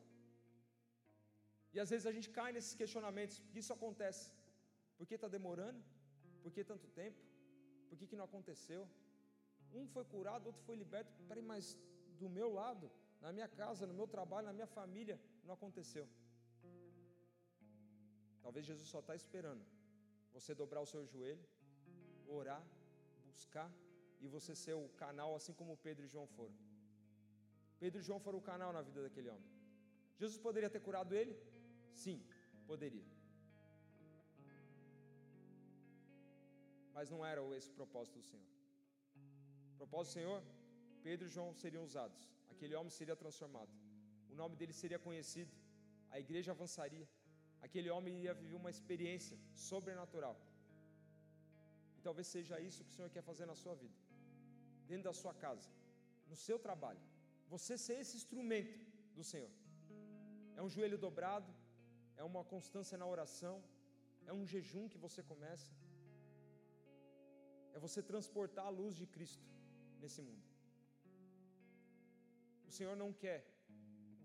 E 1.74 1.80
às 1.84 1.90
vezes 1.94 2.06
a 2.12 2.14
gente 2.18 2.30
cai 2.38 2.50
nesses 2.58 2.76
questionamentos, 2.82 3.36
porque 3.40 3.60
isso 3.64 3.74
acontece. 3.78 4.24
Por 4.98 5.06
que 5.08 5.16
está 5.20 5.30
demorando? 5.38 5.82
Por 6.44 6.52
que 6.56 6.64
tanto 6.72 6.88
tempo? 7.02 7.20
Por 7.90 7.98
que, 7.98 8.08
que 8.10 8.20
não 8.20 8.26
aconteceu? 8.30 8.82
Um 9.80 9.86
foi 9.96 10.06
curado, 10.14 10.48
outro 10.52 10.64
foi 10.68 10.76
liberto. 10.84 11.12
Peraí, 11.30 11.44
mas 11.54 11.78
do 12.22 12.30
meu 12.38 12.50
lado, 12.60 12.86
na 13.26 13.32
minha 13.38 13.50
casa, 13.62 13.86
no 13.86 13.94
meu 14.00 14.08
trabalho, 14.16 14.48
na 14.48 14.56
minha 14.60 14.70
família, 14.78 15.18
não 15.46 15.54
aconteceu. 15.58 16.06
Talvez 18.46 18.66
Jesus 18.66 18.88
só 18.96 19.00
está 19.04 19.16
esperando 19.22 19.64
você 20.36 20.54
dobrar 20.62 20.82
o 20.82 20.90
seu 20.94 21.04
joelho, 21.14 21.46
orar, 22.40 22.64
buscar 23.32 23.70
e 24.22 24.28
você 24.36 24.54
ser 24.64 24.74
o 24.74 24.88
canal, 25.04 25.36
assim 25.36 25.54
como 25.60 25.78
Pedro 25.86 26.06
e 26.06 26.12
João 26.14 26.28
foram. 26.38 26.56
Pedro 27.82 28.00
e 28.00 28.04
João 28.08 28.20
foram 28.20 28.40
o 28.40 28.48
canal 28.52 28.72
na 28.78 28.82
vida 28.82 29.02
daquele 29.06 29.30
homem. 29.30 29.50
Jesus 30.20 30.40
poderia 30.48 30.70
ter 30.76 30.82
curado 30.88 31.14
ele? 31.20 31.36
Sim, 32.04 32.18
poderia. 32.72 33.06
Mas 36.96 37.10
não 37.14 37.22
era 37.32 37.42
esse 37.58 37.70
o 37.70 37.76
propósito 37.82 38.18
do 38.20 38.26
Senhor. 38.32 38.48
O 39.74 39.78
propósito 39.82 40.12
do 40.12 40.16
Senhor, 40.20 40.40
Pedro 41.04 41.28
e 41.28 41.34
João 41.36 41.54
seriam 41.64 41.84
usados. 41.90 42.22
Aquele 42.54 42.74
homem 42.80 42.90
seria 43.00 43.16
transformado. 43.24 43.72
O 44.32 44.36
nome 44.42 44.56
dele 44.56 44.74
seria 44.74 45.00
conhecido. 45.08 45.54
A 46.10 46.20
igreja 46.20 46.52
avançaria. 46.52 47.08
Aquele 47.66 47.90
homem 47.96 48.18
iria 48.20 48.34
viver 48.34 48.56
uma 48.56 48.72
experiência 48.76 49.38
sobrenatural. 49.70 50.36
E 51.98 52.02
talvez 52.08 52.28
seja 52.36 52.60
isso 52.60 52.84
que 52.84 52.92
o 52.92 52.96
Senhor 52.98 53.10
quer 53.16 53.24
fazer 53.30 53.46
na 53.52 53.56
sua 53.64 53.76
vida. 53.84 54.07
Dentro 54.90 55.06
da 55.10 55.16
sua 55.22 55.34
casa, 55.46 55.70
no 56.32 56.38
seu 56.46 56.58
trabalho. 56.68 57.04
Você 57.54 57.74
ser 57.86 57.98
esse 58.04 58.16
instrumento 58.20 58.78
do 59.18 59.24
Senhor. 59.32 59.52
É 60.58 60.62
um 60.66 60.70
joelho 60.76 60.98
dobrado, 61.06 61.52
é 62.22 62.24
uma 62.32 62.44
constância 62.54 62.98
na 63.02 63.08
oração, 63.16 63.56
é 64.30 64.34
um 64.40 64.46
jejum 64.54 64.86
que 64.94 65.00
você 65.06 65.22
começa, 65.32 65.70
é 67.76 67.80
você 67.86 68.02
transportar 68.12 68.66
a 68.70 68.76
luz 68.82 68.94
de 69.02 69.06
Cristo 69.16 69.48
nesse 70.02 70.22
mundo. 70.28 70.46
O 72.70 72.72
Senhor 72.78 72.96
não 73.04 73.12
quer 73.24 73.40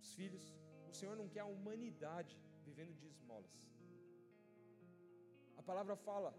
os 0.01 0.11
filhos, 0.19 0.45
o 0.91 0.95
Senhor 1.01 1.17
não 1.21 1.29
quer 1.35 1.43
a 1.45 1.53
humanidade 1.57 2.35
vivendo 2.69 2.95
de 3.01 3.07
esmolas. 3.13 3.59
A 5.61 5.63
palavra 5.71 5.97
fala 6.09 6.31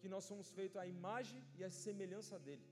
que 0.00 0.08
nós 0.14 0.24
somos 0.30 0.48
feitos 0.58 0.78
à 0.82 0.86
imagem 0.96 1.40
e 1.58 1.62
à 1.68 1.70
semelhança 1.84 2.38
dele. 2.46 2.66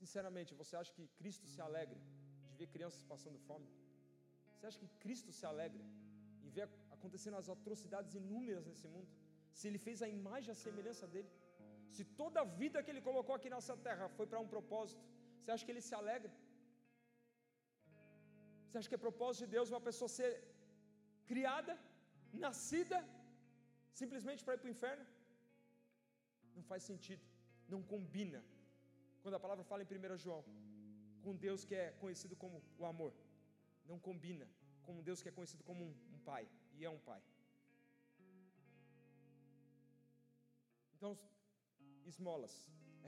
Sinceramente, 0.00 0.58
você 0.60 0.74
acha 0.80 0.92
que 0.96 1.06
Cristo 1.20 1.46
se 1.54 1.60
alegra 1.68 1.98
de 2.48 2.54
ver 2.60 2.68
crianças 2.74 3.02
passando 3.12 3.38
fome? 3.48 3.68
Você 4.54 4.66
acha 4.68 4.78
que 4.82 4.88
Cristo 5.02 5.30
se 5.38 5.44
alegra 5.52 5.82
em 6.44 6.50
ver 6.56 6.66
acontecendo 6.96 7.36
as 7.40 7.48
atrocidades 7.54 8.14
inúmeras 8.20 8.66
nesse 8.70 8.86
mundo? 8.94 9.08
Se 9.58 9.64
Ele 9.68 9.80
fez 9.86 9.98
a 10.06 10.08
imagem 10.18 10.48
e 10.50 10.54
a 10.56 10.62
semelhança 10.66 11.06
dele? 11.14 11.30
Se 11.96 12.04
toda 12.20 12.38
a 12.44 12.48
vida 12.62 12.82
que 12.84 12.90
Ele 12.92 13.02
colocou 13.08 13.34
aqui 13.36 13.50
nessa 13.54 13.76
terra 13.88 14.06
foi 14.18 14.26
para 14.32 14.42
um 14.44 14.50
propósito, 14.54 15.02
você 15.38 15.50
acha 15.54 15.64
que 15.66 15.72
Ele 15.74 15.86
se 15.88 15.94
alegra? 16.00 16.32
Você 18.64 18.78
acha 18.78 18.90
que 18.90 18.98
é 19.00 19.06
propósito 19.08 19.44
de 19.44 19.50
Deus 19.56 19.72
uma 19.74 19.84
pessoa 19.88 20.08
ser 20.18 20.30
criada, 21.30 21.74
nascida, 22.44 22.98
simplesmente 24.00 24.42
para 24.44 24.54
ir 24.56 24.60
para 24.62 24.70
o 24.70 24.74
inferno? 24.76 25.04
Não 26.56 26.64
faz 26.70 26.82
sentido, 26.90 27.24
não 27.74 27.82
combina. 27.92 28.40
Quando 29.22 29.36
a 29.38 29.40
palavra 29.44 29.64
fala 29.70 29.82
em 29.82 29.86
1 29.86 30.16
João, 30.24 30.42
com 31.24 31.34
Deus 31.46 31.64
que 31.68 31.74
é 31.74 31.86
conhecido 32.02 32.34
como 32.42 32.62
o 32.78 32.86
amor 32.92 33.12
não 33.90 33.98
combina 34.08 34.46
com 34.84 34.92
um 34.98 35.02
Deus 35.08 35.20
que 35.22 35.30
é 35.30 35.36
conhecido 35.38 35.62
como 35.68 35.80
um, 35.88 35.92
um 36.14 36.20
pai, 36.30 36.44
e 36.78 36.84
é 36.88 36.90
um 36.96 37.02
pai. 37.10 37.20
Então, 40.96 41.12
esmolas. 42.12 42.54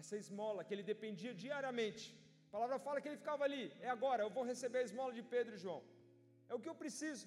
Essa 0.00 0.16
esmola 0.22 0.64
que 0.66 0.72
ele 0.74 0.84
dependia 0.92 1.32
diariamente. 1.44 2.04
A 2.48 2.50
palavra 2.54 2.78
fala 2.86 3.00
que 3.00 3.08
ele 3.10 3.22
ficava 3.22 3.42
ali. 3.48 3.64
É 3.86 3.88
agora, 3.96 4.22
eu 4.22 4.30
vou 4.36 4.44
receber 4.52 4.78
a 4.80 4.88
esmola 4.88 5.12
de 5.18 5.22
Pedro 5.34 5.54
e 5.56 5.62
João. 5.64 5.82
É 6.50 6.54
o 6.54 6.60
que 6.62 6.70
eu 6.72 6.76
preciso. 6.82 7.26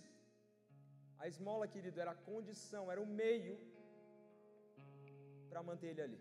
A 1.21 1.27
esmola, 1.31 1.71
querido, 1.75 1.99
era 2.03 2.11
a 2.15 2.21
condição, 2.31 2.83
era 2.93 3.01
o 3.05 3.11
meio 3.21 3.55
para 5.49 5.63
manter 5.69 5.89
ele 5.91 6.03
ali. 6.07 6.19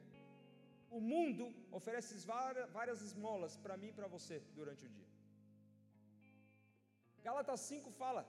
O 0.96 1.00
mundo 1.12 1.44
oferece 1.78 2.12
várias 2.76 3.00
esmolas 3.06 3.52
para 3.64 3.76
mim 3.80 3.90
e 3.92 3.96
para 3.98 4.08
você 4.14 4.36
durante 4.58 4.82
o 4.86 4.90
dia. 4.96 5.08
Gálatas 7.26 7.60
5 7.72 7.90
fala 8.02 8.22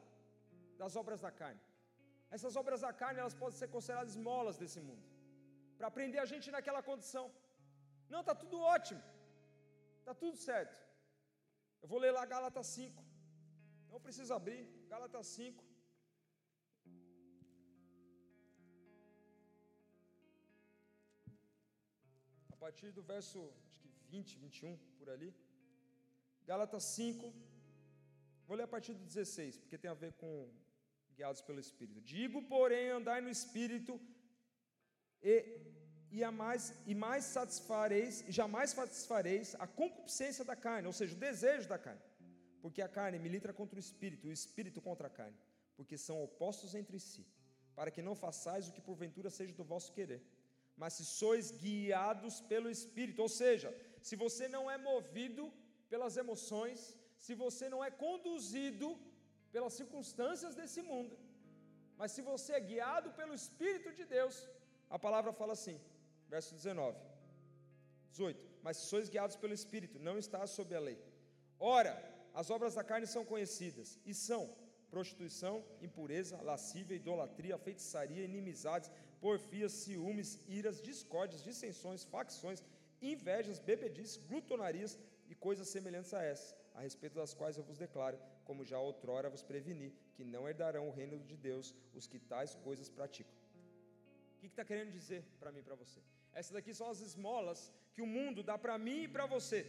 das 0.82 0.95
obras 1.01 1.22
da 1.26 1.32
carne. 1.41 1.61
Essas 2.36 2.55
obras 2.61 2.82
da 2.86 2.91
carne, 3.01 3.20
elas 3.24 3.38
podem 3.41 3.57
ser 3.59 3.70
consideradas 3.76 4.13
esmolas 4.16 4.57
desse 4.61 4.80
mundo. 4.88 5.05
Para 5.80 5.91
prender 5.97 6.22
a 6.22 6.30
gente 6.32 6.49
naquela 6.55 6.82
condição. 6.89 7.26
Não, 8.13 8.22
está 8.24 8.36
tudo 8.43 8.57
ótimo. 8.76 9.03
Está 9.99 10.16
tudo 10.24 10.38
certo. 10.49 10.76
Eu 11.84 11.88
vou 11.91 11.99
ler 12.03 12.13
lá 12.18 12.26
Gálatas 12.34 12.68
5. 12.68 13.03
Não 13.91 14.01
precisa 14.05 14.34
abrir. 14.39 14.63
Gálatas 14.93 15.28
5. 15.28 15.63
Partir 22.66 22.91
do 22.97 23.03
verso, 23.13 23.39
acho 23.68 23.80
que 23.82 23.89
20, 24.09 24.38
21, 24.39 24.78
por 24.97 25.07
ali. 25.16 25.30
Gálatas 26.49 26.84
5, 26.84 27.34
Vou 28.47 28.55
ler 28.57 28.63
a 28.63 28.74
partir 28.76 28.93
do 28.93 29.03
16, 29.03 29.57
porque 29.57 29.78
tem 29.84 29.89
a 29.89 29.99
ver 30.03 30.13
com 30.22 30.32
guiados 31.16 31.41
pelo 31.47 31.59
Espírito. 31.59 31.99
Digo, 32.01 32.39
porém, 32.53 32.89
andai 32.89 33.20
no 33.22 33.30
Espírito 33.30 33.99
e, 35.22 35.36
e, 36.11 36.24
a 36.24 36.32
mais, 36.32 36.63
e 36.86 36.93
mais 36.93 37.24
satisfareis, 37.26 38.24
jamais 38.28 38.70
satisfareis 38.72 39.55
a 39.66 39.68
concupiscência 39.68 40.45
da 40.45 40.55
carne, 40.55 40.88
ou 40.88 40.93
seja, 40.93 41.16
o 41.16 41.20
desejo 41.28 41.68
da 41.68 41.80
carne. 41.80 42.01
Porque 42.61 42.82
a 42.84 42.89
carne 42.97 43.18
milita 43.18 43.51
contra 43.53 43.78
o 43.78 43.86
Espírito, 43.88 44.28
e 44.28 44.30
o 44.30 44.34
Espírito 44.34 44.80
contra 44.82 45.07
a 45.07 45.16
carne, 45.20 45.38
porque 45.76 45.97
são 45.97 46.24
opostos 46.24 46.76
entre 46.76 46.99
si, 46.99 47.26
para 47.76 47.91
que 47.91 48.01
não 48.07 48.16
façais 48.16 48.68
o 48.68 48.74
que 48.76 48.82
porventura 48.89 49.30
seja 49.30 49.53
do 49.53 49.63
vosso 49.63 49.91
querer. 49.97 50.22
Mas 50.82 50.93
se 50.97 51.05
sois 51.19 51.51
guiados 51.63 52.36
pelo 52.51 52.69
Espírito, 52.78 53.21
ou 53.26 53.30
seja, 53.41 53.69
se 54.07 54.15
você 54.23 54.45
não 54.55 54.63
é 54.69 54.78
movido 54.78 55.43
pelas 55.91 56.15
emoções, 56.23 56.80
se 57.26 57.34
você 57.43 57.65
não 57.73 57.82
é 57.88 57.89
conduzido 58.05 58.89
pelas 59.53 59.73
circunstâncias 59.73 60.53
desse 60.59 60.82
mundo, 60.82 61.15
mas 61.99 62.11
se 62.11 62.21
você 62.21 62.53
é 62.53 62.59
guiado 62.59 63.09
pelo 63.19 63.34
Espírito 63.34 63.91
de 63.99 64.05
Deus, 64.17 64.36
a 64.89 64.99
palavra 64.99 65.32
fala 65.32 65.53
assim, 65.53 65.80
verso 66.28 66.53
19, 66.53 66.97
18: 68.11 68.45
Mas 68.65 68.78
se 68.78 68.86
sois 68.88 69.09
guiados 69.13 69.38
pelo 69.38 69.53
Espírito, 69.53 69.97
não 70.07 70.17
está 70.17 70.45
sob 70.45 70.76
a 70.76 70.80
lei. 70.80 70.99
Ora, 71.57 71.93
as 72.34 72.49
obras 72.49 72.76
da 72.76 72.84
carne 72.84 73.07
são 73.07 73.23
conhecidas, 73.23 73.97
e 74.05 74.13
são 74.13 74.41
prostituição, 74.95 75.55
impureza, 75.82 76.41
lascívia, 76.41 76.95
idolatria, 76.95 77.57
feitiçaria, 77.57 78.23
inimizades, 78.23 78.91
porfias, 79.16 79.72
ciúmes, 79.72 80.39
iras, 80.47 80.82
discórdias, 80.82 81.43
dissensões, 81.43 82.03
facções, 82.03 82.63
invejas, 83.01 83.59
bebedices, 83.59 84.18
glutonarias 84.30 84.99
e 85.28 85.36
coisas 85.36 85.68
semelhantes 85.68 86.13
a 86.13 86.24
essas 86.24 86.55
a 86.76 86.82
respeito 86.82 87.16
das 87.16 87.34
quais 87.34 87.57
eu 87.57 87.63
vos 87.63 87.78
declaro, 87.78 88.20
como 88.43 88.66
já 88.72 88.78
outrora 88.78 89.30
vos 89.30 89.41
preveni, 89.41 89.89
que 90.16 90.24
não 90.24 90.47
herdarão 90.47 90.88
o 90.88 90.91
reino 90.99 91.18
de 91.32 91.38
Deus 91.38 91.74
os 91.93 92.05
que 92.05 92.20
tais 92.20 92.53
coisas 92.68 92.89
praticam. 92.89 93.34
O 94.36 94.39
que 94.39 94.47
está 94.47 94.49
que 94.49 94.55
tá 94.61 94.66
querendo 94.66 94.91
dizer 94.91 95.22
para 95.39 95.51
mim 95.53 95.59
e 95.59 95.68
para 95.70 95.76
você? 95.84 95.99
Essas 96.34 96.51
daqui 96.57 96.74
são 96.74 96.89
as 96.89 96.99
esmolas 96.99 97.72
que 97.93 98.01
o 98.01 98.11
mundo 98.16 98.43
dá 98.43 98.57
para 98.57 98.78
mim 98.78 99.03
e 99.03 99.07
para 99.07 99.26
você, 99.26 99.59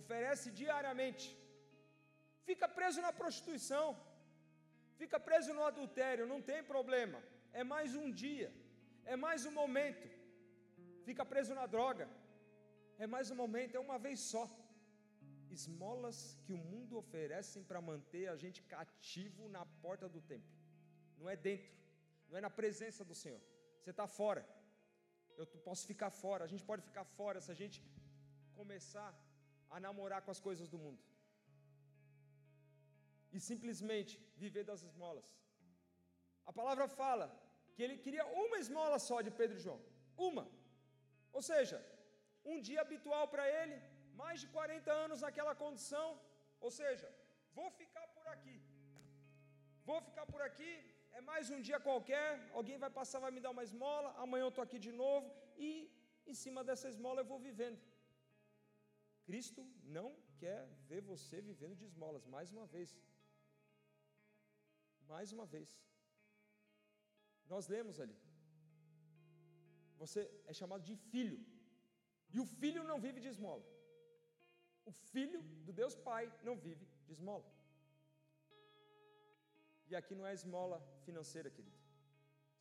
oferece 0.00 0.50
diariamente. 0.50 1.26
Fica 2.48 2.68
preso 2.68 3.00
na 3.00 3.12
prostituição, 3.12 3.86
fica 5.00 5.18
preso 5.28 5.54
no 5.54 5.64
adultério, 5.70 6.26
não 6.26 6.42
tem 6.42 6.60
problema, 6.74 7.22
é 7.52 7.62
mais 7.62 7.94
um 7.94 8.10
dia, 8.10 8.52
é 9.04 9.16
mais 9.16 9.44
um 9.44 9.52
momento. 9.62 10.08
Fica 11.04 11.24
preso 11.24 11.54
na 11.54 11.66
droga, 11.66 12.08
é 12.98 13.06
mais 13.06 13.30
um 13.30 13.34
momento, 13.34 13.76
é 13.76 13.80
uma 13.80 13.98
vez 13.98 14.20
só 14.20 14.44
esmolas 15.50 16.18
que 16.44 16.52
o 16.52 16.56
mundo 16.56 16.96
oferece 16.96 17.60
para 17.70 17.80
manter 17.80 18.28
a 18.28 18.36
gente 18.36 18.62
cativo 18.62 19.48
na 19.48 19.64
porta 19.84 20.08
do 20.08 20.20
templo. 20.20 20.52
Não 21.18 21.28
é 21.28 21.36
dentro, 21.36 21.72
não 22.28 22.38
é 22.38 22.40
na 22.40 22.50
presença 22.50 23.04
do 23.04 23.14
Senhor. 23.14 23.42
Você 23.80 23.90
está 23.90 24.06
fora. 24.06 24.42
Eu 25.36 25.46
posso 25.68 25.86
ficar 25.86 26.10
fora. 26.10 26.44
A 26.44 26.50
gente 26.52 26.64
pode 26.70 26.82
ficar 26.82 27.04
fora 27.04 27.40
se 27.40 27.50
a 27.50 27.54
gente 27.54 27.78
começar 28.54 29.10
a 29.70 29.80
namorar 29.80 30.22
com 30.22 30.30
as 30.30 30.40
coisas 30.40 30.68
do 30.68 30.78
mundo. 30.78 31.02
e 33.36 33.40
simplesmente 33.40 34.12
viver 34.36 34.64
das 34.70 34.82
esmolas. 34.82 35.28
A 36.44 36.52
palavra 36.52 36.86
fala 36.86 37.26
que 37.74 37.82
ele 37.84 37.96
queria 38.04 38.24
uma 38.44 38.58
esmola 38.64 38.98
só 39.08 39.16
de 39.26 39.32
Pedro 39.40 39.56
e 39.58 39.64
João. 39.66 39.80
Uma. 40.28 40.44
Ou 41.36 41.42
seja, 41.50 41.78
um 42.52 42.58
dia 42.68 42.80
habitual 42.84 43.24
para 43.34 43.44
ele, 43.60 43.76
mais 44.22 44.38
de 44.42 44.48
40 44.56 44.92
anos 45.04 45.20
naquela 45.26 45.54
condição. 45.64 46.08
Ou 46.66 46.70
seja, 46.80 47.08
vou 47.58 47.70
ficar 47.80 48.06
por 48.16 48.26
aqui. 48.34 48.56
Vou 49.88 50.00
ficar 50.08 50.26
por 50.32 50.40
aqui, 50.48 50.72
é 51.18 51.20
mais 51.30 51.46
um 51.54 51.60
dia 51.68 51.78
qualquer, 51.86 52.28
alguém 52.58 52.78
vai 52.84 52.90
passar, 52.98 53.18
vai 53.24 53.32
me 53.36 53.40
dar 53.44 53.50
uma 53.54 53.64
esmola, 53.68 54.10
amanhã 54.24 54.44
eu 54.44 54.52
estou 54.52 54.64
aqui 54.66 54.78
de 54.86 54.92
novo, 55.04 55.26
e 55.68 55.70
em 56.30 56.36
cima 56.42 56.62
dessa 56.68 56.88
esmola 56.92 57.20
eu 57.20 57.30
vou 57.32 57.40
vivendo. 57.48 57.80
Cristo 59.28 59.62
não 59.96 60.08
quer 60.42 60.60
ver 60.88 61.00
você 61.12 61.40
vivendo 61.50 61.76
de 61.80 61.84
esmolas, 61.90 62.24
mais 62.36 62.50
uma 62.54 62.66
vez. 62.74 62.90
Mais 65.12 65.30
uma 65.36 65.46
vez. 65.54 65.70
Nós 67.54 67.66
lemos 67.74 67.96
ali. 68.02 68.18
Você 70.02 70.20
é 70.50 70.54
chamado 70.60 70.82
de 70.90 70.94
filho. 71.12 71.38
E 72.34 72.38
o 72.44 72.46
filho 72.60 72.82
não 72.90 72.98
vive 73.06 73.20
de 73.24 73.28
esmola. 73.32 73.64
O 74.90 74.92
filho 75.12 75.40
do 75.66 75.72
Deus 75.80 75.94
Pai 76.08 76.24
não 76.48 76.54
vive 76.66 76.84
de 77.06 77.12
esmola. 77.16 77.48
E 79.90 79.94
aqui 79.98 80.14
não 80.18 80.26
é 80.30 80.32
esmola 80.40 80.78
financeira, 81.06 81.50
querido. 81.56 81.78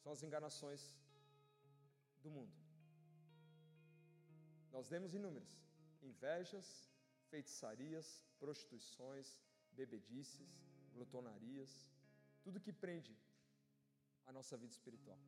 São 0.03 0.11
as 0.15 0.23
enganações 0.27 0.81
do 2.23 2.29
mundo. 2.37 2.53
Nós 4.75 4.89
lemos 4.93 5.13
inúmeras: 5.19 5.53
invejas, 6.09 6.67
feitiçarias, 7.31 8.07
prostituições, 8.43 9.27
bebedices, 9.79 10.51
glutonarias, 10.93 11.71
tudo 12.43 12.63
que 12.65 12.73
prende 12.85 13.13
a 14.32 14.38
nossa 14.39 14.55
vida 14.63 14.73
espiritual. 14.77 15.19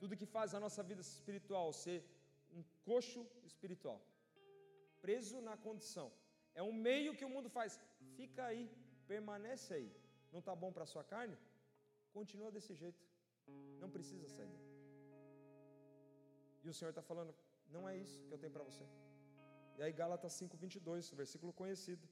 Tudo 0.00 0.18
que 0.20 0.28
faz 0.36 0.54
a 0.58 0.60
nossa 0.64 0.82
vida 0.90 1.02
espiritual 1.08 1.66
ser 1.84 1.98
um 2.58 2.62
coxo 2.88 3.20
espiritual, 3.50 4.00
preso 5.04 5.36
na 5.48 5.56
condição. 5.66 6.08
É 6.60 6.62
um 6.70 6.74
meio 6.88 7.16
que 7.18 7.26
o 7.28 7.32
mundo 7.34 7.48
faz. 7.58 7.72
Fica 8.18 8.42
aí, 8.50 8.64
permanece 9.12 9.70
aí. 9.78 9.88
Não 10.32 10.40
está 10.42 10.54
bom 10.62 10.72
para 10.76 10.84
a 10.86 10.92
sua 10.94 11.04
carne? 11.12 11.36
Continua 12.18 12.50
desse 12.56 12.74
jeito. 12.82 13.02
Não 13.82 13.90
precisa 13.96 14.26
sair. 14.36 14.58
E 16.64 16.68
o 16.72 16.74
Senhor 16.78 16.90
está 16.94 17.04
falando, 17.10 17.32
não 17.74 17.84
é 17.90 17.94
isso 18.04 18.18
que 18.26 18.32
eu 18.34 18.40
tenho 18.42 18.52
para 18.56 18.66
você. 18.70 18.84
E 19.78 19.82
aí 19.82 19.92
Gálatas 20.00 20.32
5:22, 20.40 21.14
versículo 21.22 21.52
conhecido. 21.60 22.06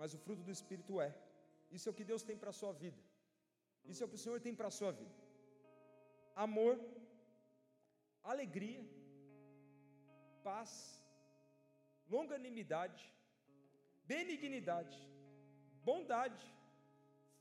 Mas 0.00 0.14
o 0.16 0.18
fruto 0.24 0.42
do 0.48 0.52
espírito 0.58 1.00
é. 1.08 1.10
Isso 1.76 1.86
é 1.88 1.90
o 1.92 1.98
que 1.98 2.08
Deus 2.12 2.22
tem 2.28 2.36
para 2.42 2.50
a 2.54 2.58
sua 2.60 2.72
vida. 2.84 3.00
Isso 3.90 4.02
é 4.02 4.06
o 4.06 4.10
que 4.10 4.18
o 4.20 4.24
Senhor 4.24 4.40
tem 4.46 4.54
para 4.60 4.68
a 4.68 4.76
sua 4.78 4.92
vida: 5.00 5.16
amor, 6.46 6.74
alegria, 8.32 8.82
paz, 10.48 10.72
longanimidade, 12.14 13.04
benignidade, 14.12 14.98
bondade, 15.90 16.44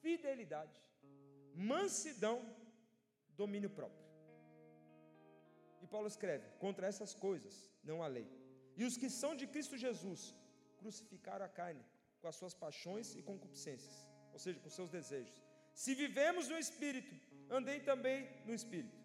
fidelidade, 0.01 0.79
mansidão, 1.71 2.37
domínio 3.41 3.71
próprio. 3.77 4.05
E 5.83 5.87
Paulo 5.93 6.07
escreve: 6.13 6.45
contra 6.63 6.87
essas 6.91 7.13
coisas 7.27 7.55
não 7.83 8.01
há 8.03 8.07
lei. 8.17 8.27
E 8.79 8.83
os 8.87 8.95
que 9.01 9.09
são 9.21 9.31
de 9.41 9.45
Cristo 9.53 9.77
Jesus 9.85 10.21
crucificaram 10.79 11.45
a 11.45 11.53
carne 11.59 11.83
com 12.21 12.27
as 12.31 12.35
suas 12.39 12.53
paixões 12.63 13.15
e 13.15 13.21
concupiscências, 13.29 13.95
ou 14.33 14.39
seja, 14.43 14.59
com 14.63 14.69
seus 14.69 14.89
desejos. 14.97 15.46
Se 15.83 15.93
vivemos 16.03 16.45
no 16.51 16.57
Espírito, 16.65 17.13
andei 17.57 17.79
também 17.89 18.19
no 18.47 18.53
Espírito. 18.59 18.97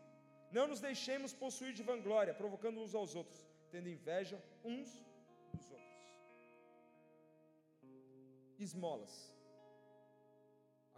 Não 0.56 0.64
nos 0.70 0.80
deixemos 0.86 1.32
possuir 1.42 1.72
de 1.78 1.82
vanglória, 1.90 2.38
provocando 2.42 2.80
uns 2.84 2.94
aos 3.00 3.12
outros, 3.20 3.40
tendo 3.72 3.90
inveja 3.96 4.36
uns 4.72 4.88
dos 5.52 5.66
outros. 5.76 5.98
Esmolas. 8.66 9.14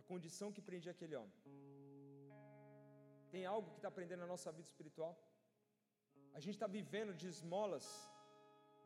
A 0.00 0.02
condição 0.12 0.52
que 0.56 0.66
prendia 0.70 0.92
aquele 0.96 1.16
homem. 1.20 1.38
Tem 3.34 3.44
algo 3.54 3.70
que 3.72 3.80
está 3.82 3.90
prendendo 3.98 4.24
a 4.26 4.32
nossa 4.34 4.52
vida 4.58 4.68
espiritual? 4.72 5.12
A 6.38 6.40
gente 6.44 6.56
está 6.58 6.68
vivendo 6.80 7.12
de 7.20 7.26
esmolas 7.34 7.86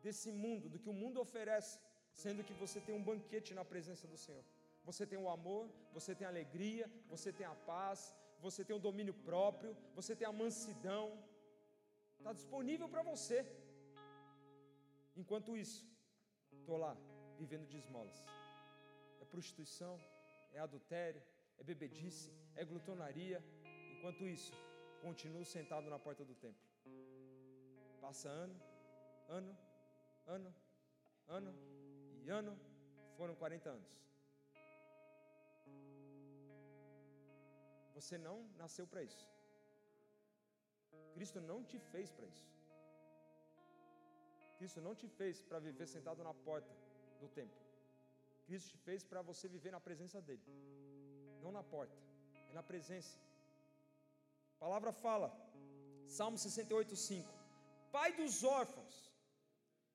desse 0.05 0.31
mundo, 0.43 0.67
do 0.73 0.79
que 0.79 0.89
o 0.93 0.99
mundo 1.03 1.21
oferece, 1.27 1.75
sendo 2.23 2.43
que 2.47 2.55
você 2.63 2.79
tem 2.87 2.95
um 2.95 3.07
banquete 3.11 3.53
na 3.59 3.65
presença 3.73 4.07
do 4.07 4.17
Senhor 4.25 4.45
você 4.89 5.05
tem 5.09 5.19
o 5.25 5.29
amor, 5.37 5.63
você 5.97 6.11
tem 6.17 6.25
a 6.27 6.31
alegria, 6.33 6.85
você 7.13 7.29
tem 7.39 7.45
a 7.45 7.55
paz, 7.71 7.99
você 8.45 8.61
tem 8.67 8.75
o 8.75 8.85
domínio 8.87 9.15
próprio, 9.29 9.71
você 9.97 10.13
tem 10.19 10.27
a 10.27 10.37
mansidão, 10.41 11.05
está 12.17 12.31
disponível 12.39 12.87
para 12.93 13.03
você. 13.11 13.39
Enquanto 15.21 15.57
isso, 15.65 15.81
estou 16.59 16.77
lá, 16.85 16.93
vivendo 17.41 17.67
de 17.71 17.77
esmolas. 17.81 18.19
É 19.21 19.25
prostituição, 19.33 19.95
é 20.57 20.59
adultério, 20.67 21.21
é 21.59 21.63
bebedice, 21.71 22.31
é 22.55 22.65
glutonaria. 22.71 23.39
Enquanto 23.93 24.23
isso, 24.37 24.53
continuo 25.05 25.45
sentado 25.45 25.87
na 25.93 25.99
porta 25.99 26.25
do 26.25 26.35
templo. 26.45 26.65
Passa 28.01 28.27
ano, 28.29 28.55
ano, 29.37 29.53
ano, 30.35 30.51
ano 31.39 31.53
e 32.23 32.29
ano, 32.41 32.53
foram 33.17 33.35
40 33.35 33.69
anos. 33.69 33.99
Você 37.99 38.17
não 38.27 38.37
nasceu 38.61 38.85
para 38.91 39.01
isso. 39.09 39.25
Cristo 41.15 41.39
não 41.49 41.59
te 41.69 41.77
fez 41.91 42.09
para 42.17 42.27
isso. 42.33 42.49
Cristo 44.57 44.79
não 44.85 44.93
te 45.01 45.07
fez 45.17 45.41
para 45.47 45.59
viver 45.67 45.87
sentado 45.95 46.21
na 46.27 46.33
porta 46.47 46.73
do 47.21 47.27
templo. 47.39 47.61
Cristo 48.45 48.69
te 48.73 48.77
fez 48.85 49.03
para 49.09 49.21
você 49.29 49.47
viver 49.55 49.71
na 49.77 49.81
presença 49.87 50.19
dele. 50.27 50.45
Não 51.43 51.51
na 51.57 51.63
porta, 51.73 51.97
é 52.49 52.53
na 52.59 52.63
presença. 52.71 53.17
A 54.55 54.59
palavra 54.65 54.91
fala, 55.05 55.27
Salmo 56.19 56.37
68, 56.37 56.95
5: 56.95 57.33
Pai 57.97 58.09
dos 58.21 58.43
órfãos 58.43 58.95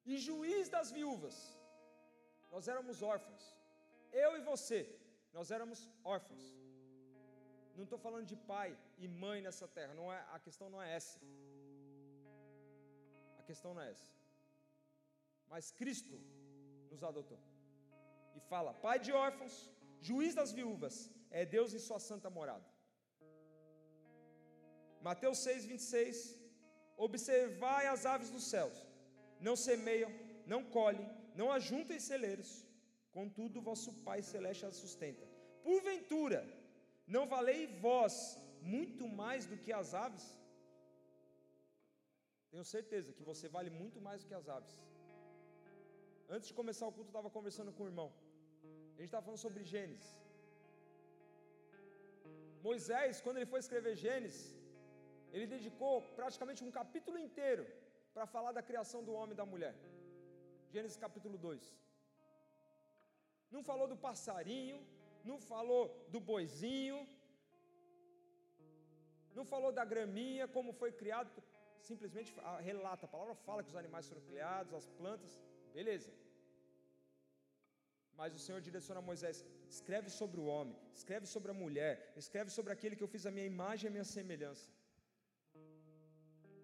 e 0.04 0.18
juiz 0.28 0.68
das 0.76 0.90
viúvas. 0.98 1.36
Nós 2.52 2.68
éramos 2.74 3.00
órfãos. 3.14 3.44
Eu 4.12 4.30
e 4.38 4.42
você, 4.52 4.80
nós 5.32 5.50
éramos 5.56 5.80
órfãos. 6.16 6.44
Não 7.76 7.84
estou 7.86 7.98
falando 8.06 8.26
de 8.32 8.36
pai 8.52 8.70
e 9.04 9.06
mãe 9.24 9.38
nessa 9.46 9.66
terra, 9.76 9.94
não 10.00 10.06
é, 10.12 10.18
a 10.36 10.38
questão 10.46 10.68
não 10.74 10.80
é 10.82 10.88
essa. 10.98 11.18
A 13.40 13.42
questão 13.48 13.72
não 13.74 13.82
é 13.86 13.90
essa. 13.94 14.10
Mas 15.52 15.70
Cristo 15.80 16.16
nos 16.90 17.02
adotou. 17.10 17.40
E 18.36 18.40
fala: 18.52 18.72
Pai 18.86 18.98
de 19.06 19.12
órfãos, 19.26 19.56
juiz 20.08 20.34
das 20.40 20.52
viúvas, 20.58 20.94
é 21.30 21.44
Deus 21.56 21.74
em 21.74 21.82
sua 21.88 22.00
santa 22.08 22.30
morada. 22.38 22.68
Mateus 25.08 25.38
6, 25.38 25.66
26. 25.74 26.16
Observai 27.06 27.84
as 27.92 28.02
aves 28.06 28.30
dos 28.34 28.44
céus, 28.52 28.76
não 29.46 29.56
semeiam, 29.56 30.10
não 30.52 30.60
colhem, 30.76 31.06
não 31.34 31.50
ajuntam 31.50 31.96
em 31.96 32.04
celeiros, 32.10 32.50
contudo 33.16 33.64
vosso 33.68 33.92
Pai 34.06 34.20
celeste 34.22 34.64
as 34.64 34.76
sustenta. 34.76 35.26
Porventura, 35.64 36.40
não 37.06 37.26
valei 37.34 37.60
vós 37.86 38.14
muito 38.76 39.06
mais 39.22 39.46
do 39.50 39.56
que 39.64 39.72
as 39.72 39.92
aves? 40.06 40.26
Tenho 42.50 42.64
certeza 42.64 43.12
que 43.16 43.24
você 43.30 43.46
vale 43.56 43.70
muito 43.82 44.00
mais 44.06 44.20
do 44.22 44.28
que 44.28 44.36
as 44.40 44.48
aves. 44.48 44.74
Antes 46.34 46.48
de 46.50 46.54
começar 46.60 46.86
o 46.86 46.92
culto, 46.96 47.08
eu 47.08 47.14
estava 47.14 47.30
conversando 47.36 47.72
com 47.72 47.82
o 47.84 47.90
irmão. 47.92 48.10
A 48.94 48.98
gente 48.98 49.10
estava 49.10 49.24
falando 49.26 49.44
sobre 49.46 49.62
Gênesis. 49.72 50.10
Moisés, 52.68 53.20
quando 53.24 53.38
ele 53.38 53.50
foi 53.52 53.60
escrever 53.64 53.94
Gênesis, 54.04 54.44
ele 55.32 55.46
dedicou 55.54 55.94
praticamente 56.20 56.62
um 56.66 56.70
capítulo 56.80 57.18
inteiro 57.26 57.64
para 58.14 58.26
falar 58.34 58.52
da 58.58 58.62
criação 58.68 59.00
do 59.06 59.12
homem 59.18 59.34
e 59.34 59.40
da 59.42 59.46
mulher. 59.52 59.74
Gênesis 60.74 60.96
capítulo 61.06 61.36
2. 61.36 61.74
Não 63.54 63.62
falou 63.70 63.86
do 63.92 63.96
passarinho, 64.06 64.78
não 65.30 65.38
falou 65.52 65.82
do 66.14 66.20
boizinho, 66.30 66.98
não 69.38 69.44
falou 69.52 69.70
da 69.78 69.84
graminha, 69.92 70.46
como 70.56 70.78
foi 70.80 70.90
criado, 71.00 71.28
simplesmente 71.90 72.30
relata, 72.68 73.06
a 73.06 73.14
palavra 73.14 73.34
fala 73.46 73.62
que 73.64 73.72
os 73.72 73.80
animais 73.82 74.08
foram 74.10 74.22
criados, 74.30 74.76
as 74.80 74.86
plantas, 75.00 75.32
beleza. 75.78 76.12
Mas 78.20 78.34
o 78.36 78.42
Senhor 78.44 78.60
direciona 78.68 79.00
a 79.02 79.08
Moisés: 79.10 79.36
escreve 79.76 80.08
sobre 80.20 80.38
o 80.42 80.46
homem, 80.52 80.76
escreve 80.98 81.26
sobre 81.34 81.50
a 81.50 81.58
mulher, 81.62 81.92
escreve 82.22 82.50
sobre 82.56 82.72
aquele 82.74 82.96
que 82.96 83.04
eu 83.06 83.12
fiz 83.14 83.24
a 83.26 83.34
minha 83.36 83.50
imagem 83.54 83.86
e 83.86 83.90
a 83.90 83.94
minha 83.96 84.08
semelhança. 84.16 84.68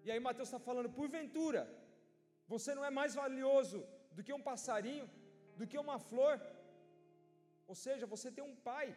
E 0.05 0.09
aí 0.11 0.19
Mateus 0.27 0.47
está 0.49 0.59
falando: 0.69 0.95
porventura, 0.99 1.63
você 2.53 2.71
não 2.77 2.85
é 2.89 2.91
mais 2.99 3.13
valioso 3.23 3.79
do 4.15 4.23
que 4.25 4.33
um 4.37 4.45
passarinho, 4.49 5.07
do 5.59 5.67
que 5.71 5.77
uma 5.85 5.97
flor, 6.09 6.33
Ou 7.71 7.75
seja, 7.85 8.05
você 8.13 8.29
tem 8.37 8.45
um 8.51 8.57
pai 8.69 8.87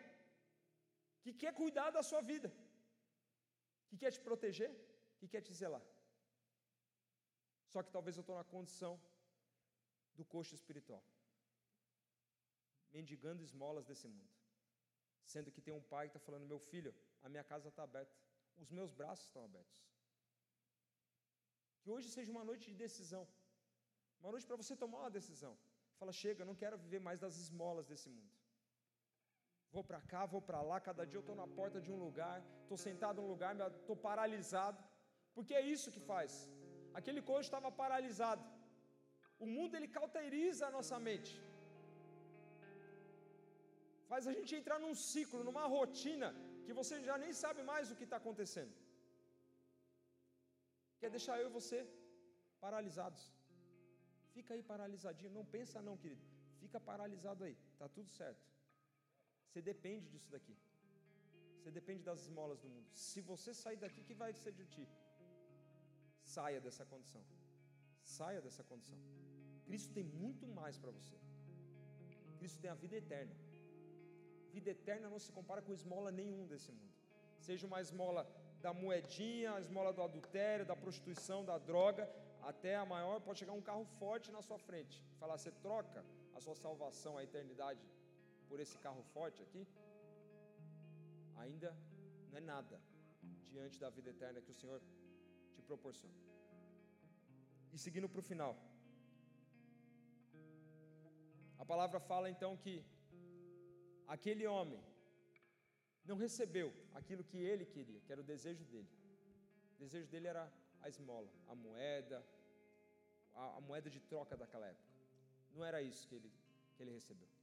que 1.23 1.33
quer 1.41 1.53
cuidar 1.61 1.91
da 1.97 2.03
sua 2.09 2.21
vida, 2.31 2.49
que 3.89 3.97
quer 4.03 4.11
te 4.15 4.21
proteger, 4.29 4.71
que 5.19 5.27
quer 5.33 5.43
te 5.47 5.53
zelar. 5.61 5.85
Só 7.73 7.81
que 7.85 7.95
talvez 7.97 8.17
eu 8.17 8.25
estou 8.25 8.37
na 8.41 8.47
condição 8.55 8.93
do 10.19 10.25
coxo 10.33 10.55
espiritual, 10.59 11.03
mendigando 12.97 13.47
esmolas 13.49 13.87
desse 13.91 14.09
mundo, 14.17 14.35
sendo 15.33 15.53
que 15.55 15.65
tem 15.67 15.75
um 15.81 15.87
pai 15.95 16.05
que 16.07 16.17
está 16.17 16.27
falando: 16.27 16.51
meu 16.53 16.61
filho, 16.71 16.93
a 17.25 17.29
minha 17.33 17.47
casa 17.53 17.69
está 17.73 17.85
aberta, 17.89 18.17
os 18.65 18.71
meus 18.79 18.93
braços 19.01 19.27
estão 19.29 19.45
abertos. 19.51 19.81
Que 21.81 21.91
hoje 21.97 22.09
seja 22.17 22.33
uma 22.37 22.47
noite 22.51 22.67
de 22.73 22.77
decisão, 22.87 23.25
uma 24.21 24.33
noite 24.35 24.49
para 24.49 24.63
você 24.63 24.77
tomar 24.85 25.01
uma 25.05 25.17
decisão. 25.21 25.55
Fala, 26.01 26.13
chega, 26.25 26.51
não 26.51 26.57
quero 26.63 26.77
viver 26.87 27.01
mais 27.09 27.21
das 27.25 27.37
esmolas 27.45 27.87
desse 27.93 28.11
mundo. 28.17 28.35
Vou 29.75 29.85
para 29.91 30.01
cá, 30.11 30.21
vou 30.35 30.43
para 30.49 30.61
lá, 30.71 30.77
cada 30.89 31.05
dia 31.11 31.19
eu 31.19 31.25
estou 31.25 31.37
na 31.43 31.47
porta 31.59 31.79
de 31.85 31.91
um 31.95 32.01
lugar, 32.07 32.37
estou 32.65 32.79
sentado 32.89 33.21
num 33.21 33.31
lugar, 33.35 33.53
estou 33.61 33.97
paralisado, 34.09 34.81
porque 35.37 35.55
é 35.61 35.65
isso 35.75 35.93
que 35.95 36.03
faz. 36.13 36.33
Aquele 36.99 37.21
coxo 37.31 37.49
estava 37.49 37.71
paralisado. 37.83 38.45
O 39.45 39.47
mundo 39.55 39.75
ele 39.79 39.89
cauteriza 39.99 40.63
a 40.67 40.75
nossa 40.77 40.99
mente. 41.09 41.33
Faz 44.11 44.25
a 44.31 44.35
gente 44.39 44.55
entrar 44.61 44.79
num 44.85 44.95
ciclo, 45.11 45.43
numa 45.49 45.67
rotina 45.77 46.29
que 46.65 46.79
você 46.81 47.03
já 47.09 47.17
nem 47.25 47.33
sabe 47.43 47.63
mais 47.73 47.91
o 47.91 47.97
que 47.99 48.07
está 48.09 48.19
acontecendo. 48.23 48.75
Quer 51.01 51.11
deixar 51.17 51.37
eu 51.43 51.49
e 51.51 51.57
você 51.59 51.79
paralisados. 52.65 53.23
Fica 54.35 54.53
aí 54.55 54.63
paralisadinho, 54.73 55.37
não 55.39 55.47
pensa 55.57 55.83
não, 55.89 55.97
querido. 56.05 56.25
Fica 56.63 56.79
paralisado 56.91 57.43
aí, 57.47 57.57
tá 57.81 57.89
tudo 57.97 58.11
certo. 58.21 58.54
Você 59.55 59.63
depende 59.63 60.07
disso 60.13 60.29
daqui. 60.33 60.55
Você 61.57 61.71
depende 61.71 62.03
das 62.03 62.23
esmolas 62.23 62.59
do 62.63 62.69
mundo. 62.69 62.89
Se 62.93 63.21
você 63.21 63.51
sair 63.55 63.77
daqui, 63.77 64.01
que 64.09 64.17
vai 64.23 64.33
ser 64.33 64.53
de 64.61 64.65
ti? 64.73 64.85
Saia 66.33 66.61
dessa 66.65 66.85
condição. 66.85 67.23
Saia 68.03 68.41
dessa 68.47 68.65
condição. 68.65 68.99
Cristo 69.67 69.93
tem 69.99 70.03
muito 70.03 70.45
mais 70.49 70.77
para 70.77 70.91
você. 70.91 71.17
Cristo 72.41 72.59
tem 72.61 72.69
a 72.73 72.75
vida 72.75 72.97
eterna. 72.97 73.37
Vida 74.57 74.71
eterna 74.71 75.09
não 75.09 75.21
se 75.21 75.31
compara 75.31 75.63
com 75.63 75.73
esmola 75.73 76.11
nenhum 76.11 76.45
desse 76.49 76.73
mundo. 76.73 76.93
Seja 77.39 77.65
uma 77.65 77.81
esmola 77.81 78.29
da 78.61 78.75
moedinha, 78.75 79.53
a 79.55 79.61
esmola 79.61 79.93
do 79.93 80.03
adultério, 80.03 80.67
da 80.67 80.75
prostituição, 80.75 81.45
da 81.45 81.59
droga, 81.59 82.11
até 82.43 82.75
a 82.75 82.85
maior, 82.85 83.21
pode 83.21 83.39
chegar 83.39 83.53
um 83.53 83.63
carro 83.71 83.85
forte 84.01 84.33
na 84.33 84.43
sua 84.43 84.59
frente. 84.59 85.01
Falar, 85.21 85.39
você 85.39 85.53
troca 85.69 86.05
a 86.35 86.41
sua 86.41 86.57
salvação, 86.57 87.17
a 87.17 87.23
eternidade, 87.23 87.81
por 88.55 88.61
esse 88.65 88.79
carro 88.85 89.03
forte 89.15 89.39
aqui? 89.45 89.63
Ainda 91.45 91.71
não 92.29 92.37
é 92.41 92.43
nada 92.53 92.77
diante 93.53 93.77
da 93.85 93.89
vida 93.97 94.11
eterna 94.15 94.43
que 94.45 94.53
o 94.53 94.59
Senhor 94.61 94.81
te 95.55 95.63
proporciona. 95.71 96.15
E 97.73 97.79
seguindo 97.85 98.09
para 98.13 98.23
o 98.23 98.29
final. 98.31 98.53
A 101.63 101.67
palavra 101.73 101.99
fala 102.11 102.31
então 102.35 102.53
que 102.65 102.75
aquele 104.15 104.47
homem 104.55 104.81
não 106.09 106.17
recebeu 106.25 106.71
aquilo 107.01 107.29
que 107.31 107.41
ele 107.53 107.67
queria, 107.75 108.01
que 108.05 108.13
era 108.15 108.25
o 108.25 108.31
desejo 108.33 108.65
dele. 108.73 108.93
O 109.75 109.79
desejo 109.85 110.09
dele 110.15 110.29
era 110.35 110.45
a 110.81 110.89
esmola, 110.95 111.31
a 111.53 111.57
moeda, 111.67 112.19
a, 113.35 113.57
a 113.59 113.61
moeda 113.69 113.91
de 113.97 114.03
troca 114.13 114.37
daquela 114.37 114.69
época. 114.75 114.93
Não 115.57 115.65
era 115.71 115.81
isso 115.93 116.07
que 116.09 116.15
ele, 116.21 116.33
que 116.77 116.83
ele 116.85 116.93
recebeu. 117.01 117.34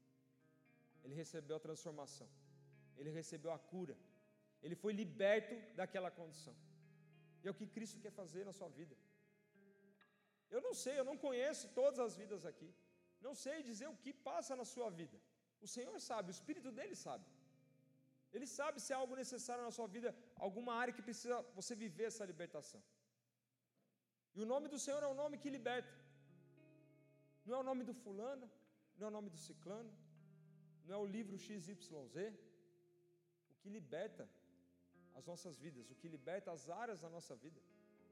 Ele 1.03 1.15
recebeu 1.21 1.55
a 1.57 1.65
transformação, 1.67 2.27
ele 2.99 3.11
recebeu 3.19 3.51
a 3.57 3.59
cura, 3.71 3.95
ele 4.65 4.75
foi 4.83 4.93
liberto 5.01 5.55
daquela 5.79 6.11
condição. 6.19 6.55
E 7.43 7.47
é 7.47 7.51
o 7.51 7.57
que 7.59 7.67
Cristo 7.75 7.99
quer 8.03 8.13
fazer 8.21 8.43
na 8.49 8.53
sua 8.59 8.69
vida. 8.79 8.95
Eu 10.55 10.61
não 10.67 10.73
sei, 10.83 10.95
eu 11.01 11.05
não 11.09 11.17
conheço 11.25 11.65
todas 11.79 11.99
as 12.05 12.15
vidas 12.21 12.45
aqui. 12.51 12.69
Não 13.25 13.33
sei 13.43 13.57
dizer 13.69 13.87
o 13.89 13.99
que 14.03 14.11
passa 14.29 14.55
na 14.61 14.65
sua 14.73 14.89
vida. 14.99 15.17
O 15.65 15.67
Senhor 15.75 15.97
sabe, 16.09 16.29
o 16.31 16.35
Espírito 16.37 16.69
dele 16.77 16.95
sabe. 17.05 17.25
Ele 18.35 18.47
sabe 18.57 18.77
se 18.83 18.91
há 18.93 18.97
algo 19.03 19.15
necessário 19.23 19.63
na 19.67 19.73
sua 19.77 19.87
vida, 19.95 20.09
alguma 20.47 20.73
área 20.81 20.93
que 20.97 21.07
precisa 21.07 21.37
você 21.57 21.73
viver 21.83 22.05
essa 22.11 22.25
libertação. 22.31 22.81
E 24.35 24.41
o 24.43 24.47
nome 24.53 24.67
do 24.73 24.79
Senhor 24.83 25.01
é 25.07 25.09
o 25.13 25.17
nome 25.21 25.37
que 25.43 25.49
liberta. 25.57 25.93
Não 27.45 27.55
é 27.57 27.59
o 27.63 27.67
nome 27.69 27.83
do 27.89 27.93
fulano, 28.03 28.45
não 28.97 29.05
é 29.07 29.09
o 29.09 29.15
nome 29.17 29.29
do 29.29 29.39
ciclano, 29.47 29.91
não 30.85 30.95
é 30.97 30.99
o 31.05 31.11
livro 31.17 31.37
XYZ. 31.37 31.69
O 33.51 33.55
que 33.61 33.69
liberta 33.77 34.25
as 35.17 35.25
nossas 35.31 35.55
vidas, 35.65 35.89
o 35.93 35.95
que 35.99 36.07
liberta 36.15 36.49
as 36.51 36.63
áreas 36.83 36.99
da 37.05 37.09
nossa 37.15 37.35
vida, 37.35 37.59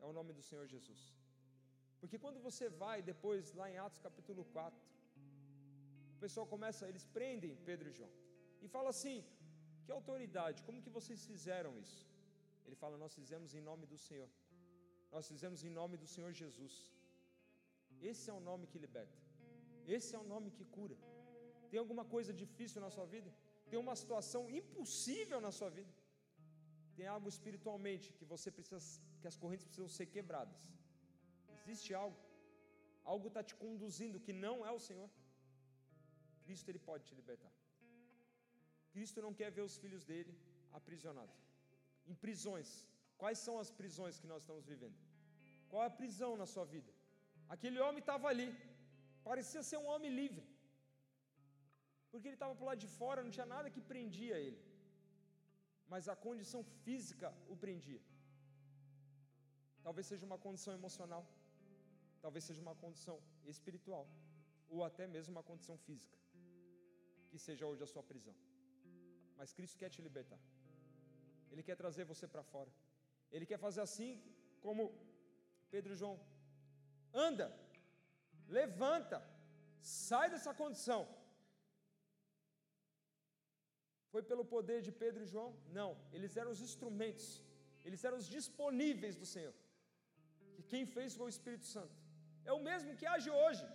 é 0.01 0.05
o 0.11 0.13
nome 0.19 0.31
do 0.37 0.43
Senhor 0.49 0.65
Jesus. 0.73 1.01
Porque 2.01 2.17
quando 2.23 2.39
você 2.47 2.65
vai 2.83 2.97
depois, 3.11 3.53
lá 3.59 3.67
em 3.71 3.77
Atos 3.85 3.99
capítulo 4.07 4.43
4, 4.45 4.79
o 6.15 6.19
pessoal 6.23 6.45
começa, 6.53 6.87
eles 6.91 7.05
prendem 7.17 7.55
Pedro 7.69 7.89
e 7.89 7.93
João 7.97 8.13
e 8.65 8.67
fala 8.75 8.89
assim: 8.95 9.17
que 9.83 9.91
autoridade, 9.97 10.63
como 10.67 10.81
que 10.85 10.95
vocês 10.97 11.21
fizeram 11.31 11.71
isso? 11.85 11.99
Ele 12.65 12.77
fala: 12.81 12.97
nós 13.03 13.13
fizemos 13.19 13.53
em 13.57 13.63
nome 13.69 13.85
do 13.93 13.97
Senhor, 14.07 14.29
nós 15.15 15.27
fizemos 15.31 15.63
em 15.67 15.71
nome 15.79 15.97
do 16.03 16.07
Senhor 16.15 16.31
Jesus. 16.41 16.75
Esse 18.11 18.25
é 18.31 18.33
o 18.39 18.43
nome 18.49 18.67
que 18.71 18.79
liberta, 18.85 19.17
esse 19.95 20.11
é 20.17 20.19
o 20.19 20.27
nome 20.33 20.51
que 20.57 20.65
cura. 20.77 20.97
Tem 21.69 21.79
alguma 21.83 22.05
coisa 22.13 22.31
difícil 22.43 22.79
na 22.85 22.89
sua 22.95 23.05
vida? 23.15 23.29
Tem 23.69 23.79
uma 23.85 23.95
situação 24.01 24.41
impossível 24.59 25.39
na 25.47 25.51
sua 25.59 25.69
vida? 25.77 25.93
Tem 26.97 27.07
algo 27.15 27.27
espiritualmente 27.35 28.07
que 28.17 28.25
você 28.33 28.49
precisa, 28.57 28.79
que 29.21 29.27
as 29.31 29.37
correntes 29.41 29.65
precisam 29.67 29.91
ser 29.97 30.07
quebradas? 30.15 30.61
Existe 31.57 31.93
algo? 32.03 32.17
Algo 33.13 33.27
está 33.29 33.41
te 33.49 33.55
conduzindo 33.63 34.23
que 34.25 34.33
não 34.45 34.55
é 34.69 34.71
o 34.77 34.83
Senhor? 34.87 35.09
Cristo 36.45 36.69
ele 36.71 36.81
pode 36.89 37.03
te 37.07 37.15
libertar. 37.19 37.53
Cristo 38.93 39.23
não 39.25 39.33
quer 39.39 39.49
ver 39.57 39.63
os 39.69 39.77
filhos 39.83 40.03
dele 40.09 40.33
aprisionados. 40.79 41.39
Em 42.11 42.15
prisões. 42.25 42.69
Quais 43.21 43.39
são 43.45 43.55
as 43.63 43.69
prisões 43.79 44.17
que 44.21 44.27
nós 44.31 44.41
estamos 44.43 44.65
vivendo? 44.73 44.97
Qual 45.69 45.83
é 45.83 45.87
a 45.87 45.97
prisão 46.01 46.31
na 46.41 46.47
sua 46.53 46.65
vida? 46.75 46.91
Aquele 47.55 47.79
homem 47.85 48.01
estava 48.05 48.27
ali, 48.31 48.47
parecia 49.29 49.61
ser 49.69 49.77
um 49.83 49.87
homem 49.93 50.11
livre, 50.21 50.43
porque 52.11 52.27
ele 52.27 52.37
estava 52.39 52.53
para 52.55 52.65
lado 52.71 52.81
de 52.85 52.89
fora, 52.99 53.23
não 53.25 53.33
tinha 53.37 53.49
nada 53.55 53.73
que 53.75 53.81
prendia 53.91 54.37
ele, 54.45 54.61
mas 55.91 56.07
a 56.13 56.15
condição 56.27 56.61
física 56.85 57.29
o 57.53 57.55
prendia. 57.63 58.01
Talvez 59.85 60.05
seja 60.11 60.25
uma 60.29 60.39
condição 60.45 60.73
emocional, 60.79 61.23
talvez 62.23 62.43
seja 62.49 62.61
uma 62.67 62.75
condição 62.83 63.17
espiritual, 63.53 64.05
ou 64.73 64.83
até 64.89 65.05
mesmo 65.15 65.31
uma 65.35 65.45
condição 65.51 65.77
física, 65.87 66.17
que 67.29 67.39
seja 67.47 67.65
hoje 67.69 67.83
a 67.83 67.91
sua 67.93 68.03
prisão. 68.11 68.35
Mas 69.37 69.53
Cristo 69.57 69.77
quer 69.81 69.89
te 69.95 70.01
libertar, 70.07 70.41
Ele 71.51 71.63
quer 71.67 71.77
trazer 71.83 72.05
você 72.13 72.27
para 72.27 72.43
fora, 72.53 72.71
Ele 73.31 73.45
quer 73.51 73.59
fazer 73.67 73.81
assim 73.87 74.11
como 74.65 74.83
Pedro 75.73 75.93
e 75.93 75.99
João: 76.01 76.19
anda, 77.27 77.47
levanta, 78.47 79.17
sai 79.81 80.29
dessa 80.29 80.53
condição. 80.53 81.01
Foi 84.11 84.21
pelo 84.29 84.43
poder 84.53 84.79
de 84.87 84.91
Pedro 85.01 85.21
e 85.23 85.31
João? 85.33 85.49
Não, 85.79 85.89
eles 86.15 86.35
eram 86.41 86.51
os 86.55 86.61
instrumentos, 86.67 87.27
eles 87.87 88.03
eram 88.07 88.17
os 88.21 88.29
disponíveis 88.37 89.15
do 89.21 89.27
Senhor. 89.33 89.55
Que 90.55 90.63
quem 90.71 90.85
fez 90.95 91.15
foi 91.17 91.27
o 91.27 91.35
Espírito 91.35 91.67
Santo. 91.75 91.95
É 92.49 92.53
o 92.57 92.63
mesmo 92.69 92.95
que 92.99 93.07
age 93.15 93.29
hoje. 93.41 93.65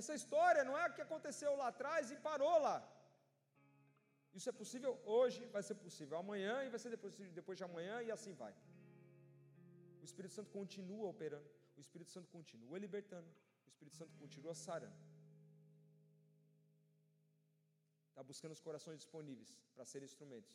Essa 0.00 0.14
história 0.20 0.62
não 0.68 0.76
é 0.80 0.84
o 0.86 0.94
que 0.96 1.04
aconteceu 1.06 1.52
lá 1.60 1.68
atrás 1.72 2.10
e 2.14 2.16
parou 2.28 2.56
lá. 2.66 2.76
Isso 4.38 4.48
é 4.52 4.54
possível 4.60 4.92
hoje, 5.16 5.40
vai 5.56 5.62
ser 5.68 5.76
possível 5.86 6.16
amanhã 6.24 6.54
e 6.64 6.68
vai 6.74 6.80
ser 6.82 6.90
depois, 6.96 7.14
depois 7.40 7.56
de 7.58 7.64
amanhã 7.68 7.94
e 8.06 8.10
assim 8.16 8.34
vai. 8.42 8.54
O 10.02 10.04
Espírito 10.08 10.34
Santo 10.38 10.50
continua 10.58 11.06
operando, 11.14 11.50
o 11.76 11.80
Espírito 11.80 12.10
Santo 12.16 12.28
continua 12.36 12.78
libertando, 12.78 13.28
o 13.66 13.68
Espírito 13.72 13.96
Santo 13.96 14.14
continua 14.22 14.54
sarando. 14.54 14.98
Está 18.18 18.26
buscando 18.30 18.54
os 18.56 18.62
corações 18.66 18.96
disponíveis 19.02 19.50
para 19.74 19.84
serem 19.90 20.06
instrumentos. 20.10 20.54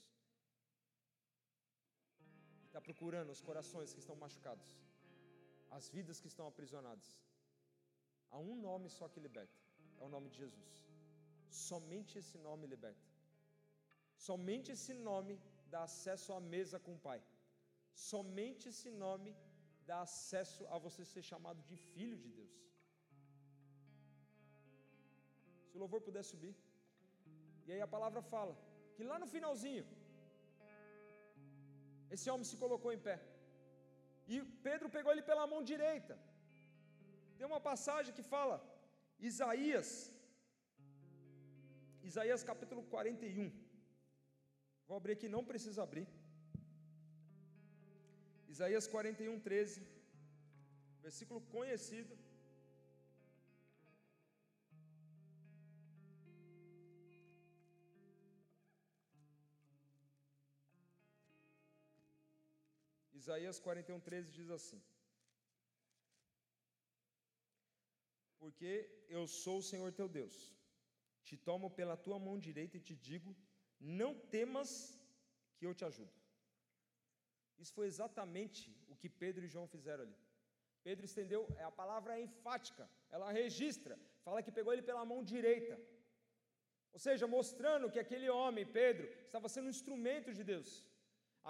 Está 2.66 2.80
procurando 2.88 3.30
os 3.36 3.42
corações 3.50 3.94
que 3.94 4.02
estão 4.04 4.16
machucados, 4.24 4.72
as 5.78 5.86
vidas 5.96 6.20
que 6.22 6.30
estão 6.32 6.46
aprisionadas. 6.52 7.08
Há 8.32 8.40
um 8.50 8.58
nome 8.66 8.90
só 8.98 9.08
que 9.12 9.24
liberta: 9.28 9.62
é 10.02 10.04
o 10.08 10.12
nome 10.16 10.28
de 10.32 10.40
Jesus. 10.44 10.74
Somente 11.68 12.18
esse 12.22 12.38
nome 12.48 12.68
liberta. 12.74 13.08
Somente 14.28 14.74
esse 14.76 14.94
nome 15.10 15.38
dá 15.76 15.84
acesso 15.92 16.34
à 16.40 16.42
mesa 16.56 16.78
com 16.88 16.96
o 16.98 17.04
Pai. 17.08 17.22
Somente 18.10 18.68
esse 18.74 18.92
nome 19.06 19.34
dá 19.92 20.02
acesso 20.10 20.68
a 20.76 20.84
você 20.88 21.06
ser 21.14 21.24
chamado 21.32 21.64
de 21.72 21.78
filho 21.94 22.20
de 22.26 22.30
Deus. 22.42 22.54
Se 25.70 25.78
o 25.78 25.84
louvor 25.86 26.02
puder 26.10 26.26
subir. 26.34 26.54
E 27.66 27.72
aí 27.74 27.82
a 27.86 27.94
palavra 27.96 28.22
fala 28.34 28.54
que 28.96 29.04
lá 29.12 29.18
no 29.24 29.28
finalzinho, 29.36 29.86
esse 32.16 32.28
homem 32.32 32.48
se 32.52 32.58
colocou 32.64 32.92
em 32.96 33.02
pé. 33.08 33.18
E 34.34 34.36
Pedro 34.68 34.90
pegou 34.96 35.12
ele 35.14 35.26
pela 35.30 35.46
mão 35.54 35.62
direita. 35.72 36.16
Tem 37.38 37.48
uma 37.52 37.62
passagem 37.70 38.16
que 38.18 38.26
fala, 38.34 38.58
Isaías, 39.30 39.90
Isaías 42.10 42.44
capítulo 42.52 42.84
41. 42.96 43.52
Vou 44.88 44.98
abrir 44.98 45.14
aqui, 45.16 45.28
não 45.36 45.44
precisa 45.52 45.82
abrir. 45.88 46.08
Isaías 48.54 48.86
41, 48.96 49.40
13, 49.48 49.82
versículo 51.06 51.40
conhecido. 51.56 52.14
Isaías 63.24 63.58
41, 63.60 64.00
13 64.08 64.32
diz 64.38 64.50
assim: 64.58 64.80
Porque 68.42 68.72
eu 69.18 69.24
sou 69.42 69.56
o 69.60 69.68
Senhor 69.70 69.90
teu 70.00 70.08
Deus, 70.20 70.36
te 71.28 71.38
tomo 71.48 71.70
pela 71.80 71.96
tua 72.06 72.20
mão 72.26 72.36
direita 72.48 72.76
e 72.78 72.86
te 72.90 72.96
digo: 73.10 73.32
não 74.00 74.12
temas 74.36 74.72
que 75.56 75.66
eu 75.68 75.74
te 75.80 75.86
ajudo. 75.90 76.14
Isso 77.62 77.74
foi 77.78 77.88
exatamente 77.94 78.62
o 78.92 78.96
que 79.02 79.10
Pedro 79.24 79.46
e 79.46 79.54
João 79.54 79.68
fizeram 79.76 80.04
ali. 80.04 80.18
Pedro 80.88 81.06
estendeu, 81.06 81.42
é, 81.62 81.64
a 81.64 81.78
palavra 81.82 82.18
é 82.18 82.22
enfática, 82.28 82.86
ela 83.10 83.32
registra, 83.42 83.98
fala 84.26 84.44
que 84.44 84.58
pegou 84.58 84.74
ele 84.74 84.90
pela 84.90 85.10
mão 85.12 85.20
direita. 85.34 85.76
Ou 86.96 87.00
seja, 87.06 87.26
mostrando 87.26 87.92
que 87.94 88.02
aquele 88.06 88.30
homem, 88.40 88.66
Pedro, 88.80 89.06
estava 89.28 89.48
sendo 89.54 89.68
um 89.68 89.76
instrumento 89.78 90.32
de 90.40 90.44
Deus. 90.44 90.72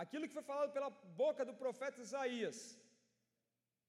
Aquilo 0.02 0.28
que 0.28 0.38
foi 0.38 0.44
falado 0.52 0.72
pela 0.76 0.90
boca 1.24 1.46
do 1.50 1.54
profeta 1.64 2.02
Isaías. 2.02 2.58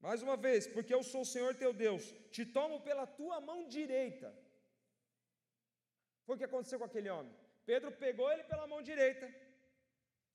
Mais 0.06 0.22
uma 0.26 0.36
vez, 0.36 0.66
porque 0.74 0.94
eu 0.96 1.02
sou 1.10 1.22
o 1.22 1.30
Senhor 1.34 1.52
teu 1.62 1.72
Deus, 1.72 2.04
te 2.34 2.44
tomo 2.56 2.78
pela 2.88 3.06
tua 3.06 3.40
mão 3.40 3.58
direita. 3.76 4.28
Foi 6.26 6.34
o 6.34 6.38
que 6.38 6.48
aconteceu 6.50 6.78
com 6.78 6.88
aquele 6.90 7.10
homem. 7.14 7.34
Pedro 7.70 7.90
pegou 8.04 8.30
ele 8.30 8.44
pela 8.44 8.66
mão 8.66 8.80
direita, 8.90 9.26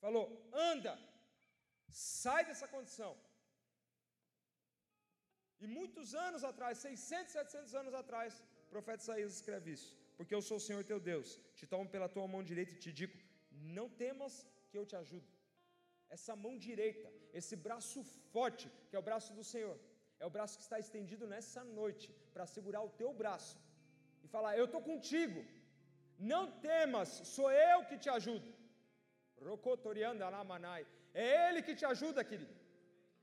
falou: 0.03 0.26
anda, 0.72 0.93
sai 1.88 2.41
dessa 2.49 2.67
condição. 2.76 3.11
E 5.63 5.67
muitos 5.67 6.15
anos 6.28 6.43
atrás, 6.51 6.80
600, 6.80 7.32
700 7.32 7.76
anos 7.82 7.93
atrás, 7.93 8.41
o 8.65 8.70
profeta 8.76 9.03
Isaías 9.03 9.36
escreve 9.36 9.74
isso: 9.78 9.89
Porque 10.17 10.34
eu 10.34 10.41
sou 10.41 10.57
o 10.57 10.65
Senhor 10.67 10.84
teu 10.84 10.99
Deus, 10.99 11.39
te 11.59 11.67
tomo 11.67 11.88
pela 11.95 12.09
tua 12.15 12.28
mão 12.28 12.43
direita 12.51 12.74
e 12.74 12.84
te 12.86 12.91
digo: 12.91 13.15
Não 13.80 13.88
temas 13.88 14.47
que 14.72 14.78
eu 14.80 14.88
te 14.91 14.95
ajudo 15.03 15.39
essa 16.16 16.34
mão 16.43 16.53
direita, 16.68 17.07
esse 17.39 17.55
braço 17.68 17.99
forte, 18.34 18.66
que 18.89 18.95
é 18.95 18.99
o 19.01 19.07
braço 19.10 19.32
do 19.38 19.43
Senhor, 19.53 19.78
é 20.20 20.26
o 20.26 20.34
braço 20.36 20.57
que 20.57 20.66
está 20.68 20.78
estendido 20.86 21.26
nessa 21.34 21.64
noite 21.80 22.07
para 22.34 22.45
segurar 22.55 22.82
o 22.88 22.93
teu 23.01 23.12
braço 23.22 23.57
e 24.24 24.28
falar: 24.36 24.51
Eu 24.62 24.66
estou 24.70 24.82
contigo, 24.91 25.41
não 26.34 26.43
temas, 26.70 27.10
sou 27.36 27.49
eu 27.51 27.80
que 27.89 27.97
te 28.03 28.10
ajudo. 28.18 28.49
É 31.14 31.28
Ele 31.45 31.62
que 31.68 31.76
te 31.80 31.86
ajuda, 31.93 32.24
querido. 32.32 32.55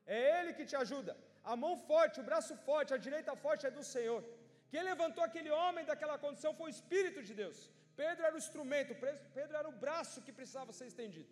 É 0.06 0.18
Ele 0.36 0.52
que 0.58 0.64
te 0.70 0.76
ajuda. 0.84 1.12
A 1.52 1.54
mão 1.62 1.74
forte, 1.90 2.20
o 2.22 2.28
braço 2.30 2.54
forte, 2.68 2.94
a 2.94 3.02
direita 3.06 3.32
forte 3.44 3.66
é 3.68 3.70
do 3.78 3.84
Senhor. 3.94 4.20
Quem 4.70 4.82
levantou 4.82 5.22
aquele 5.22 5.50
homem 5.60 5.84
daquela 5.90 6.16
condição 6.24 6.52
foi 6.58 6.66
o 6.68 6.76
Espírito 6.76 7.20
de 7.28 7.34
Deus. 7.42 7.58
Pedro 8.00 8.24
era 8.28 8.34
o 8.34 8.42
instrumento, 8.44 8.94
Pedro 9.38 9.56
era 9.60 9.68
o 9.72 9.78
braço 9.84 10.22
que 10.24 10.32
precisava 10.38 10.72
ser 10.78 10.86
estendido. 10.92 11.28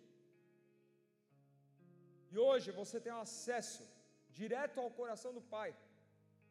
E 2.33 2.37
hoje 2.47 2.69
você 2.81 2.97
tem 3.05 3.13
acesso 3.25 3.83
direto 4.39 4.79
ao 4.83 4.95
coração 4.99 5.31
do 5.37 5.43
Pai. 5.55 5.69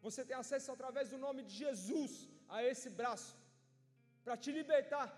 Você 0.06 0.22
tem 0.28 0.36
acesso 0.42 0.70
através 0.76 1.06
do 1.12 1.18
nome 1.26 1.42
de 1.48 1.54
Jesus 1.64 2.12
a 2.56 2.58
esse 2.70 2.88
braço, 3.00 3.32
para 4.24 4.36
te 4.42 4.50
libertar, 4.58 5.08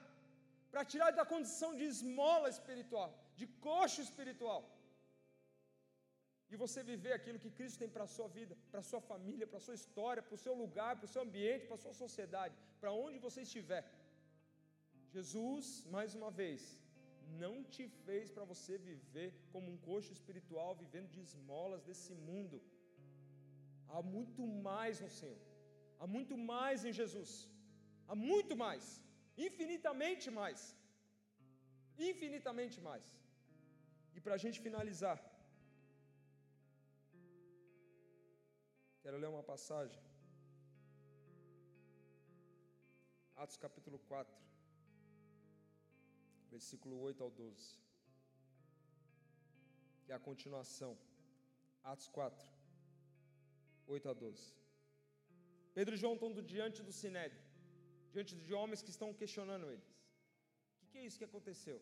para 0.73 0.85
tirar 0.93 1.11
da 1.19 1.25
condição 1.35 1.71
de 1.79 1.85
esmola 1.93 2.49
espiritual, 2.57 3.11
de 3.41 3.47
coxo 3.67 4.01
espiritual, 4.07 4.61
e 6.51 6.57
você 6.65 6.81
viver 6.91 7.13
aquilo 7.15 7.43
que 7.45 7.51
Cristo 7.59 7.81
tem 7.83 7.89
para 7.95 8.05
a 8.05 8.13
sua 8.17 8.29
vida, 8.37 8.55
para 8.71 8.81
a 8.81 8.89
sua 8.91 9.01
família, 9.11 9.47
para 9.51 9.61
a 9.61 9.67
sua 9.67 9.77
história, 9.81 10.23
para 10.27 10.37
o 10.39 10.43
seu 10.45 10.55
lugar, 10.63 10.93
para 10.97 11.09
o 11.09 11.13
seu 11.15 11.23
ambiente, 11.27 11.67
para 11.67 11.79
a 11.79 11.85
sua 11.85 11.95
sociedade, 12.03 12.55
para 12.81 12.93
onde 12.93 13.19
você 13.27 13.41
estiver. 13.49 13.85
Jesus, 15.17 15.85
mais 15.97 16.15
uma 16.15 16.31
vez, 16.31 16.63
não 17.43 17.55
te 17.74 17.85
fez 18.05 18.31
para 18.35 18.45
você 18.53 18.74
viver 18.91 19.29
como 19.53 19.66
um 19.72 19.79
coxo 19.89 20.12
espiritual, 20.18 20.70
vivendo 20.83 21.09
de 21.14 21.20
esmolas 21.27 21.83
desse 21.89 22.14
mundo. 22.29 22.59
Há 23.95 24.01
muito 24.16 24.43
mais 24.68 25.01
no 25.05 25.11
Senhor, 25.18 25.43
há 26.01 26.07
muito 26.16 26.37
mais 26.53 26.85
em 26.89 26.93
Jesus, 27.01 27.33
há 28.09 28.14
muito 28.14 28.55
mais, 28.64 28.85
infinitamente 29.47 30.29
mais, 30.41 30.61
infinitamente 32.11 32.81
mais. 32.89 33.07
E 34.16 34.20
para 34.24 34.35
a 34.39 34.43
gente 34.45 34.59
finalizar, 34.66 35.18
quero 39.03 39.18
ler 39.22 39.31
uma 39.37 39.47
passagem, 39.53 40.03
Atos 43.43 43.59
capítulo 43.64 43.99
4 44.11 44.47
versículo 46.57 46.95
8 47.09 47.23
ao 47.27 47.31
12. 47.31 47.65
Que 50.05 50.13
é 50.13 50.17
a 50.19 50.27
continuação. 50.29 50.93
Atos 51.93 52.09
4, 52.09 52.47
8 53.95 54.09
a 54.13 54.15
12. 54.15 54.45
Pedro 55.77 55.95
e 55.95 56.01
João 56.03 56.15
estão 56.15 56.31
diante 56.55 56.81
do 56.89 56.93
Sinédrio, 57.01 57.43
diante 58.15 58.33
de 58.47 58.53
homens 58.59 58.83
que 58.85 58.93
estão 58.95 59.09
questionando 59.21 59.67
eles. 59.73 59.91
O 60.73 60.77
que, 60.79 60.87
que, 60.93 60.99
é 61.01 61.05
isso 61.09 61.21
que 61.21 61.29
aconteceu? 61.31 61.79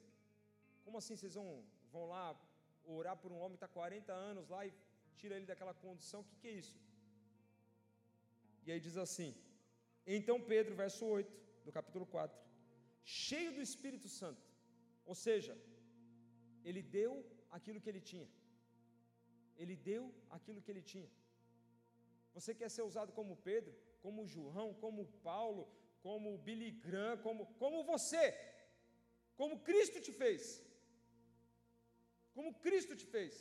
Como 0.84 0.98
assim 1.00 1.16
vocês 1.16 1.34
vão, 1.40 1.48
vão 1.94 2.04
lá 2.14 2.24
orar 2.96 3.16
por 3.22 3.30
um 3.34 3.40
homem 3.42 3.56
que 3.56 3.64
está 3.64 3.68
40 3.80 4.12
anos 4.30 4.48
lá 4.54 4.60
e 4.66 4.72
tira 5.20 5.36
ele 5.36 5.50
daquela 5.52 5.74
condição? 5.86 6.20
O 6.22 6.28
que, 6.30 6.36
que 6.42 6.48
é 6.52 6.56
isso? 6.62 6.76
E 8.66 8.72
aí 8.72 8.80
diz 8.88 8.96
assim: 9.06 9.30
Então 10.16 10.38
Pedro, 10.52 10.74
verso 10.84 11.04
8 11.06 11.32
do 11.66 11.72
capítulo 11.78 12.06
4, 12.16 12.36
cheio 13.04 13.52
do 13.56 13.62
Espírito 13.68 14.08
Santo, 14.20 14.42
ou 15.10 15.14
seja, 15.26 15.54
ele 16.68 16.82
deu 16.98 17.12
aquilo 17.56 17.80
que 17.82 17.90
ele 17.92 18.02
tinha. 18.10 18.28
Ele 19.62 19.76
deu 19.90 20.04
aquilo 20.36 20.62
que 20.62 20.70
ele 20.72 20.84
tinha. 20.92 21.10
Você 22.36 22.52
quer 22.60 22.70
ser 22.76 22.84
usado 22.90 23.12
como 23.18 23.42
Pedro, 23.48 23.72
como 24.04 24.26
João, 24.34 24.68
como 24.84 25.06
Paulo, 25.30 25.64
como 26.06 26.38
Billy 26.46 26.70
Graham, 26.86 27.16
como, 27.26 27.42
como 27.62 27.84
você, 27.92 28.24
como 29.40 29.60
Cristo 29.68 30.00
te 30.06 30.12
fez. 30.22 30.42
Como 32.36 32.50
Cristo 32.66 32.94
te 33.00 33.06
fez. 33.14 33.34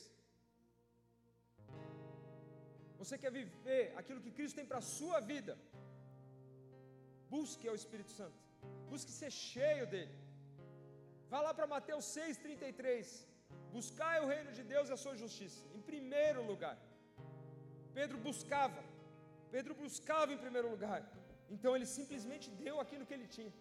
Você 3.02 3.18
quer 3.22 3.32
viver 3.32 3.84
aquilo 4.00 4.22
que 4.26 4.36
Cristo 4.38 4.58
tem 4.60 4.70
para 4.72 4.82
a 4.84 4.90
sua 4.98 5.20
vida. 5.20 5.54
Busque 7.34 7.68
ao 7.68 7.80
Espírito 7.82 8.12
Santo. 8.20 8.40
Busque 8.92 9.12
ser 9.12 9.32
cheio 9.32 9.86
dele. 9.94 10.16
Vá 11.34 11.40
lá 11.46 11.52
para 11.58 11.68
Mateus 11.76 12.06
6,33. 12.16 13.06
Buscai 13.76 14.18
o 14.24 14.28
reino 14.32 14.52
de 14.58 14.64
Deus 14.72 14.88
e 14.90 14.94
a 14.96 15.00
sua 15.04 15.14
justiça. 15.22 15.62
Em 15.78 15.82
primeiro 15.92 16.42
lugar. 16.50 16.76
Pedro 17.98 18.18
buscava. 18.28 18.82
Pedro 19.54 19.74
buscava 19.84 20.30
em 20.36 20.42
primeiro 20.44 20.70
lugar. 20.74 21.00
Então 21.56 21.72
ele 21.76 21.88
simplesmente 21.96 22.48
deu 22.66 22.76
aquilo 22.84 23.08
que 23.08 23.16
ele 23.18 23.28
tinha. 23.38 23.54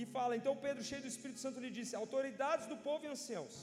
E 0.00 0.04
fala: 0.16 0.36
então 0.40 0.54
Pedro, 0.66 0.84
cheio 0.90 1.02
do 1.06 1.12
Espírito 1.14 1.40
Santo, 1.44 1.64
lhe 1.64 1.72
disse: 1.78 1.96
Autoridades 2.02 2.66
do 2.72 2.78
povo 2.88 3.06
e 3.06 3.12
anciãos, 3.14 3.56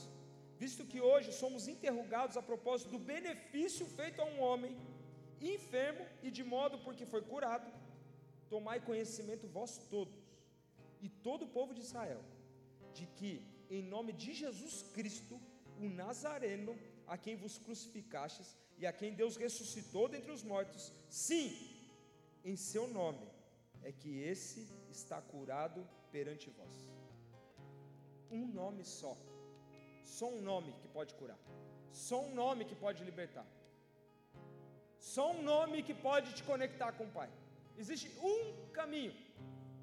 visto 0.64 0.88
que 0.90 1.00
hoje 1.10 1.30
somos 1.42 1.68
interrogados 1.74 2.36
a 2.42 2.44
propósito 2.50 2.90
do 2.96 3.02
benefício 3.14 3.86
feito 4.00 4.20
a 4.24 4.28
um 4.32 4.40
homem 4.48 4.74
enfermo 5.54 6.04
e 6.26 6.30
de 6.38 6.44
modo 6.56 6.78
porque 6.86 7.06
foi 7.14 7.22
curado, 7.32 7.70
tomai 8.54 8.78
conhecimento 8.90 9.54
vós 9.58 9.72
todos 9.94 10.23
e 11.04 11.08
todo 11.26 11.42
o 11.44 11.52
povo 11.56 11.74
de 11.76 11.82
Israel, 11.86 12.22
de 12.96 13.04
que, 13.16 13.32
em 13.76 13.82
nome 13.94 14.12
de 14.22 14.32
Jesus 14.42 14.76
Cristo, 14.94 15.34
o 15.78 15.88
Nazareno, 16.00 16.74
a 17.06 17.16
quem 17.24 17.36
vos 17.36 17.58
crucificastes 17.64 18.48
e 18.78 18.86
a 18.86 18.92
quem 18.98 19.12
Deus 19.20 19.36
ressuscitou 19.36 20.04
dentre 20.08 20.32
os 20.36 20.42
mortos, 20.42 20.84
sim, 21.24 21.46
em 22.42 22.56
seu 22.56 22.86
nome, 22.88 23.26
é 23.82 23.92
que 23.92 24.12
esse 24.32 24.60
está 24.90 25.20
curado 25.20 25.86
perante 26.10 26.48
vós. 26.58 26.76
Um 28.30 28.46
nome 28.60 28.82
só, 28.82 29.14
só 30.02 30.26
um 30.36 30.40
nome 30.40 30.72
que 30.80 30.88
pode 30.88 31.12
curar, 31.20 31.38
só 31.92 32.18
um 32.22 32.34
nome 32.34 32.64
que 32.64 32.74
pode 32.74 33.04
libertar, 33.04 33.46
só 34.98 35.32
um 35.32 35.42
nome 35.42 35.82
que 35.82 35.92
pode 36.08 36.32
te 36.32 36.42
conectar 36.42 36.92
com 36.92 37.04
o 37.04 37.14
Pai. 37.18 37.30
Existe 37.76 38.08
um 38.32 38.70
caminho, 38.72 39.14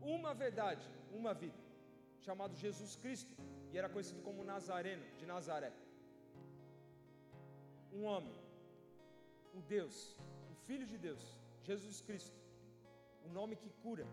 uma 0.02 0.34
verdade, 0.34 0.84
uma 1.20 1.34
vida, 1.34 1.60
chamado 2.26 2.56
Jesus 2.56 2.96
Cristo, 2.96 3.34
e 3.72 3.78
era 3.78 3.90
conhecido 3.90 4.22
como 4.28 4.44
Nazareno, 4.44 5.06
de 5.20 5.26
Nazaré. 5.26 5.72
Um 7.94 8.04
homem, 8.04 8.36
o 9.54 9.62
Deus, 9.62 9.96
o 10.52 10.56
Filho 10.68 10.86
de 10.86 10.98
Deus, 10.98 11.24
Jesus 11.64 12.02
Cristo, 12.02 12.38
o 13.26 13.30
nome 13.30 13.56
que 13.56 13.70
cura, 13.84 14.06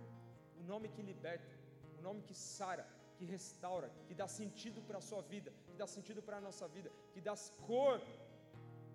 o 0.61 0.63
nome 0.73 0.89
que 0.89 1.03
liberta, 1.03 1.55
o 1.99 2.03
nome 2.03 2.23
que 2.23 2.35
sara, 2.35 2.87
que 3.17 3.25
restaura, 3.25 3.89
que 4.07 4.15
dá 4.15 4.29
sentido 4.41 4.81
para 4.89 4.99
a 4.99 5.07
sua 5.11 5.23
vida, 5.23 5.53
que 5.67 5.77
dá 5.83 5.87
sentido 5.87 6.23
para 6.23 6.39
a 6.39 6.41
nossa 6.49 6.67
vida, 6.77 6.91
que 7.13 7.21
dá 7.21 7.35
cor 7.67 8.01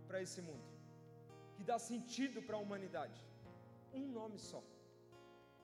para 0.07 0.21
esse 0.21 0.41
mundo, 0.41 0.65
que 1.55 1.63
dá 1.63 1.77
sentido 1.77 2.41
para 2.41 2.57
a 2.57 2.59
humanidade. 2.59 3.19
Um 3.93 4.07
nome 4.19 4.37
só. 4.37 4.61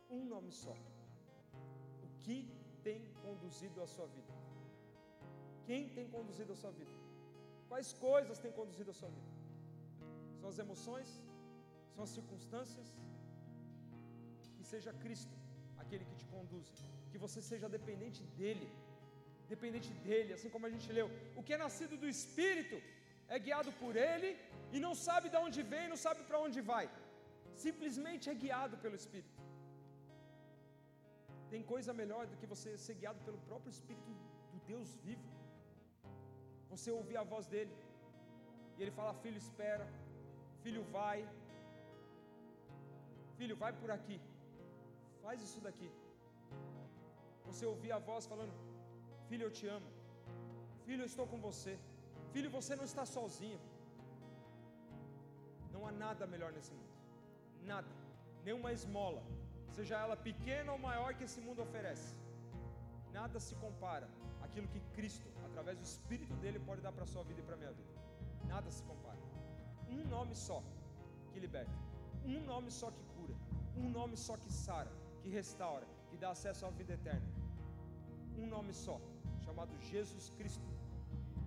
Um 0.09 0.25
nome 0.33 0.51
só. 0.51 0.75
Que 2.25 2.37
tem 2.87 2.99
conduzido 3.25 3.81
a 3.85 3.87
sua 3.95 4.07
vida? 4.15 4.33
Quem 5.67 5.81
tem 5.97 6.07
conduzido 6.15 6.53
a 6.53 6.59
sua 6.61 6.71
vida? 6.79 6.95
Quais 7.71 7.89
coisas 8.07 8.39
têm 8.43 8.53
conduzido 8.59 8.91
a 8.93 8.97
sua 9.01 9.09
vida? 9.17 9.31
São 10.39 10.49
as 10.53 10.59
emoções? 10.65 11.09
São 11.93 12.03
as 12.07 12.13
circunstâncias? 12.17 12.87
Que 14.57 14.63
seja 14.73 14.91
Cristo 15.03 15.35
aquele 15.89 16.05
que 16.09 16.15
te 16.21 16.27
conduz, 16.33 16.69
que 17.11 17.19
você 17.25 17.39
seja 17.49 17.67
dependente 17.77 18.21
dele, 18.39 18.67
dependente 19.53 19.91
dele, 20.05 20.31
assim 20.35 20.51
como 20.53 20.67
a 20.69 20.73
gente 20.75 20.87
leu. 20.97 21.07
O 21.39 21.43
que 21.45 21.53
é 21.55 21.59
nascido 21.65 21.95
do 22.01 22.07
Espírito 22.15 22.77
é 23.35 23.39
guiado 23.45 23.71
por 23.81 23.95
ele 24.09 24.29
e 24.75 24.79
não 24.85 24.93
sabe 25.07 25.27
de 25.33 25.39
onde 25.45 25.61
vem, 25.73 25.87
não 25.93 25.99
sabe 26.05 26.21
para 26.27 26.41
onde 26.45 26.59
vai, 26.71 26.85
simplesmente 27.65 28.29
é 28.33 28.35
guiado 28.43 28.77
pelo 28.83 28.97
Espírito. 29.01 29.38
Tem 31.51 31.61
coisa 31.73 31.91
melhor 32.01 32.23
do 32.31 32.37
que 32.39 32.47
você 32.53 32.69
ser 32.85 32.95
guiado 33.01 33.19
pelo 33.27 33.39
próprio 33.49 33.71
Espírito 33.75 34.11
do 34.51 34.59
Deus 34.71 34.89
vivo. 35.05 35.27
Você 36.73 36.89
ouvir 36.99 37.17
a 37.21 37.23
voz 37.33 37.45
dele, 37.53 37.73
e 38.77 38.81
ele 38.83 38.93
fala: 38.97 39.13
Filho, 39.23 39.39
espera, 39.45 39.85
filho, 40.63 40.83
vai, 40.97 41.17
filho, 43.37 43.55
vai 43.63 43.71
por 43.81 43.91
aqui, 43.97 44.17
faz 45.23 45.41
isso 45.47 45.61
daqui. 45.67 45.89
Você 47.47 47.65
ouvir 47.73 47.91
a 47.97 47.99
voz 48.09 48.25
falando: 48.33 48.53
Filho, 49.29 49.45
eu 49.47 49.53
te 49.59 49.65
amo, 49.77 49.89
filho, 50.85 51.01
eu 51.03 51.11
estou 51.13 51.27
com 51.33 51.41
você, 51.49 51.73
filho, 52.33 52.55
você 52.59 52.75
não 52.75 52.87
está 52.91 53.05
sozinho. 53.17 53.59
Não 55.73 55.81
há 55.87 55.91
nada 56.05 56.25
melhor 56.33 56.51
nesse 56.55 56.71
mundo, 56.77 56.95
nada, 57.71 57.91
nenhuma 58.45 58.71
esmola, 58.77 59.21
seja 59.75 59.95
ela 60.03 60.17
pequena 60.29 60.71
ou 60.71 60.79
maior 60.79 61.13
que 61.17 61.23
esse 61.23 61.39
mundo 61.41 61.61
oferece, 61.61 62.15
nada 63.11 63.39
se 63.39 63.55
compara 63.55 64.07
àquilo 64.41 64.67
que 64.67 64.79
Cristo, 64.95 65.27
através 65.47 65.77
do 65.77 65.83
Espírito 65.83 66.33
dele, 66.35 66.59
pode 66.59 66.81
dar 66.81 66.91
para 66.91 67.03
a 67.03 67.11
sua 67.13 67.23
vida 67.23 67.39
e 67.41 67.43
para 67.43 67.55
a 67.55 67.57
minha 67.57 67.71
vida. 67.71 67.91
Nada 68.47 68.69
se 68.71 68.83
compara. 68.83 69.19
Um 69.89 70.03
nome 70.15 70.35
só 70.35 70.61
que 71.31 71.39
liberta, 71.39 71.77
um 72.25 72.39
nome 72.51 72.71
só 72.71 72.89
que 72.91 73.03
cura, 73.15 73.35
um 73.75 73.89
nome 73.89 74.17
só 74.17 74.37
que 74.37 74.51
sara, 74.51 74.91
que 75.21 75.29
restaura, 75.29 75.87
que 76.09 76.17
dá 76.17 76.31
acesso 76.31 76.65
à 76.65 76.69
vida 76.69 76.93
eterna. 76.93 77.27
Um 78.37 78.47
nome 78.47 78.73
só, 78.73 78.99
chamado 79.45 79.77
Jesus 79.91 80.29
Cristo. 80.37 80.69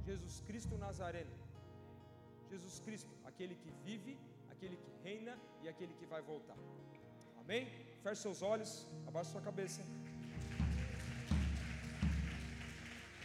Jesus 0.05 0.41
Cristo 0.47 0.77
Nazareno. 0.77 1.31
Jesus 2.51 2.81
Cristo, 2.81 3.11
aquele 3.25 3.55
que 3.55 3.71
vive, 3.85 4.19
aquele 4.51 4.77
que 4.77 4.91
reina 5.03 5.39
e 5.63 5.69
aquele 5.69 5.95
que 5.95 6.07
vai 6.07 6.21
voltar. 6.21 6.59
Amém? 7.41 7.92
Feche 8.03 8.17
seus 8.23 8.43
olhos, 8.43 8.85
abaixe 9.07 9.31
sua 9.31 9.41
cabeça. 9.41 9.81